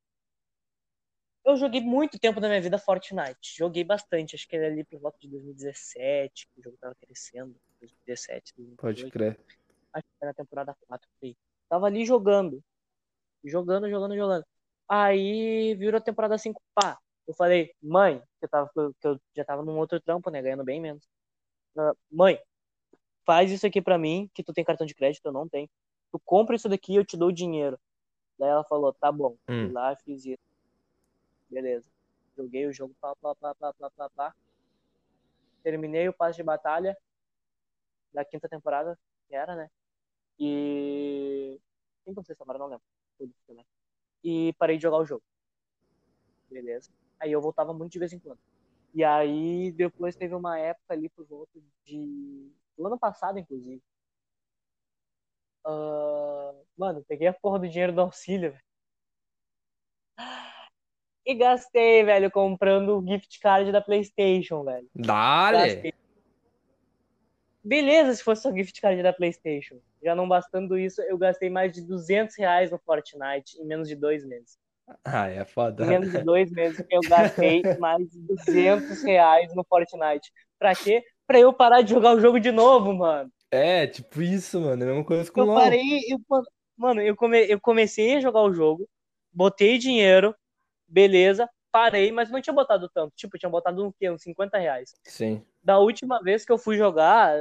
Eu 1.45 1.57
joguei 1.57 1.81
muito 1.81 2.19
tempo 2.19 2.41
da 2.41 2.49
minha 2.49 2.61
vida 2.61 2.79
Fortnite. 2.79 3.57
Joguei 3.57 3.85
bastante. 3.85 4.35
Acho 4.35 4.49
que 4.49 4.57
era 4.57 4.67
ali 4.67 4.83
por 4.83 4.99
volta 4.99 5.19
de 5.21 5.29
2017, 5.29 6.49
que 6.49 6.61
o 6.61 6.63
jogo 6.65 6.77
tava 6.81 6.97
crescendo. 6.97 7.55
2017, 7.81 8.55
2018. 8.57 8.77
Pode 8.77 9.11
crer. 9.11 9.41
Acho 9.93 10.05
que 10.05 10.17
era 10.21 10.31
na 10.31 10.35
temporada 10.35 10.77
4. 10.89 11.09
Aí. 11.23 11.37
Tava 11.69 11.87
ali 11.87 12.05
jogando. 12.05 12.61
Jogando, 13.45 13.89
jogando, 13.89 14.17
jogando. 14.17 14.45
Aí 14.89 15.77
virou 15.77 15.99
a 15.99 16.03
temporada 16.03 16.37
5. 16.37 16.61
Pá. 16.75 16.99
Eu 17.27 17.35
falei, 17.35 17.73
mãe, 17.81 18.21
que 18.41 18.47
eu, 18.47 18.49
tava, 18.49 18.69
que 18.75 19.07
eu 19.07 19.21
já 19.37 19.45
tava 19.45 19.65
num 19.65 19.79
outro 19.79 20.01
trampo, 20.01 20.29
né? 20.29 20.43
Ganhando 20.43 20.65
bem 20.65 20.81
menos. 20.81 21.05
Uh, 21.77 21.97
mãe, 22.11 22.39
faz 23.25 23.51
isso 23.51 23.67
aqui 23.67 23.81
pra 23.81 23.99
mim, 23.99 24.31
que 24.35 24.43
tu 24.43 24.53
tem 24.53 24.65
cartão 24.65 24.87
de 24.87 24.95
crédito, 24.95 25.25
eu 25.27 25.33
não 25.33 25.49
tenho. 25.49 25.69
Tu 26.11 26.19
compra 26.21 26.57
isso 26.57 26.69
daqui, 26.69 26.95
eu 26.95 27.05
te 27.05 27.17
dou 27.17 27.29
o 27.29 27.33
dinheiro. 27.33 27.79
Daí 28.39 28.51
ela 28.51 28.65
falou, 28.65 28.93
tá 28.93 29.11
bom. 29.11 29.37
Hum. 29.49 29.67
Fui 29.67 29.73
lá, 29.73 29.97
fiz 29.97 30.25
isso. 30.25 30.43
Beleza. 31.49 31.91
Joguei 32.37 32.67
o 32.67 32.73
jogo, 32.73 32.95
pá, 33.01 33.15
pá, 33.17 33.35
pá, 33.35 33.55
pá, 33.55 33.73
pá, 33.75 33.91
pá, 33.91 34.11
pá. 34.11 34.35
Terminei 35.63 36.09
o 36.09 36.13
passe 36.13 36.37
de 36.37 36.43
batalha 36.43 36.97
da 38.13 38.25
quinta 38.25 38.49
temporada, 38.49 38.99
que 39.29 39.35
era, 39.35 39.55
né? 39.55 39.71
E. 40.39 41.61
Quem 42.05 42.15
que 42.15 42.23
vocês 42.23 42.37
chamaram? 42.37 42.59
Não 42.61 42.67
lembro. 42.67 43.65
E 44.25 44.53
parei 44.55 44.77
de 44.77 44.83
jogar 44.83 44.99
o 44.99 45.05
jogo. 45.05 45.23
Beleza. 46.51 46.91
Aí 47.21 47.33
eu 47.33 47.41
voltava 47.41 47.73
muito 47.73 47.93
de 47.93 47.99
vez 47.99 48.13
em 48.13 48.19
quando. 48.19 48.41
E 48.95 49.03
aí 49.03 49.73
depois 49.73 50.17
teve 50.17 50.35
uma 50.35 50.59
época 50.59 50.93
ali 50.93 51.09
por 51.09 51.25
volta 51.27 51.61
de. 51.85 52.51
Do 52.77 52.87
ano 52.87 52.99
passado, 52.99 53.39
inclusive. 53.39 53.83
Ah, 55.65 56.53
Mano, 56.77 57.05
peguei 57.07 57.29
a 57.29 57.33
porra 57.33 57.61
do 57.61 57.69
dinheiro 57.69 57.93
do 57.93 58.01
auxílio, 58.01 58.53
velho. 58.53 58.63
E 61.25 61.35
gastei, 61.35 62.03
velho, 62.03 62.31
comprando 62.31 62.99
o 62.99 63.07
gift 63.07 63.39
card 63.39 63.71
da 63.71 63.81
PlayStation, 63.81 64.65
velho. 64.65 64.89
Dale! 64.95 65.95
Beleza, 67.63 68.15
se 68.15 68.25
fosse 68.25 68.43
só 68.43 68.53
gift 68.53 68.81
card 68.81 69.01
da 69.01 69.13
PlayStation. 69.13 69.79
Já 70.03 70.17
não 70.17 70.29
bastando 70.29 70.77
isso, 70.77 71.01
eu 71.03 71.17
gastei 71.17 71.49
mais 71.49 71.73
de 71.73 71.81
200 71.83 72.37
reais 72.37 72.73
no 72.73 72.79
Fortnite 72.79 73.57
em 73.61 73.65
menos 73.65 73.87
de 73.87 73.95
dois 73.95 74.25
meses. 74.25 74.59
Ah, 75.05 75.29
é 75.29 75.45
foda. 75.45 75.85
Em 75.85 75.89
menos 75.89 76.11
de 76.11 76.25
dois 76.25 76.51
meses 76.51 76.85
eu 76.91 77.01
gastei 77.03 77.63
mais 77.79 78.11
de 78.11 78.19
200 78.19 79.01
reais 79.05 79.55
no 79.55 79.63
Fortnite. 79.63 80.33
Pra 80.59 80.75
quê? 80.75 81.05
Pra 81.27 81.39
eu 81.39 81.53
parar 81.53 81.83
de 81.83 81.91
jogar 81.91 82.15
o 82.15 82.21
jogo 82.21 82.39
de 82.39 82.51
novo, 82.51 82.93
mano. 82.93 83.31
É, 83.51 83.87
tipo 83.87 84.23
isso, 84.23 84.61
mano. 84.61 84.83
É 84.83 84.87
a 84.87 84.89
mesma 84.89 85.05
coisa 85.05 85.31
com 85.31 85.41
o 85.41 85.45
Eu 85.45 85.47
LoL. 85.47 85.57
parei, 85.61 86.01
eu, 86.09 86.19
mano, 86.77 87.01
eu, 87.01 87.15
come, 87.17 87.47
eu 87.47 87.61
comecei 87.61 88.17
a 88.17 88.21
jogar 88.21 88.43
o 88.43 88.53
jogo, 88.53 88.89
botei 89.33 89.79
dinheiro, 89.79 90.35
beleza, 90.87 91.49
parei, 91.71 92.11
mas 92.13 92.31
não 92.31 92.41
tinha 92.41 92.55
botado 92.55 92.89
tanto. 92.89 93.15
Tipo, 93.17 93.37
eu 93.37 93.41
tinha 93.41 93.51
botado 93.51 93.85
um 93.87 93.93
quê? 93.93 94.11
Uns 94.11 94.23
50 94.23 94.59
reais. 94.59 94.95
Sim. 95.05 95.45
Da 95.63 95.79
última 95.79 96.21
vez 96.23 96.45
que 96.45 96.53
eu 96.53 96.59
fui 96.59 96.77
jogar, 96.77 97.35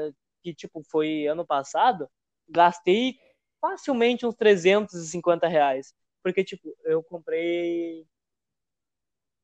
que 0.43 0.53
tipo, 0.53 0.83
foi 0.89 1.27
ano 1.27 1.45
passado, 1.45 2.09
gastei 2.47 3.17
facilmente 3.59 4.25
uns 4.25 4.35
350 4.35 5.47
reais. 5.47 5.93
Porque, 6.23 6.43
tipo, 6.43 6.75
eu 6.83 7.01
comprei. 7.03 8.05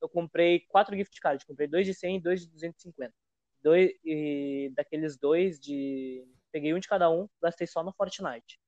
Eu 0.02 0.08
comprei 0.10 0.60
quatro 0.70 0.96
gift 0.96 1.20
cards. 1.20 1.44
Comprei 1.46 1.68
dois 1.68 1.86
de 1.86 1.94
100 1.94 2.18
e 2.18 2.22
dois 2.22 2.42
de 2.42 2.48
250. 2.48 3.14
Dois, 3.62 3.92
e 4.04 4.72
daqueles 4.76 5.18
dois 5.18 5.60
de. 5.60 6.26
Peguei 6.52 6.74
um 6.74 6.80
de 6.80 6.88
cada 6.88 7.10
um, 7.10 7.28
gastei 7.42 7.68
só 7.68 7.84
no 7.84 7.94
Fortnite. 7.94 8.60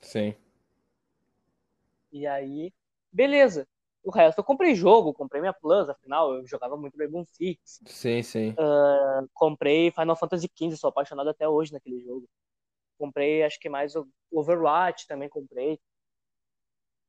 Sim. 0.00 0.34
E 2.12 2.26
aí, 2.26 2.72
beleza. 3.12 3.66
O 4.02 4.10
resto 4.10 4.38
eu 4.38 4.44
comprei 4.44 4.74
jogo, 4.74 5.12
comprei 5.12 5.40
minha 5.40 5.52
Plus, 5.52 5.88
afinal 5.88 6.34
eu 6.34 6.46
jogava 6.46 6.76
muito 6.76 6.96
Rainbow 6.96 7.24
Six. 7.24 7.80
Sim, 7.86 8.22
sim. 8.22 8.54
Comprei 9.34 9.90
Final 9.90 10.16
Fantasy 10.16 10.50
XV, 10.56 10.76
sou 10.76 10.88
apaixonado 10.88 11.28
até 11.30 11.48
hoje 11.48 11.72
naquele 11.72 12.00
jogo. 12.00 12.28
Comprei, 12.98 13.42
acho 13.42 13.58
que 13.60 13.68
mais 13.68 13.94
o 13.94 14.06
Overwatch 14.30 15.06
também 15.06 15.28
comprei. 15.28 15.78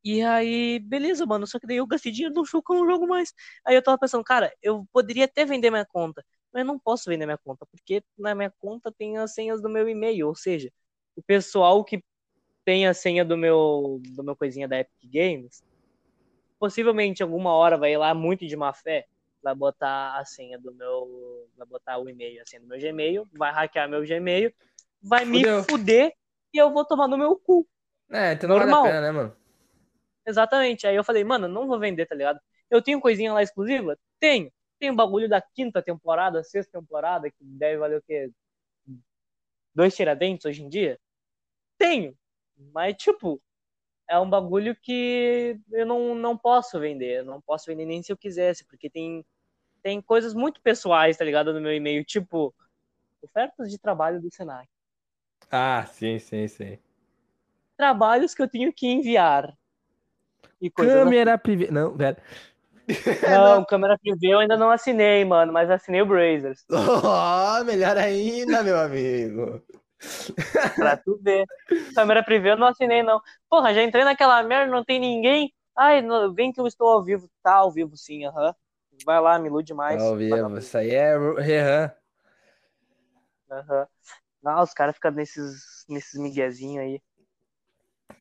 E 0.04 0.22
aí, 0.22 0.80
beleza, 0.80 1.26
mano. 1.26 1.46
Só 1.46 1.60
que 1.60 1.68
daí 1.68 1.78
eu 1.78 1.88
gastei 1.88 2.12
dinheiro 2.12 2.34
no 2.34 2.46
jogo, 2.46 2.74
não 2.74 2.86
jogo 2.86 3.08
mais. 3.08 3.34
Aí 3.66 3.76
eu 3.76 3.84
tava 3.84 3.98
pensando, 3.98 4.24
cara, 4.24 4.54
eu 4.62 4.86
poderia 4.92 5.26
até 5.26 5.46
vender 5.46 5.70
minha 5.70 5.86
conta, 5.86 6.26
eu 6.54 6.66
não 6.66 6.78
posso 6.80 7.10
vender 7.10 7.26
minha 7.26 7.38
conta, 7.38 7.66
porque 7.66 8.04
na 8.18 8.36
minha 8.36 8.54
conta 8.60 8.92
tem 8.92 9.18
as 9.18 9.34
senhas 9.34 9.62
do 9.62 9.70
meu 9.70 9.88
e-mail. 9.88 10.28
Ou 10.28 10.36
seja, 10.36 10.72
o 11.16 11.22
pessoal 11.22 11.84
que 11.84 12.04
tem 12.66 12.88
a 12.88 12.94
senha 12.94 13.24
do 13.26 13.38
meu, 13.38 14.02
do 14.16 14.24
meu 14.24 14.36
coisinha 14.36 14.68
da 14.68 14.80
Epic 14.80 15.12
Games, 15.12 15.64
possivelmente 16.60 17.24
alguma 17.24 17.54
hora 17.54 17.78
vai 17.78 17.94
ir 17.94 17.98
lá 17.98 18.14
muito 18.14 18.46
de 18.46 18.56
má 18.56 18.74
fé, 18.74 19.06
vai 19.42 19.56
botar 19.56 20.18
a 20.20 20.26
senha 20.26 20.60
do 20.60 20.74
meu, 20.74 21.50
vai 21.58 21.66
botar 21.66 21.98
o 21.98 22.08
e-mail, 22.08 22.42
a 22.42 22.46
senha 22.46 22.62
do 22.62 22.68
meu 22.68 22.80
Gmail, 22.80 23.28
vai 23.34 23.52
hackear 23.52 23.90
meu 23.90 24.06
Gmail, 24.06 24.54
vai 25.02 25.26
Fudeu. 25.26 25.58
me 25.58 25.64
fuder 25.64 26.14
e 26.54 26.58
eu 26.58 26.72
vou 26.72 26.86
tomar 26.86 27.08
no 27.08 27.18
meu 27.18 27.36
cu. 27.36 27.68
É, 28.12 28.34
então 28.34 28.48
não 28.50 28.58
vale 28.60 28.70
a 28.70 28.74
Normal. 28.74 28.92
pena, 28.92 29.02
né, 29.02 29.12
mano? 29.12 29.36
Exatamente. 30.28 30.86
Aí 30.86 30.96
eu 30.96 31.04
falei, 31.04 31.24
mano, 31.24 31.48
não 31.48 31.68
vou 31.68 31.80
vender, 31.80 32.06
tá 32.06 32.14
ligado? 32.14 32.40
Eu 32.70 32.82
tenho 32.82 33.02
coisinha 33.02 33.34
lá 33.34 33.42
exclusiva? 33.42 33.98
Tenho. 34.20 34.52
Tem 34.82 34.90
um 34.90 34.96
bagulho 34.96 35.30
da 35.30 35.40
quinta 35.40 35.80
temporada, 35.80 36.44
sexta 36.44 36.80
temporada, 36.80 37.30
que 37.30 37.38
deve 37.40 37.78
valer 37.78 38.00
o 38.00 38.02
quê? 38.02 38.32
Dois 39.76 39.96
tiradentes 39.96 40.44
hoje 40.44 40.64
em 40.64 40.68
dia? 40.68 41.00
Tenho. 41.78 42.18
Mas, 42.74 42.96
tipo, 42.98 43.40
é 44.10 44.18
um 44.18 44.28
bagulho 44.28 44.76
que 44.76 45.56
eu 45.72 45.86
não, 45.86 46.16
não 46.16 46.36
posso 46.36 46.80
vender. 46.80 47.20
Eu 47.20 47.26
não 47.26 47.40
posso 47.40 47.68
vender 47.68 47.86
nem 47.86 48.02
se 48.02 48.12
eu 48.12 48.18
quisesse, 48.18 48.66
porque 48.66 48.90
tem, 48.90 49.24
tem 49.84 50.02
coisas 50.02 50.34
muito 50.34 50.60
pessoais, 50.64 51.16
tá 51.16 51.24
ligado? 51.24 51.54
No 51.54 51.62
meu 51.62 51.76
e-mail, 51.76 52.04
tipo, 52.04 52.52
ofertas 53.22 53.70
de 53.70 53.78
trabalho 53.78 54.20
do 54.20 54.34
Senac. 54.34 54.68
Ah, 55.52 55.86
sim, 55.86 56.18
sim, 56.18 56.48
sim. 56.48 56.80
Trabalhos 57.78 58.34
que 58.34 58.42
eu 58.42 58.50
tenho 58.50 58.74
que 58.74 58.88
enviar. 58.88 59.56
E 60.60 60.72
Câmera 60.72 61.38
privê. 61.38 61.70
Não, 61.70 61.96
pera. 61.96 62.18
Não, 63.30 63.66
câmera 63.66 63.98
privê 63.98 64.28
eu 64.28 64.40
ainda 64.40 64.58
não 64.58 64.72
assinei, 64.72 65.24
mano, 65.24 65.54
mas 65.54 65.70
assinei 65.70 66.02
o 66.02 66.06
Brazers. 66.06 66.66
Oh, 66.70 67.64
melhor 67.64 67.98
ainda, 67.98 68.64
meu 68.64 68.80
amigo. 68.80 69.62
Pra 70.76 70.98
tu 70.98 71.20
ver. 71.22 71.46
Câmera 71.96 72.24
privê 72.24 72.52
eu 72.52 72.58
não 72.58 72.68
assinei, 72.68 73.04
não. 73.04 73.22
Porra, 73.50 73.74
já 73.74 73.84
entrei 73.84 74.04
naquela 74.04 74.42
merda, 74.44 74.72
não 74.72 74.84
tem 74.84 75.00
ninguém. 75.00 75.54
Ai, 75.78 76.02
não, 76.02 76.34
vem 76.34 76.52
que 76.52 76.60
eu 76.60 76.68
estou 76.68 76.88
ao 76.88 77.04
vivo. 77.04 77.30
Tá 77.44 77.56
ao 77.56 77.72
vivo 77.72 77.96
sim, 77.96 78.26
aham. 78.26 78.54
Vai 79.06 79.20
lá, 79.20 79.40
me 79.40 79.48
ilude 79.48 79.74
mais. 79.74 80.02
Ao 80.02 80.16
vivo. 80.16 80.58
Isso 80.58 80.78
aí 80.78 80.92
é 80.92 81.18
Rehan. 81.40 81.92
Aham. 83.50 83.88
Não, 84.42 84.62
os 84.64 84.74
caras 84.74 84.96
ficam 84.96 85.12
nesses, 85.12 85.86
nesses 85.88 86.20
miguezinhos 86.20 86.84
aí. 86.84 87.02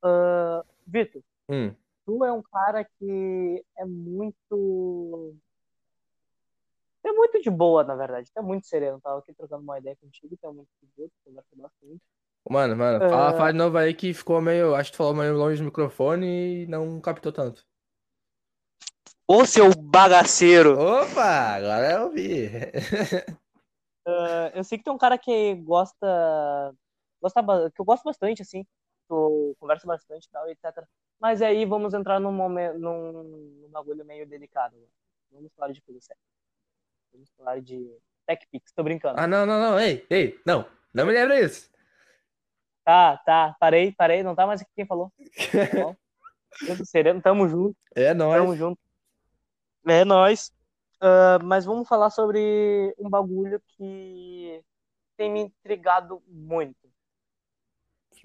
Ah, 0.03 0.63
Vitor, 0.87 1.23
Hum. 1.49 1.75
Tu 2.11 2.25
é 2.25 2.33
um 2.33 2.43
cara 2.43 2.85
que 2.85 3.65
é 3.79 3.85
muito. 3.85 5.37
É 7.05 7.13
muito 7.13 7.41
de 7.41 7.51
boa, 7.51 7.85
na 7.85 7.95
verdade. 7.95 8.31
É 8.37 8.43
muito 8.43 8.67
sereno. 8.67 9.01
Tava 9.01 9.21
aqui 9.21 9.33
trocando 9.33 9.63
uma 9.63 9.79
ideia 9.79 9.97
contigo, 9.97 10.37
é 10.43 10.49
muito 10.49 10.69
de 10.83 10.89
boa, 10.97 11.09
tu 11.09 11.15
conversa 11.25 11.57
bastante. 11.57 12.03
Mano, 12.49 12.77
mano, 12.77 12.99
fala, 12.99 13.33
fala 13.33 13.53
de 13.53 13.59
novo 13.59 13.79
aí 13.79 13.95
que 13.95 14.13
ficou 14.13 14.41
meio. 14.41 14.75
Acho 14.75 14.91
que 14.91 14.97
tu 14.97 14.99
falou 14.99 15.15
meio 15.15 15.37
longe 15.37 15.59
do 15.59 15.65
microfone 15.65 16.63
e 16.63 16.67
não 16.67 17.01
captou 17.01 17.33
tanto. 17.33 17.65
Ô, 19.29 19.47
seu 19.47 19.71
bagaceiro! 19.77 20.77
Opa, 20.77 21.57
agora 21.57 21.93
eu 21.93 22.05
ouvi. 22.07 22.51
Ah, 24.09 24.51
eu 24.55 24.65
sei 24.65 24.79
que 24.79 24.89
é 24.89 24.93
um 24.93 24.99
cara 24.99 25.19
que 25.19 25.55
gosta. 25.57 26.75
gosta 27.23 27.43
que 27.71 27.81
eu 27.81 27.85
gosto 27.85 28.03
bastante, 28.03 28.43
assim. 28.43 28.67
Tu 29.07 29.55
conversa 29.61 29.87
bastante 29.87 30.25
e 30.25 30.31
tal, 30.31 30.49
etc. 30.49 30.85
Mas 31.21 31.43
aí 31.43 31.65
vamos 31.67 31.93
entrar 31.95 32.19
num 32.19 32.33
momento. 32.33 32.79
num, 32.79 33.13
num 33.13 33.69
bagulho 33.71 34.05
meio 34.05 34.27
delicado. 34.27 34.75
né? 34.77 34.87
Vamos 35.31 35.53
falar 35.55 35.73
de 35.73 35.83
coisa 35.83 36.01
séria. 36.01 36.21
Vamos 37.13 37.31
falar 37.37 37.61
de 37.61 37.91
TechPix, 38.27 38.73
tô 38.73 38.83
brincando. 38.83 39.21
Ah, 39.21 39.27
não, 39.27 39.45
não, 39.45 39.61
não. 39.61 39.79
Ei, 39.81 40.07
ei, 40.09 40.41
não. 40.47 40.65
Não 40.95 41.07
me 41.07 41.13
lembra 41.13 41.39
isso. 41.41 41.71
Tá, 42.85 43.19
tá, 43.19 43.55
parei, 43.61 43.93
parei, 43.93 44.23
não 44.23 44.35
tá 44.35 44.47
mais 44.47 44.63
aqui 44.63 44.71
quem 44.75 44.87
falou. 44.87 45.13
Tá 45.53 45.81
bom? 45.81 45.97
Tudo 46.67 46.85
sereno, 46.85 47.21
tamo 47.23 47.47
junto, 47.47 47.77
É 47.95 48.13
tamo 48.15 48.45
nóis. 48.47 48.59
junto. 48.59 48.81
É 49.87 50.05
nóis. 50.05 50.49
Uh, 50.97 51.43
mas 51.45 51.65
vamos 51.65 51.87
falar 51.89 52.11
sobre 52.11 52.93
um 52.99 53.09
bagulho 53.09 53.61
que 53.69 54.63
tem 55.17 55.31
me 55.31 55.41
intrigado 55.41 56.23
muito. 56.27 56.91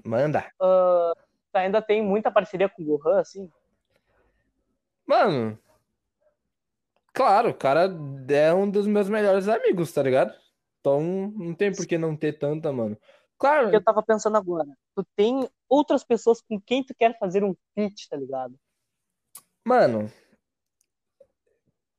Manda. 0.03 0.49
Uh, 0.59 1.13
ainda 1.59 1.81
tem 1.81 2.01
muita 2.01 2.31
parceria 2.31 2.69
com 2.69 2.81
o 2.83 2.97
Gohan, 2.97 3.19
assim? 3.19 3.51
Mano, 5.05 5.57
claro, 7.13 7.49
o 7.49 7.53
cara 7.53 7.89
é 8.29 8.53
um 8.53 8.69
dos 8.69 8.87
meus 8.87 9.09
melhores 9.09 9.47
amigos, 9.47 9.91
tá 9.91 10.01
ligado? 10.01 10.33
Então 10.79 11.01
não 11.35 11.53
tem 11.53 11.71
por 11.71 11.85
que 11.85 11.97
não 11.97 12.15
ter 12.15 12.33
tanta, 12.37 12.71
mano. 12.71 12.97
Claro. 13.37 13.73
Eu 13.73 13.83
tava 13.83 14.01
pensando 14.01 14.37
agora, 14.37 14.67
tu 14.95 15.05
tem 15.15 15.49
outras 15.67 16.03
pessoas 16.03 16.41
com 16.41 16.59
quem 16.59 16.83
tu 16.83 16.95
quer 16.95 17.17
fazer 17.19 17.43
um 17.43 17.55
feat, 17.73 18.09
tá 18.09 18.15
ligado? 18.15 18.55
Mano, 19.63 20.11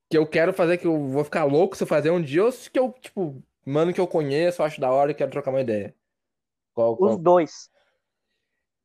que 0.09 0.17
eu 0.17 0.25
quero 0.25 0.53
fazer, 0.53 0.77
que 0.77 0.87
eu 0.87 1.07
vou 1.07 1.23
ficar 1.23 1.43
louco 1.43 1.75
se 1.75 1.83
eu 1.83 1.87
fazer 1.87 2.09
um 2.11 2.21
dia, 2.21 2.43
ou 2.43 2.51
se 2.51 2.71
que 2.71 2.79
eu, 2.79 2.91
tipo, 2.93 3.43
mano 3.65 3.93
que 3.93 3.99
eu 3.99 4.07
conheço, 4.07 4.63
acho 4.63 4.79
da 4.79 4.91
hora 4.91 5.11
e 5.11 5.15
quero 5.15 5.31
trocar 5.31 5.51
uma 5.51 5.61
ideia. 5.61 5.93
Qual, 6.73 6.95
qual? 6.95 7.11
Os 7.11 7.17
dois. 7.17 7.69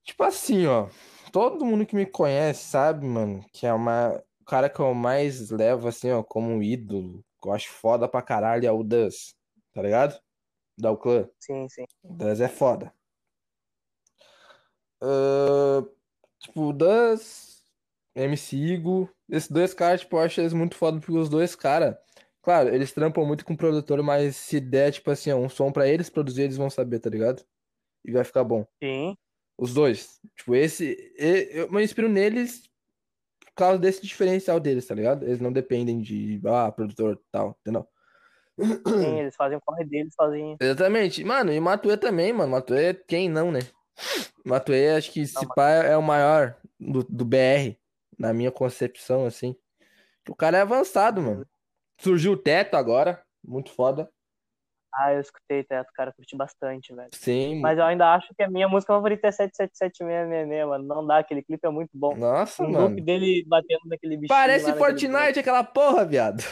Tipo 0.04 0.24
assim, 0.24 0.66
ó. 0.66 0.88
Todo 1.32 1.64
mundo 1.64 1.86
que 1.86 1.96
me 1.96 2.04
conhece 2.06 2.64
sabe, 2.64 3.06
mano, 3.06 3.44
que 3.52 3.66
é 3.66 3.72
uma. 3.72 4.22
O 4.40 4.44
cara 4.44 4.68
que 4.68 4.80
eu 4.80 4.92
mais 4.94 5.50
levo, 5.50 5.88
assim, 5.88 6.10
ó, 6.10 6.22
como 6.22 6.48
um 6.50 6.62
ídolo, 6.62 7.24
que 7.40 7.48
eu 7.48 7.52
acho 7.52 7.70
foda 7.70 8.08
pra 8.08 8.20
caralho, 8.22 8.66
é 8.66 8.72
o 8.72 8.82
Das. 8.82 9.34
Tá 9.72 9.80
ligado? 9.82 10.20
Da 10.78 10.94
clã. 10.96 11.28
Sim, 11.38 11.68
sim. 11.68 11.84
O 12.02 12.14
Das 12.14 12.40
é 12.40 12.48
foda. 12.48 12.92
Uh, 15.02 15.82
tipo, 16.40 16.68
o 16.68 16.72
Das, 16.72 17.62
MC 18.14 18.56
Igo, 18.56 19.10
esses 19.28 19.50
dois 19.50 19.74
caras, 19.74 20.00
tipo, 20.00 20.16
eu 20.16 20.20
acho 20.20 20.40
eles 20.40 20.52
muito 20.52 20.76
foda, 20.76 21.00
porque 21.00 21.16
os 21.16 21.28
dois 21.28 21.56
caras, 21.56 21.96
claro, 22.42 22.74
eles 22.74 22.92
trampam 22.92 23.24
muito 23.24 23.44
com 23.44 23.54
o 23.54 23.56
produtor, 23.56 24.02
mas 24.02 24.36
se 24.36 24.60
der, 24.60 24.92
tipo 24.92 25.10
assim, 25.10 25.32
ó, 25.32 25.36
um 25.36 25.48
som 25.48 25.72
pra 25.72 25.88
eles 25.88 26.10
produzir, 26.10 26.42
eles 26.42 26.56
vão 26.56 26.70
saber, 26.70 27.00
tá 27.00 27.10
ligado? 27.10 27.44
E 28.04 28.12
vai 28.12 28.24
ficar 28.24 28.44
bom. 28.44 28.66
Sim. 28.82 29.16
Os 29.58 29.74
dois. 29.74 30.20
Tipo, 30.36 30.54
esse. 30.54 30.96
Eu 31.16 31.70
me 31.70 31.82
inspiro 31.82 32.08
neles 32.08 32.70
por 33.40 33.54
causa 33.54 33.78
desse 33.78 34.02
diferencial 34.02 34.58
deles, 34.58 34.86
tá 34.86 34.94
ligado? 34.94 35.24
Eles 35.24 35.40
não 35.40 35.52
dependem 35.52 36.00
de, 36.00 36.40
ah, 36.46 36.72
produtor 36.72 37.20
tal, 37.30 37.56
entendeu? 37.60 37.86
Sim, 38.58 39.18
eles 39.20 39.36
fazem 39.36 39.58
o 39.58 39.60
corre 39.60 39.84
deles 39.84 40.14
sozinhos. 40.14 40.56
Exatamente. 40.60 41.24
Mano, 41.24 41.52
e 41.52 41.60
Matuê 41.60 41.96
também, 41.96 42.32
mano. 42.32 42.52
Matuê, 42.52 42.94
quem 42.94 43.28
não, 43.28 43.50
né? 43.52 43.60
Matuê, 44.44 44.90
acho 44.90 45.10
que 45.10 45.20
esse 45.20 45.46
pai 45.54 45.90
é 45.92 45.96
o 45.96 46.02
maior 46.02 46.56
do, 46.78 47.04
do 47.04 47.24
BR, 47.24 47.76
na 48.18 48.32
minha 48.32 48.50
concepção, 48.50 49.26
assim. 49.26 49.54
O 50.28 50.34
cara 50.34 50.58
é 50.58 50.60
avançado, 50.62 51.20
mano. 51.20 51.46
Surgiu 52.00 52.32
o 52.32 52.36
teto 52.36 52.74
agora, 52.74 53.22
muito 53.44 53.70
foda. 53.70 54.10
Ah, 54.94 55.14
eu 55.14 55.20
escutei 55.20 55.64
Teto, 55.64 55.90
cara, 55.94 56.12
curti 56.12 56.36
bastante, 56.36 56.94
velho. 56.94 57.08
Sim. 57.14 57.60
Mas 57.60 57.78
eu 57.78 57.84
ainda 57.84 58.12
acho 58.14 58.28
que 58.36 58.42
a 58.42 58.50
minha 58.50 58.68
música 58.68 58.92
favorita 58.92 59.26
é 59.26 59.32
777666, 59.32 60.68
mano. 60.68 60.84
Não 60.84 61.06
dá, 61.06 61.18
aquele 61.18 61.42
clipe 61.42 61.66
é 61.66 61.70
muito 61.70 61.90
bom. 61.94 62.14
Nossa, 62.14 62.62
um 62.62 62.70
mano. 62.70 62.88
loop 62.88 63.00
dele 63.00 63.42
batendo 63.46 63.80
naquele 63.86 64.16
bicho. 64.16 64.28
Parece 64.28 64.72
Fortnite 64.74 65.38
aquela 65.38 65.64
porra, 65.64 66.04
viado. 66.04 66.42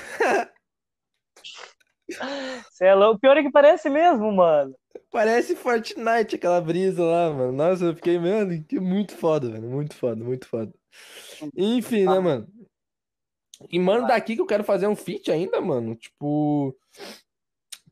Você 2.71 2.87
é 2.87 2.95
louco. 2.95 3.17
O 3.17 3.21
pior 3.21 3.37
é 3.37 3.43
que 3.43 3.51
parece 3.51 3.91
mesmo, 3.91 4.33
mano. 4.33 4.75
Parece 5.11 5.55
Fortnite 5.55 6.37
aquela 6.37 6.61
brisa 6.61 7.05
lá, 7.05 7.31
mano. 7.31 7.53
Nossa, 7.53 7.85
eu 7.85 7.95
fiquei, 7.95 8.19
mano, 8.19 8.65
que 8.65 8.81
muito 8.81 9.15
foda, 9.17 9.51
velho. 9.51 9.69
Muito 9.69 9.95
foda, 9.95 10.25
muito 10.25 10.47
foda. 10.47 10.73
Enfim, 11.57 12.05
né, 12.05 12.19
mano? 12.19 12.49
E, 13.69 13.79
mano, 13.79 14.07
daqui 14.07 14.35
que 14.35 14.41
eu 14.41 14.47
quero 14.47 14.65
fazer 14.65 14.87
um 14.87 14.97
feat 14.97 15.31
ainda, 15.31 15.61
mano. 15.61 15.95
Tipo, 15.95 16.75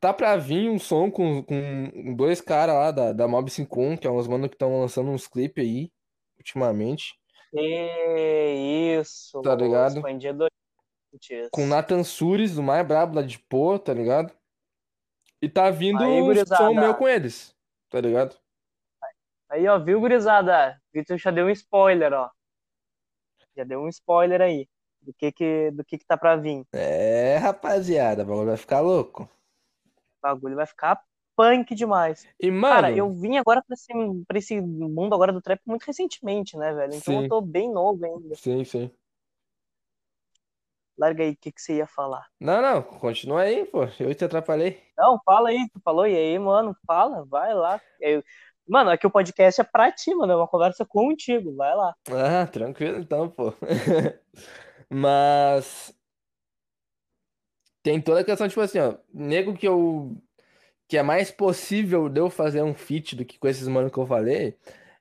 tá 0.01 0.13
pra 0.13 0.37
vir 0.37 0.71
um 0.71 0.79
som 0.79 1.11
com, 1.11 1.43
com 1.43 2.15
dois 2.15 2.41
caras 2.41 2.75
lá 2.75 2.91
da, 2.91 3.13
da 3.13 3.29
Mob 3.29 3.51
51, 3.51 3.97
que 3.97 4.07
é 4.07 4.11
uns 4.11 4.27
mano 4.27 4.49
que 4.49 4.55
estão 4.55 4.81
lançando 4.81 5.11
uns 5.11 5.27
clipes 5.27 5.65
aí, 5.65 5.91
ultimamente. 6.37 7.19
Que 7.51 8.99
isso, 9.01 9.41
tá 9.43 9.55
ligado? 9.55 10.03
Com 11.51 11.67
Nathan 11.67 12.05
Sures, 12.05 12.59
o 12.59 12.63
mais 12.63 12.87
brabo 12.87 13.17
lá 13.17 13.23
de 13.23 13.39
pô, 13.39 13.79
tá 13.79 13.95
ligado? 13.95 14.33
E 15.41 15.49
tá 15.49 15.71
vindo 15.71 16.03
aí, 16.03 16.21
um 16.21 16.47
som 16.47 16.75
meu 16.75 16.95
com 16.95 17.09
eles, 17.09 17.55
tá 17.89 18.01
ligado? 18.01 18.37
Aí, 19.49 19.67
ó, 19.67 19.79
viu, 19.79 20.01
gurizada? 20.01 20.79
Vitor 20.93 21.17
já 21.17 21.31
deu 21.31 21.47
um 21.47 21.51
spoiler, 21.51 22.13
ó. 22.13 22.31
Já 23.57 23.65
deu 23.65 23.81
um 23.81 23.89
spoiler 23.89 24.43
aí 24.43 24.69
do 25.01 25.15
que 25.15 25.33
que, 25.33 25.71
do 25.71 25.85
que, 25.85 25.97
que 25.97 26.05
tá 26.05 26.19
pra 26.19 26.37
vir. 26.37 26.65
É, 26.73 27.39
rapaziada, 27.39 28.25
o 28.25 28.27
bagulho 28.27 28.49
vai 28.49 28.57
ficar 28.57 28.81
louco 28.81 29.29
bagulho 30.23 30.57
vai 30.57 30.67
ficar 30.67 31.03
punk 31.37 31.75
demais. 31.75 32.27
E, 32.41 32.51
mano... 32.51 32.75
Cara, 32.75 32.93
eu 32.93 33.13
vim 33.13 33.37
agora 33.37 33.63
pra 33.63 33.75
esse, 33.75 33.93
pra 34.27 34.39
esse 34.39 34.61
mundo 34.61 35.15
agora 35.15 35.33
do 35.33 35.41
trap 35.41 35.61
muito 35.65 35.85
recentemente, 35.85 36.57
né, 36.57 36.73
velho? 36.73 36.95
Então 36.95 37.15
sim. 37.15 37.23
eu 37.23 37.29
tô 37.29 37.41
bem 37.41 37.73
novo 37.73 38.05
ainda. 38.05 38.35
Sim, 38.35 38.65
sim. 38.65 38.91
Larga 40.99 41.23
aí, 41.23 41.31
o 41.31 41.37
que, 41.37 41.53
que 41.53 41.63
você 41.63 41.77
ia 41.77 41.87
falar? 41.87 42.27
Não, 42.41 42.61
não, 42.61 42.83
continua 42.83 43.43
aí, 43.43 43.65
pô. 43.67 43.85
Eu 44.01 44.13
te 44.17 44.25
atrapalhei. 44.25 44.83
Não, 44.97 45.21
fala 45.25 45.51
aí, 45.51 45.69
tu 45.73 45.81
falou, 45.81 46.09
e 46.09 46.17
aí, 46.17 46.37
mano, 46.41 46.77
fala, 46.85 47.25
vai 47.25 47.55
lá. 47.55 47.81
Eu... 48.01 48.23
Mano, 48.69 48.91
aqui 48.91 49.07
o 49.07 49.11
podcast 49.11 49.61
é 49.61 49.65
pra 49.65 49.93
ti, 49.93 50.13
mano, 50.15 50.33
é 50.33 50.37
uma 50.37 50.49
conversa 50.49 50.85
contigo, 50.85 51.55
vai 51.55 51.75
lá. 51.75 51.95
Ah, 52.11 52.47
tranquilo 52.49 52.99
então, 52.99 53.31
pô. 53.31 53.55
Mas 54.91 55.95
tem 57.83 58.01
toda 58.01 58.21
a 58.21 58.25
questão, 58.25 58.49
tipo 58.49 58.61
assim, 58.61 58.79
ó, 58.79 58.97
nego 59.13 59.55
que 59.57 59.67
eu. 59.67 60.17
Que 60.89 60.97
é 60.97 61.03
mais 61.03 61.31
possível 61.31 62.09
de 62.09 62.21
eu 62.21 62.31
fazer 62.31 62.63
um 62.63 62.75
feat 62.75 63.15
do 63.15 63.25
que 63.25 63.39
com 63.39 63.47
esses 63.47 63.69
mano 63.69 63.91
que 63.91 63.99
eu 63.99 64.07
falei. 64.07 64.57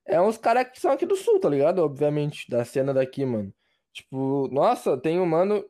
É 0.05 0.19
uns 0.21 0.37
caras 0.37 0.69
que 0.69 0.79
são 0.79 0.91
aqui 0.91 1.05
do 1.05 1.15
sul, 1.15 1.39
tá 1.39 1.49
ligado? 1.49 1.79
Obviamente, 1.79 2.49
da 2.49 2.65
cena 2.65 2.93
daqui, 2.93 3.25
mano. 3.25 3.53
Tipo, 3.93 4.47
nossa, 4.49 4.97
tem 4.97 5.19
um 5.19 5.25
mano 5.25 5.65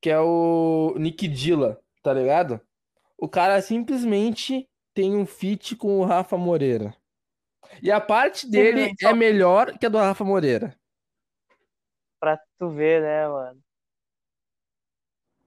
que 0.00 0.10
é 0.10 0.18
o 0.18 0.94
Nick 0.98 1.28
Dilla, 1.28 1.80
tá 2.02 2.12
ligado? 2.12 2.60
O 3.16 3.28
cara 3.28 3.62
simplesmente 3.62 4.68
tem 4.92 5.16
um 5.16 5.24
feat 5.24 5.76
com 5.76 6.00
o 6.00 6.04
Rafa 6.04 6.36
Moreira. 6.36 6.94
E 7.80 7.90
a 7.90 8.00
parte 8.00 8.50
dele 8.50 8.92
é 9.00 9.12
melhor 9.12 9.78
que 9.78 9.86
a 9.86 9.88
do 9.88 9.98
Rafa 9.98 10.24
Moreira. 10.24 10.76
Pra 12.18 12.38
tu 12.58 12.70
ver, 12.70 13.00
né, 13.00 13.28
mano? 13.28 13.60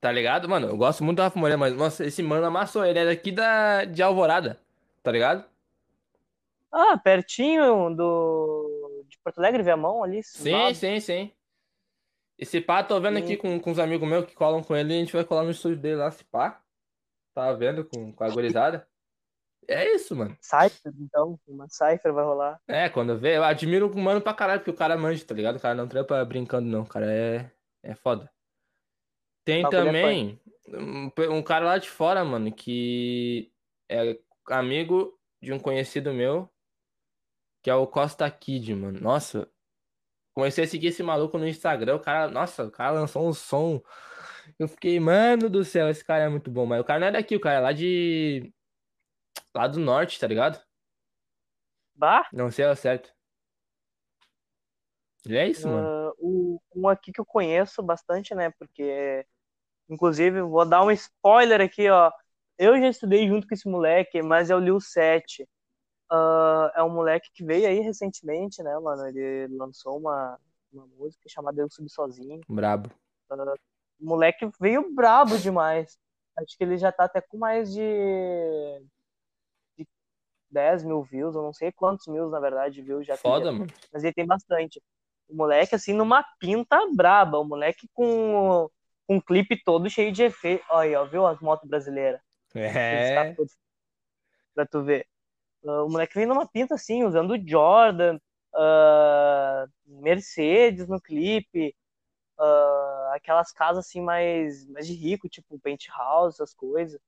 Tá 0.06 0.12
ligado? 0.12 0.48
Mano, 0.48 0.68
eu 0.68 0.78
gosto 0.78 1.04
muito 1.04 1.18
do 1.18 1.24
Rafa 1.24 1.40
Moreira, 1.40 1.58
mas 1.58 1.76
nossa, 1.76 2.06
esse 2.06 2.22
mano 2.22 2.46
amassou. 2.46 2.86
Ele 2.86 3.00
é 3.00 3.06
daqui 3.06 3.32
da, 3.32 3.86
de 3.86 4.04
Alvorada, 4.04 4.62
tá 5.02 5.12
ligado? 5.12 5.44
Ah, 6.72 6.96
pertinho 6.96 7.90
do. 7.90 9.04
de 9.10 9.18
Porto 9.24 9.40
Alegre, 9.40 9.64
Viamão 9.64 10.04
ali. 10.04 10.22
Sim, 10.24 10.52
lado. 10.52 10.76
sim, 10.76 11.00
sim. 11.00 11.32
Esse 12.38 12.62
pá, 12.62 12.84
tô 12.84 13.02
vendo 13.02 13.18
sim. 13.18 13.24
aqui 13.24 13.36
com, 13.36 13.60
com 13.60 13.72
os 13.72 13.80
amigos 13.80 14.08
meus 14.08 14.28
que 14.28 14.36
colam 14.36 14.62
com 14.62 14.76
ele 14.76 14.94
a 14.94 14.98
gente 14.98 15.12
vai 15.12 15.26
colar 15.26 15.44
no 15.44 15.50
estúdio 15.50 15.80
dele 15.80 15.96
lá, 15.96 16.10
esse 16.10 16.24
pá. 16.24 16.62
Tá 17.34 17.52
vendo 17.54 17.84
com, 17.84 18.14
com 18.14 18.24
a 18.24 18.30
gorizada? 18.30 18.88
É 19.68 19.92
isso, 19.96 20.16
mano. 20.16 20.38
Cypher, 20.40 20.94
então. 21.00 21.40
Uma 21.48 21.68
Cypher 21.68 22.14
vai 22.14 22.24
rolar. 22.24 22.62
É, 22.68 22.90
quando 22.90 23.10
eu 23.10 23.18
ver, 23.18 23.38
eu 23.38 23.44
admiro 23.44 23.92
o 23.92 23.98
mano 24.00 24.22
pra 24.22 24.36
caralho, 24.36 24.60
porque 24.60 24.70
o 24.70 24.78
cara 24.78 24.96
manja, 24.96 25.26
tá 25.26 25.34
ligado? 25.34 25.56
O 25.56 25.60
cara 25.60 25.74
não 25.74 25.88
trampa 25.88 26.24
brincando, 26.24 26.70
não. 26.70 26.84
O 26.84 26.88
cara 26.88 27.12
é, 27.12 27.50
é 27.82 27.96
foda. 27.96 28.35
Tem 29.46 29.64
é 29.64 29.70
também 29.70 30.42
um, 30.68 31.12
um 31.38 31.44
cara 31.44 31.66
lá 31.66 31.78
de 31.78 31.90
fora, 31.90 32.26
mano, 32.26 32.52
que 32.52 33.52
é 33.88 34.20
amigo 34.48 35.18
de 35.42 35.54
um 35.54 35.60
conhecido 35.60 36.12
meu, 36.12 36.50
que 37.62 37.70
é 37.70 37.76
o 37.76 37.86
Costa 37.86 38.30
Kid, 38.30 38.74
mano. 38.74 39.00
Nossa, 39.00 39.48
comecei 40.34 40.64
a 40.64 40.68
seguir 40.68 40.88
esse 40.88 41.04
maluco 41.04 41.38
no 41.38 41.48
Instagram, 41.48 41.96
o 41.96 42.00
cara, 42.00 42.28
nossa, 42.28 42.66
o 42.66 42.72
cara 42.72 42.92
lançou 42.92 43.28
um 43.28 43.34
som. 43.34 43.82
Eu 44.58 44.68
fiquei, 44.68 45.00
mano 45.00 45.50
do 45.50 45.64
céu, 45.64 45.90
esse 45.90 46.04
cara 46.04 46.24
é 46.24 46.30
muito 46.30 46.50
bom, 46.50 46.66
mas 46.66 46.82
o 46.82 46.84
cara 46.84 47.00
não 47.00 47.08
é 47.08 47.12
daqui, 47.12 47.36
o 47.36 47.40
cara 47.40 47.58
é 47.58 47.60
lá 47.60 47.72
de. 47.72 48.52
lá 49.54 49.68
do 49.68 49.80
norte, 49.80 50.20
tá 50.20 50.28
ligado? 50.28 50.60
Bah? 51.94 52.28
Não 52.34 52.50
sei 52.50 52.66
ao 52.66 52.76
certo. 52.76 53.14
E 55.28 55.36
é 55.36 55.48
isso, 55.48 55.68
uh, 55.68 55.72
mano. 55.72 56.14
Uh, 56.20 56.62
um 56.76 56.88
aqui 56.88 57.12
que 57.12 57.20
eu 57.20 57.26
conheço 57.26 57.82
bastante, 57.82 58.36
né? 58.36 58.52
Porque 58.60 59.26
Inclusive, 59.90 60.42
vou 60.42 60.66
dar 60.66 60.84
um 60.84 60.92
spoiler 60.92 61.62
aqui, 61.62 61.90
ó. 61.90 62.12
Eu 62.58 62.80
já 62.80 62.88
estudei 62.88 63.28
junto 63.28 63.48
com 63.48 63.54
esse 63.54 63.68
moleque, 63.68 64.22
mas 64.22 64.50
é 64.50 64.56
o 64.56 64.60
Lil 64.60 64.80
7. 64.80 65.44
Uh, 66.12 66.70
é 66.76 66.84
um 66.84 66.90
moleque 66.90 67.30
que 67.34 67.44
veio 67.44 67.68
aí 67.68 67.80
recentemente, 67.80 68.64
né, 68.64 68.78
mano? 68.80 69.08
Ele 69.08 69.48
lançou 69.56 69.98
uma, 69.98 70.40
uma 70.72 70.88
música 70.98 71.28
chamada 71.28 71.62
Eu 71.62 71.70
Subi 71.70 71.90
Sozinho. 71.90 72.42
Brabo. 72.48 72.90
Uh, 73.30 73.56
o 74.00 74.06
moleque 74.06 74.50
veio 74.60 74.94
brabo 74.94 75.38
demais. 75.38 75.98
Acho 76.38 76.58
que 76.58 76.64
ele 76.64 76.78
já 76.78 76.92
tá 76.92 77.06
até 77.06 77.22
com 77.22 77.38
mais 77.38 77.74
de, 77.74 77.82
de 79.78 79.88
10 80.52 80.84
mil 80.84 81.02
views, 81.02 81.36
eu 81.36 81.42
não 81.42 81.54
sei 81.54 81.72
quantos 81.72 82.08
mil, 82.08 82.30
na 82.30 82.40
verdade, 82.40 82.82
viu? 82.82 83.04
Já 83.04 83.16
Foda, 83.16 83.52
mano. 83.52 83.68
Mas 83.92 84.04
ele 84.04 84.14
tem 84.14 84.26
bastante. 84.26 84.82
O 85.28 85.36
moleque, 85.36 85.76
assim, 85.76 85.94
numa 85.94 86.24
pinta 86.40 86.78
braba. 86.94 87.40
O 87.40 87.46
moleque 87.46 87.88
com 87.94 88.70
com 89.08 89.16
um 89.18 89.22
clipe 89.22 89.62
todo 89.64 89.90
cheio 89.90 90.12
de 90.12 90.24
efeito. 90.24 90.64
Olha, 90.70 91.02
ó, 91.02 91.06
viu 91.06 91.26
as 91.26 91.40
motos 91.40 91.68
brasileiras? 91.70 92.22
É. 92.54 93.36
Pra 94.54 94.66
tu 94.66 94.84
ver. 94.84 95.06
Uh, 95.64 95.86
o 95.86 95.90
moleque 95.90 96.16
vem 96.16 96.26
numa 96.26 96.48
pinta 96.48 96.76
assim, 96.76 97.04
usando 97.04 97.38
Jordan, 97.46 98.20
uh, 98.54 99.70
Mercedes 99.86 100.88
no 100.88 101.02
clipe, 101.02 101.76
uh, 102.40 103.14
aquelas 103.14 103.52
casas 103.52 103.86
assim 103.86 104.02
mais, 104.02 104.68
mais 104.68 104.88
de 104.88 104.94
rico, 104.94 105.28
tipo 105.28 105.60
penthouse, 105.60 106.36
essas 106.36 106.54
coisas. 106.54 107.00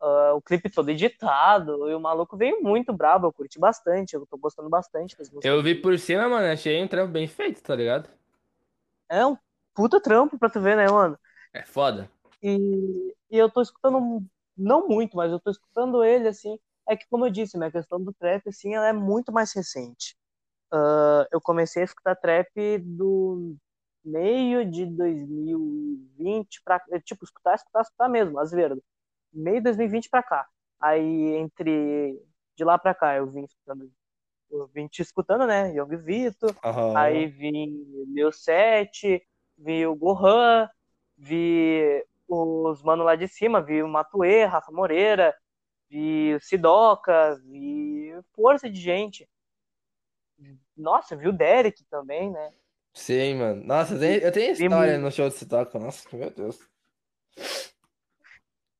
Uh, 0.00 0.34
o 0.34 0.42
clipe 0.42 0.68
todo 0.68 0.90
editado, 0.90 1.88
e 1.88 1.94
o 1.94 2.00
maluco 2.00 2.36
veio 2.36 2.60
muito 2.60 2.92
brabo, 2.92 3.28
eu 3.28 3.32
curti 3.32 3.58
bastante, 3.58 4.14
eu 4.14 4.26
tô 4.26 4.36
gostando 4.36 4.68
bastante 4.68 5.16
das 5.16 5.28
músicas. 5.28 5.44
Eu 5.44 5.62
vi 5.62 5.76
por 5.76 5.96
cima, 5.98 6.28
mano, 6.28 6.46
achei 6.46 6.82
um 6.82 6.88
trampo 6.88 7.12
bem 7.12 7.28
feito, 7.28 7.62
tá 7.62 7.76
ligado? 7.76 8.08
É 9.08 9.24
um 9.24 9.36
puta 9.74 10.00
trampo 10.00 10.38
pra 10.38 10.50
tu 10.50 10.60
ver, 10.60 10.76
né, 10.76 10.88
mano? 10.88 11.18
É 11.52 11.62
foda. 11.62 12.10
E, 12.42 13.14
e 13.30 13.38
eu 13.38 13.50
tô 13.50 13.62
escutando, 13.62 14.24
não 14.56 14.88
muito, 14.88 15.16
mas 15.16 15.30
eu 15.30 15.40
tô 15.40 15.50
escutando 15.50 16.02
ele, 16.04 16.28
assim, 16.28 16.58
é 16.88 16.96
que 16.96 17.06
como 17.08 17.26
eu 17.26 17.30
disse, 17.30 17.56
minha 17.56 17.70
questão 17.70 18.02
do 18.02 18.12
trap, 18.12 18.48
assim, 18.48 18.74
ela 18.74 18.88
é 18.88 18.92
muito 18.92 19.32
mais 19.32 19.52
recente. 19.52 20.16
Uh, 20.72 21.26
eu 21.30 21.40
comecei 21.40 21.82
a 21.82 21.84
escutar 21.84 22.16
trap 22.16 22.78
do 22.78 23.54
meio 24.04 24.68
de 24.68 24.86
2020 24.86 26.62
pra, 26.64 26.80
tipo, 27.04 27.24
escutar, 27.24 27.54
escutar, 27.54 27.82
escutar 27.82 28.08
mesmo, 28.08 28.38
as 28.40 28.50
verdes 28.50 28.82
meio 29.32 29.56
de 29.56 29.64
2020 29.64 30.08
para 30.10 30.22
cá. 30.22 30.46
Aí 30.80 31.36
entre 31.36 32.20
de 32.54 32.64
lá 32.64 32.78
para 32.78 32.94
cá 32.94 33.16
eu 33.16 33.26
vim 33.30 33.44
escutando, 33.44 33.90
eu 34.50 34.66
vim 34.68 34.86
te 34.88 35.00
escutando, 35.00 35.46
né? 35.46 35.72
Young 35.74 35.96
Vito, 35.96 36.46
Aham. 36.62 36.98
aí 36.98 37.26
vim 37.26 37.84
Leo 38.12 38.32
7, 38.32 39.22
vi 39.62 39.86
o 39.86 39.94
Gohan, 39.94 40.68
vi 41.16 42.04
os 42.28 42.82
mano 42.82 43.04
lá 43.04 43.14
de 43.14 43.28
cima, 43.28 43.62
vi 43.62 43.82
o 43.82 43.88
Matuê, 43.88 44.44
Rafa 44.44 44.72
Moreira, 44.72 45.34
vi 45.88 46.34
o 46.34 46.40
Sidoca, 46.40 47.36
vi 47.44 48.12
força 48.34 48.68
de 48.68 48.80
gente. 48.80 49.28
Nossa, 50.76 51.14
vi 51.14 51.28
o 51.28 51.32
Derek 51.32 51.84
também, 51.84 52.30
né? 52.30 52.52
Sim, 52.94 53.36
mano. 53.36 53.64
Nossa, 53.64 53.94
eu 53.94 54.32
tenho, 54.32 54.54
Vi 54.54 54.64
história 54.64 54.92
muito. 54.92 55.04
no 55.04 55.10
show 55.10 55.28
de 55.28 55.34
Sitoca. 55.36 55.78
Nossa, 55.78 56.08
meu 56.16 56.30
Deus. 56.30 56.58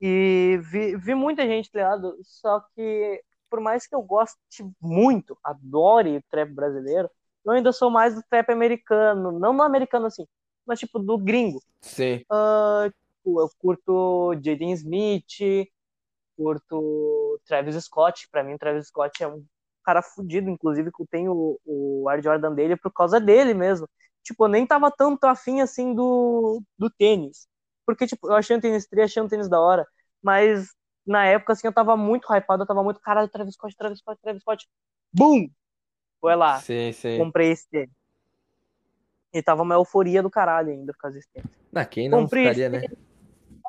E 0.01 0.59
vi, 0.63 0.97
vi 0.97 1.15
muita 1.15 1.47
gente, 1.47 1.71
tá 1.71 1.79
ligado? 1.79 2.19
Só 2.23 2.61
que, 2.75 3.23
por 3.49 3.61
mais 3.61 3.87
que 3.87 3.95
eu 3.95 4.03
goste 4.03 4.37
muito, 4.81 5.39
adore 5.45 6.17
o 6.17 6.23
trap 6.29 6.51
brasileiro, 6.51 7.09
eu 7.45 7.53
ainda 7.53 7.73
sou 7.73 7.91
mais 7.91 8.15
do 8.15 8.23
trap 8.29 8.51
americano. 8.51 9.39
Não 9.39 9.53
no 9.53 9.63
americano 9.63 10.07
assim, 10.07 10.27
mas 10.67 10.79
tipo 10.79 10.99
do 10.99 11.19
gringo. 11.19 11.63
Sim. 11.81 12.25
Ah, 12.31 12.89
tipo, 12.91 13.41
eu 13.41 13.51
curto 13.59 14.35
Jaden 14.43 14.73
Smith, 14.73 15.69
curto 16.37 17.41
Travis 17.47 17.77
Scott. 17.85 18.29
Pra 18.31 18.43
mim, 18.43 18.57
Travis 18.57 18.89
Scott 18.89 19.23
é 19.23 19.29
um 19.29 19.45
cara 19.85 20.03
fudido. 20.03 20.51
Inclusive, 20.51 20.91
que 20.93 21.03
eu 21.03 21.07
tenho 21.11 21.59
o, 21.65 22.09
Air 22.09 22.23
Jordan 22.23 22.55
dele 22.55 22.77
por 22.77 22.93
causa 22.93 23.21
dele 23.21 23.55
mesmo. 23.55 23.89
Tipo, 24.23 24.45
eu 24.45 24.49
nem 24.49 24.67
tava 24.67 24.91
tanto 24.91 25.25
afim 25.25 25.61
assim 25.61 25.95
do, 25.95 26.63
do 26.79 26.89
tênis. 26.91 27.49
Porque, 27.85 28.07
tipo, 28.07 28.29
eu 28.29 28.35
achei 28.35 28.57
um 28.57 28.61
tênis 28.61 28.87
tri, 28.87 29.03
achei 29.03 29.23
um 29.23 29.29
tênis 29.29 29.49
da 29.49 29.61
hora. 29.61 29.87
Mas 30.23 30.69
na 31.05 31.27
época, 31.27 31.53
assim, 31.53 31.67
eu 31.67 31.73
tava 31.73 31.97
muito 31.97 32.33
hypado, 32.33 32.63
eu 32.63 32.67
tava 32.67 32.83
muito, 32.83 33.01
caralho, 33.01 33.29
Travis 33.29 33.55
Scott, 33.55 33.77
Travis 33.77 33.99
Scott, 33.99 34.21
Travis 34.23 34.43
Scott. 34.43 34.69
Bum! 35.13 35.49
Foi 36.21 36.37
lá, 36.37 36.61
Sim, 36.61 36.93
sim. 36.93 37.19
comprei 37.19 37.51
esse 37.51 37.69
tênis. 37.69 37.91
E 39.33 39.43
tava 39.43 39.63
uma 39.63 39.75
euforia 39.75 40.23
do 40.23 40.31
caralho 40.31 40.71
ainda 40.71 40.93
por 40.93 40.99
causa 40.99 41.17
desse 41.17 41.31
tênis. 41.33 41.51
Na 41.73 41.85
quem 41.85 42.09
não 42.09 42.23
Comprei 42.23 42.45
ficaria, 42.45 42.69
né? 42.69 42.83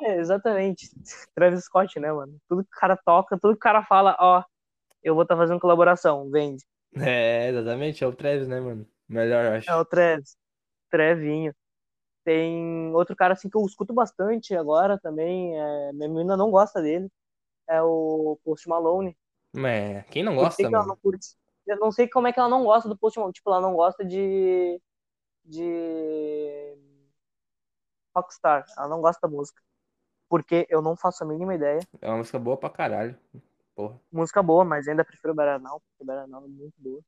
É, 0.01 0.17
exatamente. 0.17 0.89
Travis 1.33 1.63
Scott, 1.65 1.99
né, 1.99 2.11
mano? 2.11 2.37
Tudo 2.47 2.63
que 2.63 2.75
o 2.75 2.79
cara 2.79 2.97
toca, 2.97 3.37
tudo 3.39 3.53
que 3.53 3.57
o 3.57 3.59
cara 3.59 3.83
fala, 3.83 4.15
ó, 4.19 4.43
eu 5.01 5.13
vou 5.13 5.23
estar 5.23 5.35
tá 5.35 5.41
fazendo 5.41 5.59
colaboração, 5.59 6.29
vende. 6.29 6.63
É, 6.95 7.49
exatamente, 7.49 8.03
é 8.03 8.07
o 8.07 8.13
Travis, 8.13 8.47
né, 8.47 8.59
mano? 8.59 8.85
Melhor, 9.07 9.45
eu 9.45 9.53
acho. 9.53 9.69
É 9.69 9.75
o 9.75 9.85
Travis. 9.85 10.35
Trevinho. 10.89 11.53
Tem 12.23 12.93
outro 12.93 13.15
cara 13.15 13.33
assim 13.33 13.49
que 13.49 13.57
eu 13.57 13.65
escuto 13.65 13.93
bastante 13.93 14.55
agora 14.55 14.97
também. 14.97 15.59
É... 15.59 15.91
Minha 15.93 16.09
menina 16.09 16.37
não 16.37 16.51
gosta 16.51 16.81
dele. 16.81 17.09
É 17.67 17.81
o 17.81 18.37
Post 18.43 18.67
Malone. 18.67 19.17
Mas 19.51 20.05
quem 20.07 20.23
não 20.23 20.35
gosta, 20.35 20.69
mano? 20.69 20.97
não? 21.03 21.19
Eu 21.65 21.77
não 21.79 21.91
sei 21.91 22.07
como 22.07 22.27
é 22.27 22.33
que 22.33 22.39
ela 22.39 22.49
não 22.49 22.63
gosta 22.63 22.87
do 22.87 22.97
Post 22.97 23.17
Malone. 23.17 23.33
Tipo, 23.33 23.49
ela 23.49 23.61
não 23.61 23.73
gosta 23.73 24.05
de. 24.05 24.79
De. 25.45 26.77
Rockstar. 28.15 28.65
Ela 28.77 28.87
não 28.87 29.01
gosta 29.01 29.27
da 29.27 29.33
música. 29.33 29.61
Porque 30.29 30.65
eu 30.69 30.81
não 30.81 30.95
faço 30.95 31.23
a 31.23 31.27
mínima 31.27 31.55
ideia. 31.55 31.79
É 32.01 32.07
uma 32.09 32.17
música 32.17 32.39
boa 32.39 32.57
pra 32.57 32.69
caralho. 32.69 33.17
Porra. 33.75 33.99
Música 34.11 34.41
boa, 34.43 34.63
mas 34.65 34.87
ainda 34.87 35.03
prefiro 35.05 35.33
o 35.33 35.35
Baranal, 35.35 35.79
porque 35.81 36.03
o 36.03 36.05
Baranal 36.05 36.43
é 36.45 36.47
muito 36.47 36.75
boa. 36.77 37.01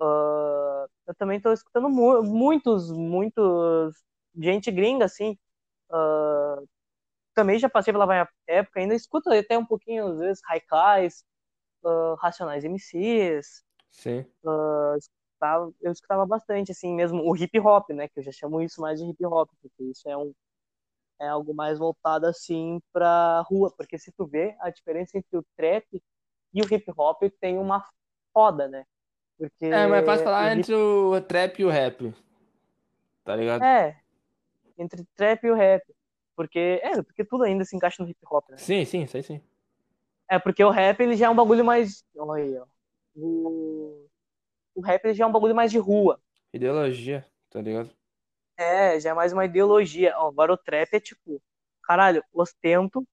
Ah, 0.00 0.86
eu 1.06 1.14
também 1.14 1.40
tô 1.40 1.52
escutando 1.52 1.88
mu- 1.88 2.22
muitos, 2.22 2.90
muitos 2.90 3.94
gente 4.36 4.70
gringa, 4.70 5.04
assim. 5.04 5.38
Ah, 5.90 6.58
também 7.34 7.58
já 7.58 7.68
passei 7.68 7.92
pela 7.92 8.06
minha 8.06 8.28
época, 8.46 8.80
ainda 8.80 8.94
escuto 8.94 9.30
até 9.30 9.58
um 9.58 9.66
pouquinho, 9.66 10.08
às 10.08 10.18
vezes, 10.20 10.42
Haikais, 10.48 11.24
uh, 11.84 12.14
Racionais 12.16 12.64
MCs. 12.64 13.64
Sim. 13.90 14.26
ah, 14.46 14.96
escutava- 15.34 15.72
eu 15.80 15.92
escutava 15.92 16.26
bastante, 16.26 16.72
assim, 16.72 16.94
mesmo 16.94 17.22
o 17.22 17.36
hip 17.36 17.58
hop, 17.60 17.90
né? 17.90 18.08
Que 18.08 18.20
eu 18.20 18.24
já 18.24 18.32
chamo 18.32 18.62
isso 18.62 18.80
mais 18.80 19.00
de 19.00 19.06
hip 19.10 19.24
hop, 19.26 19.50
porque 19.62 19.84
isso 19.84 20.08
é 20.08 20.16
um 20.16 20.32
é 21.20 21.28
algo 21.28 21.54
mais 21.54 21.78
voltado 21.78 22.26
assim 22.26 22.80
pra 22.92 23.42
rua, 23.42 23.72
porque 23.76 23.98
se 23.98 24.12
tu 24.12 24.26
vê 24.26 24.56
a 24.60 24.70
diferença 24.70 25.18
entre 25.18 25.38
o 25.38 25.44
trap 25.56 25.86
e 26.54 26.62
o 26.62 26.74
hip 26.74 26.84
hop 26.96 27.22
tem 27.40 27.58
uma 27.58 27.84
foda, 28.32 28.68
né? 28.68 28.84
Porque 29.38 29.64
É, 29.66 29.86
mas 29.86 30.02
é 30.02 30.06
fácil 30.06 30.24
o 30.24 30.24
falar 30.24 30.56
hip- 30.56 30.58
entre 30.58 30.74
o 30.74 31.20
trap 31.22 31.60
e 31.60 31.64
o 31.64 31.70
rap. 31.70 32.14
Tá 33.24 33.36
ligado? 33.36 33.66
é 33.66 33.96
entre 34.78 35.04
trap 35.16 35.44
e 35.46 35.50
o 35.52 35.56
rap, 35.56 35.82
porque 36.36 36.80
é 36.82 37.02
porque 37.02 37.24
tudo 37.24 37.44
ainda 37.44 37.64
se 37.64 37.76
encaixa 37.76 38.02
no 38.02 38.10
hip 38.10 38.18
hop, 38.30 38.48
né? 38.50 38.58
Sim, 38.58 38.84
sim, 38.84 39.06
aí 39.14 39.22
sim. 39.22 39.40
É 40.30 40.38
porque 40.38 40.64
o 40.64 40.70
rap 40.70 41.00
ele 41.00 41.16
já 41.16 41.26
é 41.26 41.30
um 41.30 41.36
bagulho 41.36 41.64
mais, 41.64 42.04
olha 42.16 42.42
aí, 42.44 42.58
ó. 42.58 42.66
O, 43.16 44.08
o 44.74 44.80
rap 44.80 45.12
já 45.14 45.24
é 45.24 45.26
um 45.26 45.32
bagulho 45.32 45.54
mais 45.54 45.70
de 45.70 45.78
rua. 45.78 46.20
Ideologia, 46.52 47.26
tá 47.50 47.60
ligado? 47.60 47.90
É, 48.56 48.98
já 49.00 49.10
é 49.10 49.14
mais 49.14 49.32
uma 49.32 49.44
ideologia. 49.44 50.14
Ó, 50.16 50.28
agora 50.28 50.52
o 50.52 50.56
trap 50.56 50.88
é 50.94 51.00
tipo, 51.00 51.42
caralho, 51.82 52.22
ostento, 52.32 53.04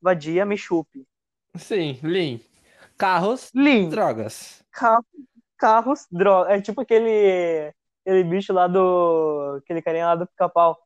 vadia, 0.00 0.44
me 0.46 0.56
chupe. 0.56 1.04
Sim, 1.56 1.98
Lean. 2.02 2.38
Carros, 2.96 3.50
Lean, 3.54 3.88
drogas. 3.88 4.62
ca- 4.70 5.02
carros, 5.58 6.06
droga. 6.10 6.52
É 6.54 6.60
tipo 6.60 6.80
aquele, 6.80 7.72
aquele 8.06 8.24
bicho 8.24 8.52
lá 8.52 8.66
do. 8.68 9.56
aquele 9.62 9.82
carinha 9.82 10.06
lá 10.06 10.14
do 10.14 10.26
pica-pau. 10.26 10.78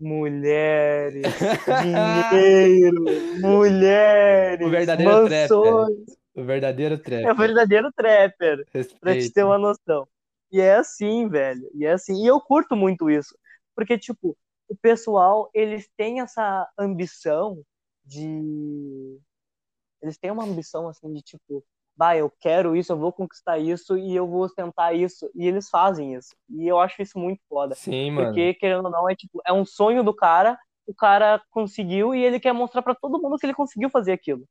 Mulheres, 0.00 1.24
dinheiro, 1.82 3.04
mulheres, 3.40 4.64
O 4.66 4.70
verdadeiro 4.70 5.12
mansões. 5.28 6.17
O 6.38 6.44
verdadeiro 6.44 6.96
trap. 6.96 7.24
É 7.24 7.32
o 7.32 7.36
verdadeiro 7.36 7.90
trapper, 7.92 8.64
pra 9.00 9.12
te 9.12 9.16
Respeito. 9.16 9.32
ter 9.32 9.42
uma 9.42 9.58
noção. 9.58 10.06
E 10.52 10.60
é 10.60 10.76
assim, 10.76 11.28
velho. 11.28 11.68
E 11.74 11.84
é 11.84 11.90
assim. 11.90 12.22
E 12.22 12.26
eu 12.28 12.40
curto 12.40 12.76
muito 12.76 13.10
isso. 13.10 13.36
Porque, 13.74 13.98
tipo, 13.98 14.36
o 14.68 14.76
pessoal, 14.76 15.50
eles 15.52 15.88
têm 15.96 16.20
essa 16.20 16.68
ambição 16.78 17.60
de. 18.04 19.18
Eles 20.00 20.16
têm 20.16 20.30
uma 20.30 20.44
ambição, 20.44 20.88
assim, 20.88 21.12
de 21.12 21.20
tipo, 21.22 21.64
bah, 21.96 22.16
eu 22.16 22.30
quero 22.40 22.76
isso, 22.76 22.92
eu 22.92 22.96
vou 22.96 23.12
conquistar 23.12 23.58
isso 23.58 23.98
e 23.98 24.14
eu 24.14 24.28
vou 24.28 24.42
ostentar 24.42 24.94
isso. 24.94 25.28
E 25.34 25.44
eles 25.44 25.68
fazem 25.68 26.14
isso. 26.14 26.36
E 26.48 26.68
eu 26.68 26.78
acho 26.78 27.02
isso 27.02 27.18
muito 27.18 27.40
foda. 27.48 27.74
Sim, 27.74 28.12
mano. 28.12 28.28
Porque, 28.28 28.54
querendo 28.54 28.84
ou 28.84 28.90
não, 28.92 29.10
é 29.10 29.16
tipo, 29.16 29.42
é 29.44 29.52
um 29.52 29.64
sonho 29.64 30.04
do 30.04 30.14
cara, 30.14 30.56
o 30.86 30.94
cara 30.94 31.42
conseguiu 31.50 32.14
e 32.14 32.22
ele 32.22 32.38
quer 32.38 32.52
mostrar 32.52 32.82
pra 32.82 32.94
todo 32.94 33.20
mundo 33.20 33.36
que 33.38 33.44
ele 33.44 33.54
conseguiu 33.54 33.90
fazer 33.90 34.12
aquilo. 34.12 34.44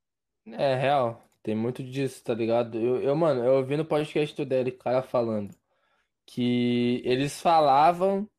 É 0.46 0.76
real. 0.76 1.27
Tem 1.48 1.56
muito 1.56 1.82
disso, 1.82 2.22
tá 2.26 2.34
ligado? 2.34 2.78
Eu, 2.78 3.02
eu, 3.02 3.16
mano, 3.16 3.42
eu 3.42 3.54
ouvi 3.54 3.78
no 3.78 3.86
podcast 3.86 4.36
do 4.36 4.46
Derek, 4.46 4.78
cara 4.80 5.02
falando 5.02 5.56
que 6.26 7.02
eles 7.06 7.40
falavam 7.40 8.30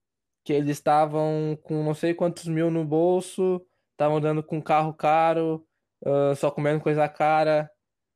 que 0.44 0.52
eles 0.52 0.76
estavam 0.76 1.58
com 1.62 1.82
não 1.82 1.94
sei 1.94 2.12
quantos 2.12 2.46
mil 2.46 2.70
no 2.70 2.84
bolso, 2.84 3.66
estavam 3.92 4.18
andando 4.18 4.42
com 4.42 4.60
carro 4.60 4.92
caro, 4.92 5.66
ah, 6.04 6.34
só 6.36 6.50
comendo 6.50 6.82
coisa 6.82 7.08
cara, 7.08 7.70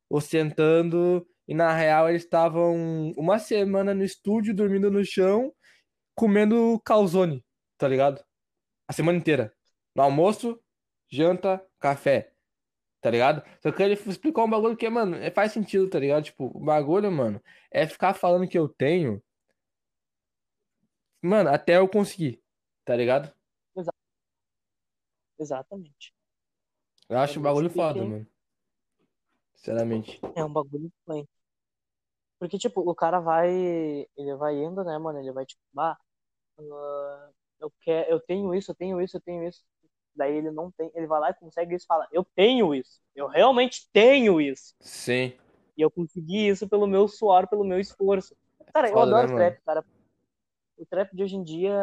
ostentando, 0.07 1.27
e 1.47 1.55
na 1.55 1.73
real 1.73 2.07
eles 2.07 2.23
estavam 2.23 3.11
uma 3.17 3.39
semana 3.39 3.95
no 3.95 4.03
estúdio, 4.03 4.53
dormindo 4.53 4.91
no 4.91 5.03
chão, 5.03 5.51
comendo 6.15 6.79
calzone, 6.85 7.43
tá 7.79 7.87
ligado? 7.87 8.23
A 8.87 8.93
semana 8.93 9.17
inteira. 9.17 9.51
No 9.95 10.03
almoço, 10.03 10.59
janta, 11.11 11.65
café. 11.79 12.32
Tá 13.03 13.09
ligado? 13.09 13.43
Só 13.61 13.69
que 13.69 13.83
ele 13.83 13.95
explicou 13.95 14.45
um 14.45 14.49
bagulho 14.49 14.77
que, 14.77 14.89
mano, 14.89 15.17
é- 15.17 15.29
faz 15.29 15.51
sentido, 15.51 15.89
tá 15.89 15.99
ligado? 15.99 16.23
Tipo, 16.23 16.45
o 16.45 16.59
bagulho, 16.61 17.11
mano, 17.11 17.43
é 17.69 17.85
ficar 17.85 18.13
falando 18.13 18.47
que 18.47 18.57
eu 18.57 18.69
tenho. 18.69 19.21
Mano, 21.21 21.49
até 21.49 21.75
eu 21.75 21.89
conseguir, 21.89 22.41
tá 22.85 22.95
ligado? 22.95 23.29
Exatamente. 25.37 26.15
Eu 27.09 27.17
acho 27.17 27.41
o 27.41 27.43
bagulho 27.43 27.69
foda, 27.69 28.05
mano. 28.05 28.25
Sinceramente. 29.53 30.21
É 30.33 30.45
um 30.45 30.53
bagulho 30.53 30.89
plain. 31.05 31.27
Porque, 32.39 32.57
tipo, 32.57 32.89
o 32.89 32.95
cara 32.95 33.19
vai. 33.19 33.51
Ele 33.51 34.35
vai 34.37 34.55
indo, 34.55 34.81
né, 34.81 34.97
mano? 34.97 35.19
Ele 35.19 35.33
vai, 35.33 35.45
tipo, 35.45 35.61
bah, 35.73 35.97
ah, 36.57 37.29
eu, 37.59 37.69
quero, 37.81 38.09
eu 38.11 38.19
tenho 38.21 38.55
isso, 38.55 38.71
eu 38.71 38.75
tenho 38.75 39.01
isso, 39.01 39.17
eu 39.17 39.21
tenho 39.21 39.45
isso. 39.45 39.61
Daí 40.15 40.35
ele 40.35 40.51
não 40.51 40.71
tem. 40.71 40.91
Ele 40.93 41.07
vai 41.07 41.19
lá 41.19 41.29
e 41.31 41.33
consegue 41.33 41.75
isso 41.75 41.85
e 41.85 41.87
fala: 41.87 42.07
Eu 42.11 42.25
tenho 42.35 42.73
isso. 42.73 43.01
Eu 43.15 43.27
realmente 43.27 43.89
tenho 43.91 44.39
isso. 44.39 44.75
Sim. 44.79 45.33
E 45.75 45.81
eu 45.81 45.89
consegui 45.89 46.47
isso 46.47 46.67
pelo 46.67 46.85
meu 46.87 47.07
suor, 47.07 47.47
pelo 47.47 47.63
meu 47.63 47.79
esforço. 47.79 48.35
Cara, 48.73 48.89
eu 48.89 48.93
Foda, 48.93 49.11
né, 49.11 49.17
adoro 49.17 49.33
mano? 49.33 49.39
trap, 49.39 49.63
cara. 49.63 49.85
O 50.77 50.85
trap 50.85 51.15
de 51.15 51.23
hoje 51.23 51.35
em 51.35 51.43
dia, 51.43 51.75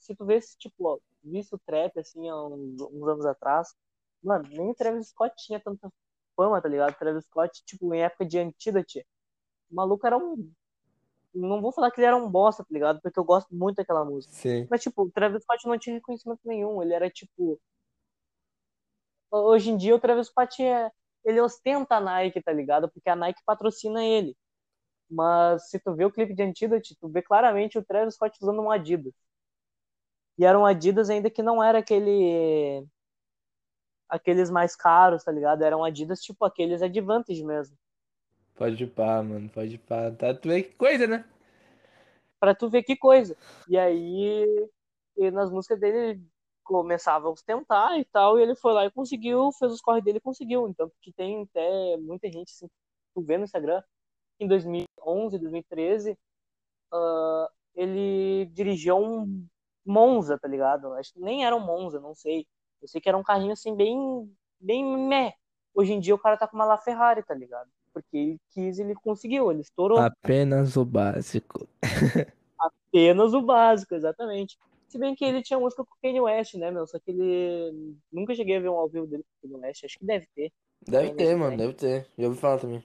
se 0.00 0.14
tu 0.14 0.24
vê, 0.24 0.38
tipo, 0.58 0.86
ó, 0.86 0.98
visse 1.22 1.54
o 1.54 1.58
trap, 1.58 1.98
assim, 1.98 2.28
há 2.28 2.44
uns, 2.44 2.80
uns 2.80 3.08
anos 3.08 3.26
atrás, 3.26 3.74
mano, 4.22 4.44
nem 4.50 4.70
o 4.70 4.74
Travis 4.74 5.08
Scott 5.08 5.34
tinha 5.36 5.60
tanta 5.60 5.92
fama, 6.36 6.60
tá 6.60 6.68
ligado? 6.68 6.92
O 6.92 6.98
Travis 6.98 7.24
Scott, 7.24 7.62
tipo, 7.64 7.92
em 7.92 8.02
época 8.02 8.24
de 8.24 8.38
Antidote, 8.38 9.04
o 9.70 9.74
maluco 9.74 10.06
era 10.06 10.16
um... 10.16 10.50
Não 11.34 11.60
vou 11.60 11.72
falar 11.72 11.90
que 11.90 12.00
ele 12.00 12.06
era 12.06 12.16
um 12.16 12.30
bosta, 12.30 12.62
tá 12.62 12.68
ligado? 12.70 13.00
Porque 13.02 13.18
eu 13.18 13.24
gosto 13.24 13.54
muito 13.54 13.76
daquela 13.76 14.04
música. 14.04 14.32
Sim. 14.32 14.66
Mas, 14.70 14.82
tipo, 14.82 15.02
o 15.02 15.10
Travis 15.10 15.42
Scott 15.42 15.66
não 15.66 15.78
tinha 15.78 15.96
reconhecimento 15.96 16.40
nenhum. 16.44 16.82
Ele 16.82 16.94
era, 16.94 17.10
tipo... 17.10 17.60
Hoje 19.30 19.70
em 19.70 19.76
dia, 19.76 19.94
o 19.94 20.00
Travis 20.00 20.28
Scott, 20.28 20.62
é... 20.62 20.90
ele 21.24 21.40
ostenta 21.40 21.96
a 21.96 22.00
Nike, 22.00 22.42
tá 22.42 22.52
ligado? 22.52 22.88
Porque 22.90 23.08
a 23.08 23.16
Nike 23.16 23.42
patrocina 23.44 24.04
ele. 24.04 24.36
Mas 25.08 25.70
se 25.70 25.78
tu 25.78 25.94
vê 25.94 26.04
o 26.04 26.10
clipe 26.10 26.34
de 26.34 26.42
Antidote, 26.42 26.96
tu 27.00 27.08
vê 27.08 27.22
claramente 27.22 27.78
o 27.78 27.84
Travis 27.84 28.14
Scott 28.14 28.38
usando 28.40 28.60
um 28.60 28.70
Adidas. 28.70 29.14
E 30.38 30.44
era 30.44 30.58
um 30.58 30.66
Adidas 30.66 31.10
ainda 31.10 31.30
que 31.30 31.42
não 31.42 31.62
era 31.62 31.78
aquele... 31.78 32.86
Aqueles 34.08 34.50
mais 34.50 34.76
caros, 34.76 35.24
tá 35.24 35.32
ligado? 35.32 35.62
Eram 35.62 35.84
Adidas, 35.84 36.20
tipo, 36.20 36.44
aqueles 36.44 36.82
Advantage 36.82 37.44
mesmo. 37.44 37.76
Pode 38.54 38.86
pá, 38.86 39.22
mano. 39.22 39.48
Pode 39.48 39.78
pá. 39.78 40.10
Tá, 40.12 40.34
tu 40.34 40.48
vê 40.48 40.62
que 40.62 40.74
coisa, 40.76 41.06
né? 41.06 41.24
Pra 42.38 42.54
tu 42.54 42.68
ver 42.68 42.82
que 42.82 42.96
coisa. 42.96 43.36
E 43.68 43.76
aí, 43.76 44.68
e 45.16 45.30
nas 45.30 45.50
músicas 45.50 45.80
dele, 45.80 45.98
ele 45.98 46.26
começava 46.66 47.28
a 47.28 47.30
ostentar 47.30 47.98
e 47.98 48.04
tal, 48.04 48.38
e 48.38 48.42
ele 48.42 48.54
foi 48.56 48.72
lá 48.72 48.84
e 48.84 48.90
conseguiu, 48.90 49.52
fez 49.52 49.72
os 49.72 49.80
corre 49.80 50.02
dele 50.02 50.18
e 50.18 50.20
conseguiu. 50.20 50.68
Então, 50.68 50.90
que 51.00 51.12
tem 51.12 51.44
até 51.44 51.96
muita 51.98 52.30
gente, 52.30 52.50
assim, 52.50 52.68
tu 53.14 53.22
vê 53.22 53.38
no 53.38 53.44
Instagram, 53.44 53.82
em 54.40 54.48
2011, 54.48 55.38
2013, 55.38 56.18
ah, 56.92 57.48
ele 57.74 58.46
dirigiu 58.46 58.98
um 58.98 59.46
Monza, 59.84 60.36
tá 60.38 60.48
ligado? 60.48 60.92
Acho 60.94 61.12
que 61.12 61.20
nem 61.20 61.46
era 61.46 61.54
um 61.54 61.60
Monza, 61.60 62.00
não 62.00 62.14
sei. 62.14 62.44
Eu 62.82 62.88
sei 62.88 63.00
que 63.00 63.08
era 63.08 63.16
um 63.16 63.22
carrinho, 63.22 63.52
assim, 63.52 63.74
bem, 63.74 64.30
bem 64.60 64.84
meh. 64.84 65.32
Hoje 65.74 65.92
em 65.92 66.00
dia 66.00 66.14
o 66.14 66.18
cara 66.18 66.36
tá 66.36 66.48
com 66.48 66.56
uma 66.56 66.64
LaFerrari, 66.64 67.22
tá 67.22 67.34
ligado? 67.34 67.70
Porque 67.92 68.16
ele 68.16 68.40
quis, 68.50 68.78
ele 68.78 68.94
conseguiu, 68.94 69.50
ele 69.50 69.60
estourou. 69.60 69.98
Apenas 69.98 70.76
o 70.76 70.84
básico. 70.84 71.68
apenas 72.58 73.32
o 73.32 73.40
básico, 73.40 73.94
exatamente. 73.94 74.58
Se 74.88 74.98
bem 74.98 75.14
que 75.14 75.24
ele 75.24 75.42
tinha 75.42 75.58
música 75.58 75.84
com 75.84 75.94
o 75.94 75.98
Kanye 76.00 76.20
West, 76.20 76.54
né, 76.54 76.70
meu? 76.70 76.86
Só 76.86 76.98
que 76.98 77.10
ele. 77.10 77.96
Nunca 78.12 78.34
cheguei 78.34 78.56
a 78.56 78.60
ver 78.60 78.68
um 78.68 78.76
ao 78.76 78.88
vivo 78.88 79.06
dele 79.06 79.24
com 79.24 79.48
o 79.48 79.50
Kanye 79.50 79.66
West. 79.66 79.84
Acho 79.84 79.98
que 79.98 80.04
deve 80.04 80.26
ter. 80.34 80.52
Deve 80.82 81.14
ter, 81.14 81.36
mano. 81.36 81.56
Deve 81.56 81.74
ter. 81.74 82.08
Já 82.16 82.26
ouvi 82.26 82.38
falar 82.38 82.58
também. 82.58 82.84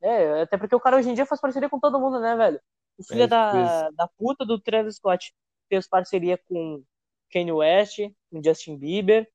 É, 0.00 0.42
até 0.42 0.58
porque 0.58 0.74
o 0.74 0.80
cara 0.80 0.96
hoje 0.96 1.08
em 1.08 1.14
dia 1.14 1.24
faz 1.24 1.40
parceria 1.40 1.68
com 1.70 1.80
todo 1.80 1.98
mundo, 1.98 2.20
né, 2.20 2.36
velho? 2.36 2.60
O 2.98 3.04
filho 3.04 3.22
É, 3.22 3.24
tipo 3.24 3.30
da, 3.30 3.90
da 3.90 4.08
puta 4.18 4.44
do 4.44 4.60
Travis 4.60 4.96
Scott 4.96 5.34
fez 5.68 5.88
parceria 5.88 6.36
com 6.36 6.82
Kanye 7.32 7.52
West, 7.52 7.98
com 8.30 8.42
Justin 8.42 8.76
Bieber, 8.76 9.28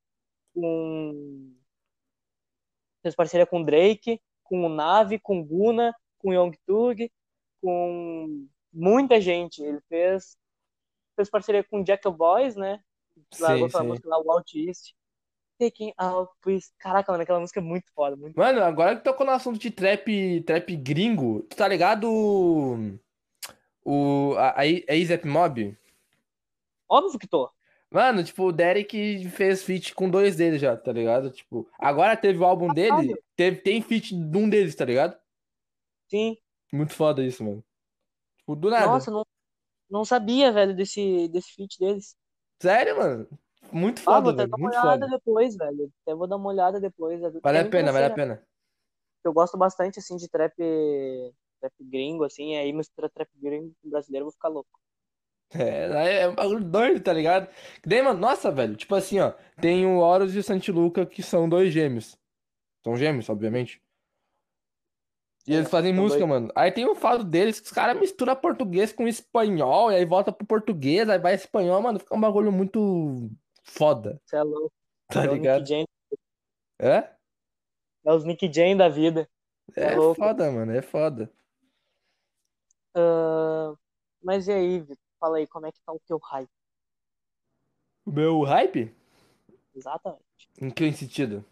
com. 0.54 1.54
Fez 3.02 3.16
parceria 3.16 3.46
com 3.46 3.64
Drake, 3.64 4.22
com 4.44 4.66
o 4.66 4.70
Nave, 4.70 5.20
com 5.20 5.44
Guna, 5.44 5.94
com 6.18 6.34
Young 6.34 6.52
Thug, 6.66 7.12
com 7.62 8.48
muita 8.72 9.20
gente. 9.20 9.64
Ele 9.64 9.80
fez, 9.90 10.38
fez 11.20 11.30
parceria 11.30 11.64
com 11.64 11.84
Jack 11.84 12.10
Boys, 12.10 12.56
né? 12.56 12.80
Largou 13.40 13.68
aquela 13.68 13.84
música 13.84 14.10
lá, 14.10 14.22
o 14.22 14.32
Out 14.32 14.58
East. 14.58 14.94
Taking 15.60 15.94
out, 15.98 16.32
please. 16.42 16.70
Caraca, 16.80 17.12
mano, 17.12 17.24
aquela 17.24 17.42
música 17.42 17.60
é 17.60 17.64
muito 17.64 17.92
foda. 17.94 18.16
Muito... 18.16 18.38
Mano, 18.38 18.64
agora 18.64 18.96
que 18.96 19.04
tocou 19.04 19.26
no 19.26 19.34
assunto 19.34 19.60
de 19.60 19.70
trap, 19.70 20.42
trap 20.46 20.76
gringo, 20.78 21.42
tu 21.42 21.58
tá 21.58 21.68
ligado 21.68 22.10
o. 22.10 22.98
O. 23.84 24.36
A, 24.38 24.62
a 24.62 24.94
ASAP 24.94 25.26
Mob? 25.26 25.78
Óbvio 26.88 27.20
que 27.20 27.28
tô. 27.28 27.52
Mano, 27.92 28.24
tipo, 28.24 28.46
o 28.46 28.52
Derek 28.54 29.28
fez 29.30 29.64
feat 29.64 29.94
com 29.94 30.10
dois 30.10 30.38
deles 30.38 30.62
já, 30.62 30.78
tá 30.78 30.94
ligado? 30.94 31.32
Tipo, 31.32 31.68
agora 31.78 32.16
teve 32.16 32.40
o 32.40 32.46
álbum 32.46 32.72
dele, 32.74 33.16
teve, 33.36 33.58
tem 33.58 33.82
feat 33.82 34.16
de 34.16 34.38
um 34.38 34.48
deles, 34.48 34.76
tá 34.76 34.86
ligado? 34.86 35.18
Sim. 36.08 36.38
Muito 36.72 36.94
foda 36.94 37.22
isso, 37.26 37.44
mano. 37.44 37.64
Tipo, 38.38 38.56
do 38.56 38.70
nada. 38.70 38.86
Nossa, 38.86 39.12
não, 39.12 39.26
não 39.90 40.06
sabia, 40.06 40.52
velho, 40.52 40.76
desse, 40.76 41.28
desse 41.30 41.54
feat 41.54 41.78
deles. 41.80 42.16
Sério, 42.62 42.98
mano? 42.98 43.28
Muito 43.72 44.02
Ah, 44.06 44.20
foda, 44.20 44.22
vou 44.22 44.32
até 44.32 44.46
velho. 44.46 44.50
dar 44.50 44.58
uma 44.58 44.70
olhada 44.70 45.08
foda. 45.08 45.10
depois, 45.10 45.56
velho. 45.56 45.92
Até 46.02 46.16
vou 46.16 46.28
dar 46.28 46.36
uma 46.38 46.50
olhada 46.50 46.80
depois. 46.82 47.22
Vale 47.44 47.60
Até 47.60 47.60
a 47.60 47.66
pena, 47.74 47.92
vale 47.92 48.06
a 48.08 48.12
pena. 48.20 48.36
Eu 49.24 49.34
gosto 49.34 49.58
bastante, 49.58 50.00
assim, 50.00 50.16
de 50.18 50.28
trap, 50.30 50.54
trap 51.60 51.74
gringo, 51.82 52.24
assim. 52.24 52.56
Aí 52.58 52.72
mistura 52.74 53.10
trap 53.10 53.30
gringo 53.42 53.74
com 53.82 53.90
brasileiro, 53.90 54.24
eu 54.24 54.26
vou 54.28 54.34
ficar 54.34 54.50
louco. 54.50 54.80
É, 55.52 56.22
é 56.22 56.28
um 56.28 56.36
bagulho 56.36 56.64
doido, 56.64 57.02
tá 57.04 57.12
ligado? 57.14 57.50
Daí, 57.86 58.02
mano, 58.02 58.20
nossa, 58.20 58.52
velho, 58.52 58.76
tipo 58.76 58.94
assim, 58.96 59.20
ó, 59.20 59.34
tem 59.60 59.86
o 59.86 59.98
Horus 60.00 60.36
e 60.36 60.40
o 60.40 60.44
Santiluca, 60.44 61.06
que 61.06 61.24
são 61.24 61.50
dois 61.50 61.74
gêmeos. 61.74 62.18
São 62.84 62.98
gêmeos, 62.98 63.30
obviamente. 63.30 63.82
E 65.50 65.54
eles 65.56 65.68
É, 65.68 65.70
fazem 65.70 65.96
são 65.96 66.04
música, 66.04 66.28
mano. 66.28 66.52
Aí 66.56 66.72
tem 66.72 66.86
o 66.88 66.94
fato 66.96 67.24
deles 67.24 67.60
que 67.60 67.66
os 67.66 67.72
caras 67.74 68.00
misturam 68.00 68.36
português 68.36 68.94
com 68.94 69.08
espanhol, 69.08 69.92
e 69.92 69.96
aí 69.96 70.06
volta 70.06 70.32
pro 70.32 70.46
português, 70.46 71.10
aí 71.10 71.18
vai 71.18 71.34
espanhol, 71.34 71.82
mano, 71.82 71.98
fica 72.00 72.16
um 72.16 72.22
bagulho 72.22 72.52
muito 72.52 73.32
foda, 73.64 74.22
Você 74.26 74.38
é 74.38 74.44
louco. 74.44 74.72
tá 75.12 75.26
É 75.26 75.30
o 75.30 75.36
Nick 75.36 75.38
ligado? 75.38 75.66
Jam. 75.66 75.86
É? 76.80 77.16
É 78.06 78.12
os 78.14 78.26
Nick 78.26 78.52
Jam 78.54 78.76
da 78.76 78.90
vida. 78.90 79.30
É 79.76 79.96
É 79.96 79.96
foda, 80.16 80.52
mano, 80.52 80.72
é 80.72 80.82
foda. 80.82 81.32
Ah, 82.96 83.74
mas 84.24 84.48
e 84.48 84.52
aí, 84.52 84.80
Vitor? 84.80 84.98
Fala 85.20 85.38
aí, 85.38 85.48
como 85.48 85.66
é 85.68 85.72
que 85.72 85.82
tá 85.82 85.92
o 85.92 86.00
teu 86.08 86.18
hype? 86.20 86.50
O 88.06 88.12
meu 88.12 88.42
hype? 88.44 88.94
Exatamente. 89.74 90.24
Em 90.62 90.70
que 90.70 90.92
sentido? 90.94 91.44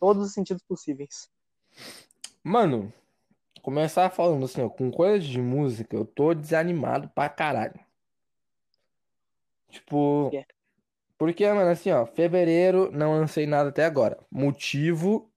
Todos 0.00 0.26
os 0.26 0.32
sentidos 0.32 0.62
possíveis. 0.62 1.30
Mano, 2.42 2.92
começar 3.62 4.08
falando 4.10 4.44
assim, 4.44 4.62
ó, 4.62 4.68
com 4.68 4.90
coisas 4.90 5.26
de 5.26 5.40
música, 5.40 5.96
eu 5.96 6.04
tô 6.04 6.32
desanimado 6.32 7.08
pra 7.08 7.28
caralho. 7.28 7.78
Tipo, 9.68 10.30
porque, 11.18 11.46
mano, 11.48 11.70
assim, 11.70 11.90
ó, 11.90 12.06
fevereiro 12.06 12.90
não 12.92 13.12
lancei 13.12 13.46
nada 13.46 13.70
até 13.70 13.84
agora. 13.84 14.18
Motivo, 14.30 15.30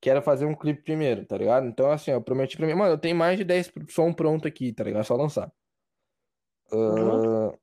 quero 0.00 0.20
fazer 0.20 0.44
um 0.44 0.54
clipe 0.54 0.82
primeiro, 0.82 1.24
tá 1.24 1.38
ligado? 1.38 1.66
Então, 1.66 1.90
assim, 1.90 2.10
ó, 2.10 2.14
eu 2.14 2.22
prometi 2.22 2.56
pra 2.56 2.66
mim, 2.66 2.74
mano, 2.74 2.92
eu 2.92 2.98
tenho 2.98 3.16
mais 3.16 3.38
de 3.38 3.44
10 3.44 3.72
som 3.88 4.12
pronto 4.12 4.46
aqui, 4.46 4.72
tá 4.72 4.84
ligado? 4.84 5.02
É 5.02 5.04
só 5.04 5.16
lançar. 5.16 5.50
Uhum. 6.72 7.50
Ah, 7.52 7.58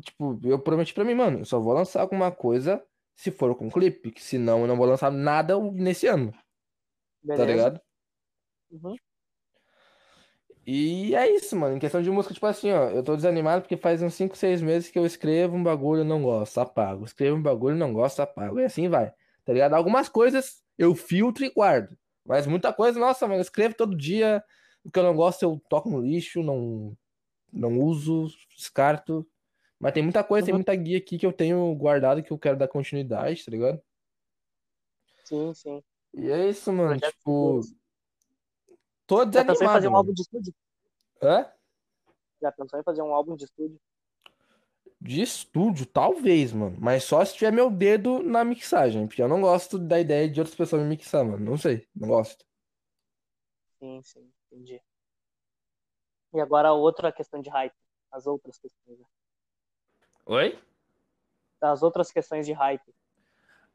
tipo, 0.00 0.38
eu 0.44 0.58
prometi 0.58 0.92
pra 0.92 1.04
mim, 1.04 1.14
mano, 1.14 1.40
eu 1.40 1.44
só 1.44 1.60
vou 1.60 1.72
lançar 1.72 2.00
alguma 2.00 2.30
coisa 2.30 2.84
se 3.14 3.30
for 3.30 3.54
com 3.54 3.70
clipe, 3.70 4.10
que 4.10 4.22
senão 4.22 4.62
eu 4.62 4.66
não 4.66 4.76
vou 4.76 4.86
lançar 4.86 5.10
nada 5.10 5.58
nesse 5.72 6.06
ano, 6.06 6.32
tá 7.34 7.44
Beleza? 7.44 7.44
ligado? 7.44 7.80
Uhum. 8.70 8.98
E 10.66 11.14
é 11.14 11.28
isso, 11.30 11.56
mano. 11.56 11.76
Em 11.76 11.78
questão 11.78 12.00
de 12.02 12.10
música, 12.10 12.32
tipo 12.34 12.46
assim, 12.46 12.70
ó, 12.70 12.88
eu 12.90 13.02
tô 13.02 13.16
desanimado 13.16 13.62
porque 13.62 13.76
faz 13.76 14.00
uns 14.02 14.14
5, 14.14 14.36
6 14.36 14.62
meses 14.62 14.90
que 14.90 14.98
eu 14.98 15.04
escrevo 15.04 15.56
um 15.56 15.62
bagulho 15.62 16.02
e 16.02 16.04
não 16.04 16.22
gosto, 16.22 16.58
apago. 16.60 17.04
Escrevo 17.04 17.36
um 17.36 17.42
bagulho 17.42 17.74
e 17.76 17.78
não 17.78 17.92
gosto, 17.92 18.20
apago. 18.20 18.60
E 18.60 18.64
assim 18.64 18.88
vai, 18.88 19.12
tá 19.44 19.52
ligado? 19.52 19.74
Algumas 19.74 20.08
coisas 20.08 20.62
eu 20.78 20.94
filtro 20.94 21.44
e 21.44 21.50
guardo. 21.52 21.96
Mas 22.24 22.46
muita 22.46 22.72
coisa, 22.72 22.98
nossa, 23.00 23.26
mano, 23.26 23.38
eu 23.38 23.42
escrevo 23.42 23.74
todo 23.74 23.96
dia. 23.96 24.42
O 24.84 24.90
que 24.90 24.98
eu 24.98 25.02
não 25.02 25.14
gosto 25.16 25.42
eu 25.42 25.60
toco 25.68 25.90
no 25.90 26.00
lixo, 26.00 26.42
não, 26.42 26.96
não 27.52 27.80
uso, 27.80 28.26
descarto. 28.56 29.26
Mas 29.80 29.92
tem 29.94 30.02
muita 30.02 30.24
coisa, 30.24 30.46
tem 30.46 30.54
Uhum. 30.54 30.58
muita 30.58 30.74
guia 30.76 30.98
aqui 30.98 31.18
que 31.18 31.26
eu 31.26 31.32
tenho 31.32 31.74
guardado 31.76 32.22
que 32.22 32.32
eu 32.32 32.38
quero 32.38 32.56
dar 32.58 32.68
continuidade, 32.68 33.44
tá 33.44 33.50
ligado? 33.52 33.82
Sim, 35.24 35.52
sim. 35.54 35.82
E 36.14 36.30
é 36.30 36.48
isso, 36.48 36.72
mano. 36.72 36.90
Projetos 36.90 37.18
Tipo, 37.18 37.60
tô 39.06 39.24
Já 39.24 39.44
pensou 39.44 39.54
em 39.54 39.56
fazer 39.56 39.66
desanimado, 39.66 39.92
um 39.92 39.96
álbum 39.96 40.12
de 40.12 40.22
estúdio? 40.22 40.54
Hã? 41.22 41.52
Já 42.40 42.52
pensou 42.52 42.80
em 42.80 42.82
fazer 42.82 43.02
um 43.02 43.14
álbum 43.14 43.36
de 43.36 43.44
estúdio? 43.44 43.80
De 45.00 45.20
estúdio, 45.20 45.86
talvez, 45.86 46.52
mano. 46.52 46.76
Mas 46.78 47.04
só 47.04 47.24
se 47.24 47.34
tiver 47.34 47.50
meu 47.50 47.70
dedo 47.70 48.22
na 48.22 48.44
mixagem. 48.44 49.06
Porque 49.06 49.22
eu 49.22 49.28
não 49.28 49.40
gosto 49.40 49.78
da 49.78 49.98
ideia 49.98 50.28
de 50.28 50.40
outras 50.40 50.56
pessoas 50.56 50.82
me 50.82 50.88
mixar, 50.88 51.24
mano. 51.24 51.44
Não 51.44 51.56
sei, 51.56 51.88
não 51.94 52.08
gosto. 52.08 52.44
Sim, 53.78 54.00
sim, 54.02 54.32
entendi. 54.46 54.80
E 56.34 56.40
agora 56.40 56.68
a 56.68 56.72
outra 56.72 57.10
questão 57.10 57.40
de 57.40 57.50
hype. 57.50 57.74
As 58.10 58.26
outras 58.26 58.58
questões. 58.58 58.98
né? 58.98 59.06
Oi? 60.26 60.58
das 61.62 61.80
outras 61.80 62.10
questões 62.10 62.44
de 62.44 62.52
hype. 62.52 62.92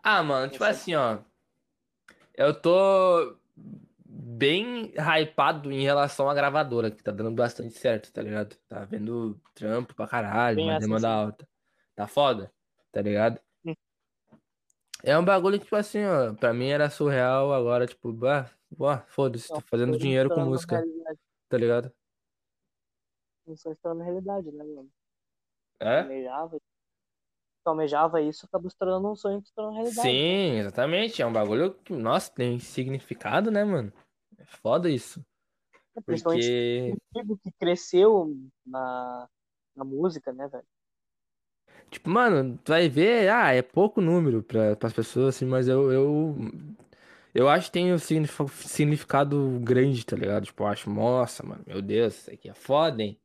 Ah, 0.03 0.21
mano, 0.21 0.51
tipo 0.51 0.63
assim, 0.65 0.93
ó. 0.93 1.19
Eu 2.37 2.53
tô 2.53 3.35
bem 4.05 4.93
hypado 4.95 5.71
em 5.71 5.81
relação 5.81 6.29
à 6.29 6.35
gravadora, 6.35 6.91
que 6.91 7.03
tá 7.03 7.11
dando 7.11 7.31
bastante 7.31 7.73
certo, 7.73 8.13
tá 8.13 8.21
ligado? 8.21 8.55
Tá 8.67 8.85
vendo 8.85 9.41
trampo 9.55 9.95
pra 9.95 10.07
caralho, 10.07 10.57
Bem 10.57 10.65
uma 10.65 10.77
assim, 10.77 10.85
demanda 10.85 11.07
sim. 11.07 11.13
alta. 11.13 11.49
Tá 11.95 12.05
foda, 12.05 12.53
tá 12.91 13.01
ligado? 13.01 13.41
Hum. 13.65 13.73
É 15.03 15.17
um 15.17 15.25
bagulho 15.25 15.57
que, 15.57 15.63
tipo 15.63 15.75
assim, 15.75 16.05
ó, 16.05 16.31
pra 16.35 16.53
mim 16.53 16.67
era 16.67 16.91
surreal, 16.91 17.51
agora, 17.51 17.87
tipo, 17.87 18.13
bah, 18.13 18.51
bah, 18.69 19.03
foda-se, 19.07 19.47
tô 19.47 19.59
fazendo 19.61 19.97
dinheiro 19.97 20.29
com 20.29 20.41
música, 20.41 20.83
tá 21.49 21.57
ligado? 21.57 21.91
Não 23.47 23.57
foi 23.57 23.73
se 23.73 23.81
tornando 23.81 24.03
realidade, 24.03 24.51
né, 24.51 24.63
mano? 24.63 24.91
É? 25.79 26.01
Almejava, 26.01 26.59
tu 26.59 26.66
almejava 27.69 28.21
isso, 28.21 28.45
acabou 28.45 28.69
se 28.69 28.77
tornando 28.77 29.11
um 29.11 29.15
sonho 29.15 29.41
que 29.41 29.47
se 29.49 29.53
tornou 29.55 29.73
realidade. 29.73 30.07
Sim, 30.07 30.59
exatamente. 30.59 31.21
É 31.21 31.25
um 31.25 31.33
bagulho 31.33 31.73
que, 31.73 31.93
nossa, 31.93 32.31
tem 32.31 32.59
significado, 32.59 33.51
né, 33.51 33.63
mano? 33.63 33.91
É 34.37 34.45
foda 34.45 34.89
isso. 34.89 35.23
Principalmente 36.05 36.45
Porque, 36.45 36.95
contigo 37.13 37.39
que 37.43 37.51
cresceu 37.51 38.35
na, 38.65 39.27
na 39.75 39.83
música, 39.83 40.31
né, 40.31 40.47
velho? 40.47 40.65
tipo, 41.89 42.09
mano, 42.09 42.57
tu 42.63 42.69
vai 42.69 42.89
ver, 42.89 43.29
ah, 43.29 43.53
é 43.53 43.61
pouco 43.61 44.01
número 44.01 44.43
para 44.43 44.77
as 44.81 44.93
pessoas, 44.93 45.35
assim, 45.35 45.45
mas 45.45 45.67
eu, 45.67 45.91
eu, 45.91 46.35
eu 47.33 47.49
acho 47.49 47.67
que 47.67 47.73
tem 47.73 47.93
um 47.93 47.97
signif- 47.97 48.39
significado 48.67 49.59
grande, 49.61 50.05
tá 50.05 50.15
ligado? 50.15 50.45
Tipo, 50.45 50.63
eu 50.63 50.67
acho, 50.67 50.89
nossa, 50.89 51.43
mano, 51.45 51.63
meu 51.65 51.81
Deus, 51.81 52.15
isso 52.15 52.31
aqui 52.31 52.49
é 52.49 52.53
foda, 52.53 53.01
hein? 53.01 53.19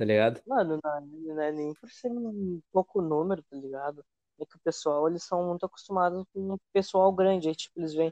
Tá 0.00 0.06
ligado? 0.06 0.40
Mano, 0.46 0.80
não, 0.82 0.96
é- 0.96 1.00
não 1.02 1.42
é 1.42 1.52
nem 1.52 1.74
por 1.74 1.90
ser 1.90 2.10
um 2.10 2.58
pouco 2.72 3.02
número, 3.02 3.42
tá 3.42 3.54
ligado? 3.54 4.02
É 4.40 4.46
que 4.46 4.56
o 4.56 4.60
pessoal, 4.64 5.06
eles 5.06 5.22
são 5.24 5.46
muito 5.46 5.66
acostumados 5.66 6.24
com 6.32 6.54
o 6.54 6.58
pessoal 6.72 7.12
grande. 7.12 7.48
Aí, 7.50 7.54
tipo, 7.54 7.78
eles 7.78 7.92
veem, 7.92 8.10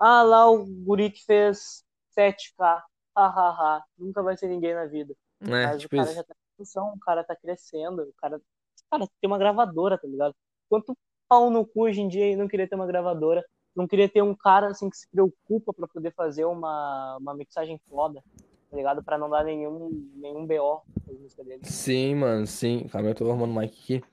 ah, 0.00 0.24
lá 0.24 0.50
o 0.50 0.66
guri 0.66 1.12
que 1.12 1.24
fez 1.24 1.84
7K, 2.10 2.84
hahaha, 3.16 3.84
nunca 3.96 4.20
vai 4.20 4.36
ser 4.36 4.48
ninguém 4.48 4.74
na 4.74 4.86
vida. 4.86 5.14
É, 5.42 5.46
Mas 5.46 5.76
o 5.76 5.78
tipo 5.78 5.94
cara 5.94 6.06
isso. 6.08 6.14
já 6.16 6.24
tá 6.24 6.34
em 6.34 6.56
função, 6.56 6.92
o 6.92 6.98
cara 6.98 7.22
tá 7.22 7.36
crescendo, 7.36 8.02
o 8.02 8.12
cara, 8.14 8.42
cara, 8.90 9.06
tem 9.20 9.30
uma 9.30 9.38
gravadora, 9.38 9.96
tá 9.96 10.08
ligado? 10.08 10.34
Quanto 10.68 10.92
pau 11.28 11.50
no 11.50 11.64
cu 11.64 11.84
hoje 11.84 12.00
em 12.00 12.08
dia 12.08 12.32
e 12.32 12.36
não 12.36 12.48
queria 12.48 12.68
ter 12.68 12.74
uma 12.74 12.86
gravadora, 12.86 13.44
não 13.76 13.86
queria 13.86 14.08
ter 14.08 14.22
um 14.22 14.34
cara 14.34 14.70
assim 14.72 14.90
que 14.90 14.96
se 14.96 15.08
preocupa 15.08 15.72
pra 15.72 15.86
poder 15.86 16.12
fazer 16.14 16.46
uma, 16.46 17.16
uma 17.20 17.32
mixagem 17.32 17.80
foda, 17.88 18.24
tá 18.70 18.76
ligado? 18.76 19.02
Pra 19.02 19.18
não 19.18 19.28
dar 19.30 19.44
nenhum, 19.44 20.10
nenhum 20.16 20.46
BO 20.46 20.82
nas 21.06 21.18
músicas 21.18 21.46
dele. 21.46 21.60
Sim, 21.64 22.14
mano, 22.16 22.46
sim. 22.46 22.86
Calma, 22.88 23.08
eu 23.10 23.14
tô 23.14 23.28
arrumando 23.30 23.56
o 23.56 23.60
mic 23.60 23.72
aqui. 23.72 24.04